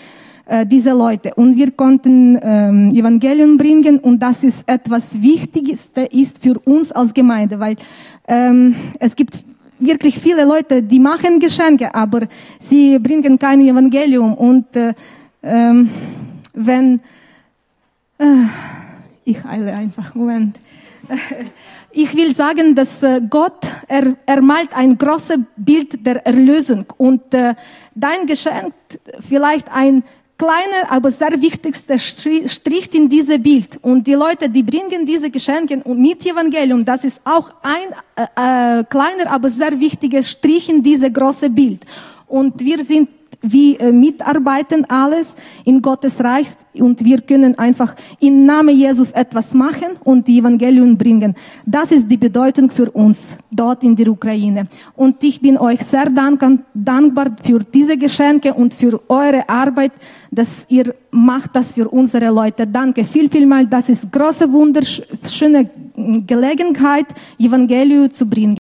äh, 0.45 0.65
diese 0.65 0.91
Leute. 0.91 1.33
Und 1.35 1.55
wir 1.55 1.71
konnten 1.71 2.37
ähm, 2.41 2.93
Evangelium 2.93 3.57
bringen 3.57 3.99
und 3.99 4.19
das 4.19 4.43
ist 4.43 4.67
etwas 4.67 5.21
Wichtigste 5.21 6.01
ist 6.01 6.43
für 6.43 6.59
uns 6.59 6.91
als 6.91 7.13
Gemeinde, 7.13 7.59
weil 7.59 7.75
ähm, 8.27 8.75
es 8.99 9.15
gibt 9.15 9.43
wirklich 9.79 10.19
viele 10.19 10.45
Leute, 10.45 10.83
die 10.83 10.99
machen 10.99 11.39
Geschenke, 11.39 11.93
aber 11.93 12.27
sie 12.59 12.99
bringen 12.99 13.39
kein 13.39 13.61
Evangelium. 13.61 14.33
Und 14.33 14.75
äh, 14.75 14.93
ähm, 15.43 15.89
wenn 16.53 16.99
äh, 18.17 18.45
ich 19.25 19.43
eile 19.45 19.73
einfach, 19.73 20.15
Moment. 20.15 20.57
Ich 21.93 22.15
will 22.15 22.33
sagen, 22.33 22.73
dass 22.73 23.03
äh, 23.03 23.21
Gott, 23.29 23.67
er, 23.87 24.15
er 24.25 24.41
malt 24.41 24.69
ein 24.73 24.97
großes 24.97 25.39
Bild 25.57 26.05
der 26.05 26.25
Erlösung 26.25 26.85
und 26.97 27.33
äh, 27.33 27.53
dein 27.93 28.25
Geschenk 28.25 28.73
vielleicht 29.27 29.69
ein 29.69 30.03
kleiner, 30.37 30.89
aber 30.89 31.11
sehr 31.11 31.39
wichtigster 31.39 31.97
Strich 31.99 32.95
in 32.95 33.07
diesem 33.09 33.43
Bild. 33.43 33.77
Und 33.83 34.07
die 34.07 34.13
Leute, 34.13 34.49
die 34.49 34.63
bringen 34.63 35.05
diese 35.05 35.29
Geschenke 35.29 35.83
mit 35.85 36.25
Evangelium, 36.25 36.83
das 36.83 37.03
ist 37.03 37.21
auch 37.25 37.53
ein 37.61 37.89
äh, 38.15 38.79
äh, 38.79 38.83
kleiner, 38.85 39.29
aber 39.29 39.49
sehr 39.49 39.79
wichtiger 39.79 40.23
Strich 40.23 40.69
in 40.69 40.81
diesem 40.81 41.13
großen 41.13 41.53
Bild. 41.53 41.85
Und 42.27 42.59
wir 42.61 42.79
sind 42.79 43.09
wie 43.41 43.75
äh, 43.77 43.91
mitarbeiten 43.91 44.85
alles 44.89 45.35
in 45.65 45.81
Gottes 45.81 46.23
Reich 46.23 46.47
und 46.73 47.03
wir 47.03 47.21
können 47.21 47.57
einfach 47.57 47.95
im 48.19 48.45
Namen 48.45 48.75
Jesus 48.75 49.11
etwas 49.11 49.53
machen 49.53 49.97
und 50.03 50.27
die 50.27 50.39
Evangelium 50.39 50.97
bringen. 50.97 51.35
Das 51.65 51.91
ist 51.91 52.09
die 52.09 52.17
Bedeutung 52.17 52.69
für 52.69 52.91
uns 52.91 53.37
dort 53.49 53.83
in 53.83 53.95
der 53.95 54.07
Ukraine. 54.07 54.67
Und 54.95 55.23
ich 55.23 55.41
bin 55.41 55.57
euch 55.57 55.81
sehr 55.81 56.09
dankbar 56.09 57.35
für 57.43 57.59
diese 57.59 57.97
Geschenke 57.97 58.53
und 58.53 58.73
für 58.73 59.01
eure 59.09 59.47
Arbeit, 59.49 59.91
dass 60.29 60.65
ihr 60.69 60.93
macht 61.11 61.55
das 61.55 61.73
für 61.73 61.89
unsere 61.89 62.29
Leute. 62.29 62.65
Danke 62.65 63.03
viel, 63.03 63.29
viel 63.29 63.45
mal. 63.45 63.67
Das 63.67 63.89
ist 63.89 64.11
große, 64.11 64.51
wunderschöne 64.51 65.69
Gelegenheit, 66.25 67.07
Evangelium 67.37 68.09
zu 68.11 68.25
bringen. 68.25 68.57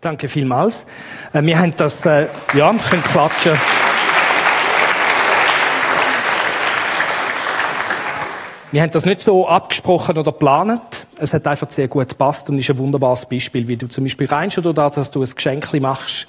Danke 0.00 0.28
vielmals. 0.28 0.86
Äh, 1.32 1.42
wir 1.42 1.58
haben 1.58 1.74
das, 1.76 2.06
äh, 2.06 2.28
ja, 2.54 2.72
wir 2.72 2.80
können 2.80 3.02
klatschen. 3.02 3.58
Wir 8.70 8.82
haben 8.82 8.90
das 8.90 9.06
nicht 9.06 9.22
so 9.22 9.48
abgesprochen 9.48 10.18
oder 10.18 10.30
geplant. 10.30 11.06
Es 11.16 11.32
hat 11.32 11.46
einfach 11.46 11.70
sehr 11.70 11.88
gut 11.88 12.10
gepasst 12.10 12.50
und 12.50 12.58
ist 12.58 12.68
ein 12.68 12.76
wunderbares 12.76 13.24
Beispiel, 13.24 13.66
wie 13.66 13.78
du 13.78 13.88
zum 13.88 14.04
Beispiel 14.04 14.26
rein 14.26 14.50
schon 14.50 14.74
da, 14.74 14.90
dass 14.90 15.10
du 15.10 15.22
ein 15.22 15.30
Geschenk 15.34 15.72
machst, 15.80 16.26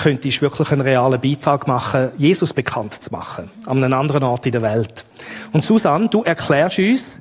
könntest 0.00 0.40
wirklich 0.40 0.70
einen 0.70 0.82
realen 0.82 1.20
Beitrag 1.20 1.66
machen, 1.66 2.10
Jesus 2.16 2.52
bekannt 2.52 3.02
zu 3.02 3.10
machen. 3.10 3.50
An 3.66 3.82
einem 3.82 3.98
anderen 3.98 4.22
Ort 4.22 4.46
in 4.46 4.52
der 4.52 4.62
Welt. 4.62 5.04
Und 5.50 5.64
Susanne, 5.64 6.08
du 6.08 6.22
erklärst 6.22 6.78
uns, 6.78 7.20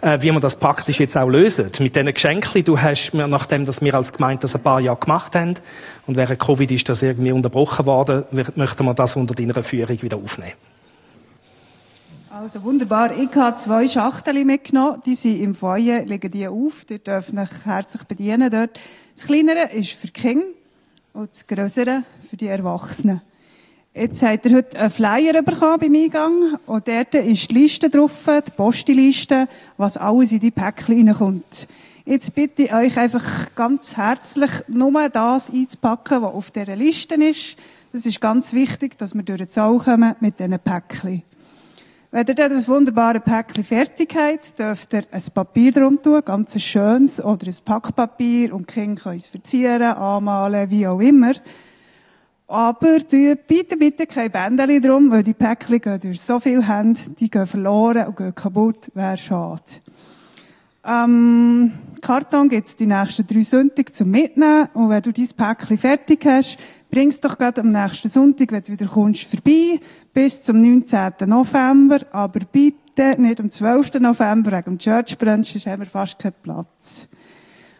äh, 0.00 0.18
wie 0.20 0.32
wir 0.32 0.40
das 0.40 0.56
praktisch 0.56 0.98
jetzt 0.98 1.16
auch 1.16 1.28
lösen. 1.28 1.70
Mit 1.78 1.94
diesen 1.94 2.12
Geschenken, 2.12 2.64
du 2.64 2.80
hast, 2.80 3.14
nachdem 3.14 3.66
dass 3.66 3.80
wir 3.80 3.94
als 3.94 4.12
Gemeinde 4.12 4.42
das 4.42 4.56
ein 4.56 4.62
paar 4.64 4.80
Jahre 4.80 4.98
gemacht 4.98 5.36
haben 5.36 5.54
und 6.08 6.16
während 6.16 6.40
Covid 6.40 6.72
ist 6.72 6.88
das 6.88 7.02
irgendwie 7.02 7.30
unterbrochen 7.30 7.86
worden, 7.86 8.24
möchten 8.56 8.84
wir 8.84 8.94
das 8.94 9.14
unter 9.14 9.36
deiner 9.36 9.62
Führung 9.62 10.02
wieder 10.02 10.16
aufnehmen. 10.16 10.54
Also 12.30 12.62
wunderbar. 12.62 13.16
Ich 13.16 13.34
habe 13.36 13.56
zwei 13.56 13.88
Schachteln 13.88 14.46
mitgenommen. 14.46 15.00
Die 15.06 15.14
sind 15.14 15.40
im 15.40 15.54
Feuer, 15.54 16.04
legen 16.04 16.30
die 16.30 16.46
auf. 16.46 16.84
Ihr 16.90 16.98
dürft 16.98 17.32
euch 17.32 17.48
herzlich 17.64 18.04
bedienen 18.04 18.50
dort. 18.50 18.78
Das 19.14 19.24
kleinere 19.24 19.72
ist 19.72 19.92
für 19.92 20.08
Kinder 20.08 20.44
und 21.14 21.30
das 21.30 21.46
größere 21.46 22.02
für 22.28 22.36
die 22.36 22.48
Erwachsenen. 22.48 23.22
Jetzt 23.94 24.22
habt 24.22 24.44
ihr 24.44 24.56
heute 24.56 24.78
einen 24.78 24.90
Flyer 24.90 25.42
bekommen 25.42 25.80
beim 25.80 25.94
Eingang 25.94 26.58
und 26.66 26.86
dort 26.86 27.14
ist 27.14 27.50
die 27.50 27.54
Liste 27.54 27.88
drauf, 27.88 28.12
die 28.26 28.50
Postliste, 28.50 29.48
was 29.78 29.96
alles 29.96 30.30
in 30.30 30.40
die 30.40 30.50
Päckchen 30.50 31.08
reinkommt. 31.08 31.66
Jetzt 32.04 32.34
bitte 32.34 32.64
ich 32.64 32.74
euch 32.74 32.96
einfach 32.98 33.54
ganz 33.54 33.96
herzlich, 33.96 34.50
nur 34.68 35.08
das 35.08 35.50
einzupacken, 35.50 36.20
was 36.22 36.34
auf 36.34 36.50
dieser 36.50 36.76
Liste 36.76 37.14
ist. 37.14 37.56
Das 37.90 38.04
ist 38.04 38.20
ganz 38.20 38.52
wichtig, 38.52 38.98
dass 38.98 39.14
wir 39.14 39.22
durch 39.22 39.38
den 39.38 39.48
Zaun 39.48 39.78
kommen 39.78 40.14
mit 40.20 40.38
diesen 40.38 40.58
Päckchen. 40.58 41.22
Wenn 42.10 42.26
ihr 42.26 42.34
dann 42.34 42.50
das 42.50 42.66
wunderbare 42.66 43.20
Päckchen 43.20 43.64
fertig 43.64 44.16
habt, 44.16 44.58
dürft 44.58 44.94
ihr 44.94 45.02
ein 45.10 45.22
Papier 45.34 45.72
drum 45.72 46.00
tun, 46.00 46.22
ganz 46.24 46.54
ein 46.54 46.60
schönes, 46.60 47.22
oder 47.22 47.46
ein 47.46 47.54
Packpapier, 47.62 48.54
und 48.54 48.70
die 48.70 48.74
Kinder 48.80 49.02
können 49.02 49.16
es 49.16 49.26
verzieren, 49.26 49.82
anmalen, 49.82 50.70
wie 50.70 50.86
auch 50.86 51.00
immer. 51.00 51.32
Aber 52.46 53.00
bitte, 53.00 53.76
bitte 53.76 54.06
kein 54.06 54.30
Bändchen 54.30 54.80
drum, 54.80 55.10
weil 55.10 55.22
die 55.22 55.34
Päckchen 55.34 55.82
gehen 55.82 56.00
durch 56.00 56.22
so 56.22 56.40
viele 56.40 56.66
Hände, 56.66 56.98
die 57.20 57.28
gehen 57.28 57.46
verloren 57.46 58.06
und 58.06 58.16
gehen 58.16 58.34
kaputt, 58.34 58.90
wäre 58.94 59.18
schade. 59.18 59.62
Ähm, 60.84 61.72
Karton 62.00 62.48
gibt's 62.48 62.76
die 62.76 62.86
nächsten 62.86 63.26
drei 63.26 63.42
Sonntage 63.42 63.92
zum 63.92 64.10
Mitnehmen. 64.10 64.68
Und 64.74 64.90
wenn 64.90 65.02
du 65.02 65.12
dein 65.12 65.28
Päckchen 65.36 65.78
fertig 65.78 66.24
hast, 66.24 66.58
bring's 66.90 67.20
doch 67.20 67.36
gerade 67.36 67.60
am 67.60 67.68
nächsten 67.68 68.08
Sonntag, 68.08 68.52
wenn 68.52 68.62
du 68.62 68.72
wieder 68.72 68.86
kommst, 68.86 69.24
vorbei, 69.24 69.80
bis 70.12 70.42
zum 70.42 70.60
19. 70.60 71.12
November. 71.26 71.98
Aber 72.12 72.40
bitte 72.50 73.20
nicht 73.20 73.40
am 73.40 73.50
12. 73.50 73.94
November, 74.00 74.52
wegen 74.52 74.64
dem 74.64 74.78
Church 74.78 75.18
Brunch, 75.18 75.52
sonst 75.52 75.66
haben 75.66 75.82
wir 75.82 75.86
fast 75.86 76.18
keinen 76.18 76.34
Platz. 76.42 77.08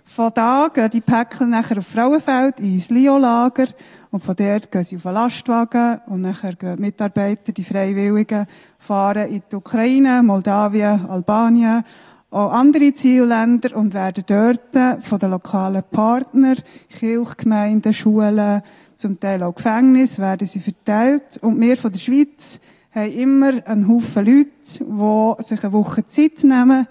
Von 0.04 0.32
da 0.34 0.68
gehen 0.72 0.90
die 0.90 1.02
Päckchen 1.02 1.50
nachher 1.50 1.78
auf 1.78 1.86
Frauenfeld 1.86 2.60
ins 2.60 2.88
Lio-Lager. 2.88 3.66
Und 4.10 4.24
von 4.24 4.34
dort 4.34 4.72
gehen 4.72 4.82
sie 4.82 4.96
auf 4.96 5.06
einen 5.06 5.16
Lastwagen. 5.16 6.00
Und 6.06 6.22
nachher 6.22 6.54
gehen 6.54 6.76
die 6.76 6.82
Mitarbeiter, 6.82 7.52
die 7.52 7.62
Freiwilligen, 7.62 8.46
fahren 8.78 9.28
in 9.28 9.42
die 9.50 9.56
Ukraine, 9.56 10.22
Moldawien, 10.22 11.06
Albanien, 11.08 11.84
auch 12.30 12.52
andere 12.52 12.92
Zielländer 12.92 13.74
und 13.76 13.94
werden 13.94 14.24
dort 14.26 15.04
von 15.04 15.18
den 15.18 15.30
lokalen 15.30 15.82
Partnern, 15.90 16.58
Kirchgemeinden, 16.90 17.94
Schulen, 17.94 18.62
zum 18.94 19.18
Teil 19.18 19.42
auch 19.42 19.54
Gefängnis, 19.54 20.18
werden 20.18 20.46
sie 20.46 20.60
verteilt. 20.60 21.38
Und 21.40 21.60
wir 21.60 21.76
von 21.76 21.92
der 21.92 21.98
Schweiz 21.98 22.60
haben 22.90 23.12
immer 23.12 23.66
einen 23.66 23.88
Haufen 23.88 24.26
Leute, 24.26 24.50
die 24.84 25.42
sich 25.42 25.64
eine 25.64 25.72
Woche 25.72 26.06
Zeit 26.06 26.42
nehmen, 26.42 26.86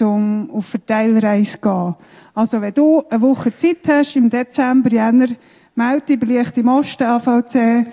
um 0.00 0.50
auf 0.52 0.66
Verteilreise 0.66 1.52
zu 1.52 1.60
gehen. 1.60 1.94
Also 2.34 2.60
wenn 2.60 2.74
du 2.74 3.02
eine 3.10 3.20
Woche 3.20 3.54
Zeit 3.54 3.78
hast, 3.88 4.16
im 4.16 4.30
Dezember, 4.30 4.90
Jänner, 4.90 5.28
melde 5.74 6.06
dich 6.06 6.20
bei 6.20 6.26
Lichte 6.26 6.64
Osten, 6.64 7.04
AVC. 7.04 7.86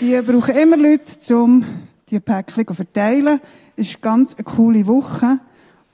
Die 0.00 0.20
brauchen 0.22 0.56
immer 0.56 0.76
Leute, 0.76 1.36
um 1.36 1.64
die 2.10 2.20
Päckchen 2.20 2.66
zu 2.66 2.74
verteilen. 2.74 3.40
Ist 3.76 4.00
ganz 4.00 4.34
eine 4.34 4.44
coole 4.44 4.86
Woche. 4.86 5.38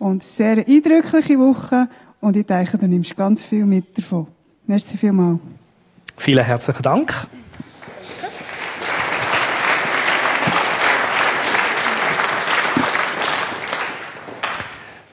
Und 0.02 0.24
sehr 0.24 0.58
eindrückliche 0.66 1.38
Woche. 1.38 1.88
Und 2.20 2.36
ich 2.36 2.44
denke, 2.44 2.76
du 2.76 2.88
nimmst 2.88 3.16
ganz 3.16 3.44
viel 3.44 3.64
mit 3.64 3.96
davon. 3.96 4.26
Merci 4.66 4.98
vielmals. 4.98 5.38
Vielen 6.16 6.44
herzlichen 6.44 6.82
Dank. 6.82 7.28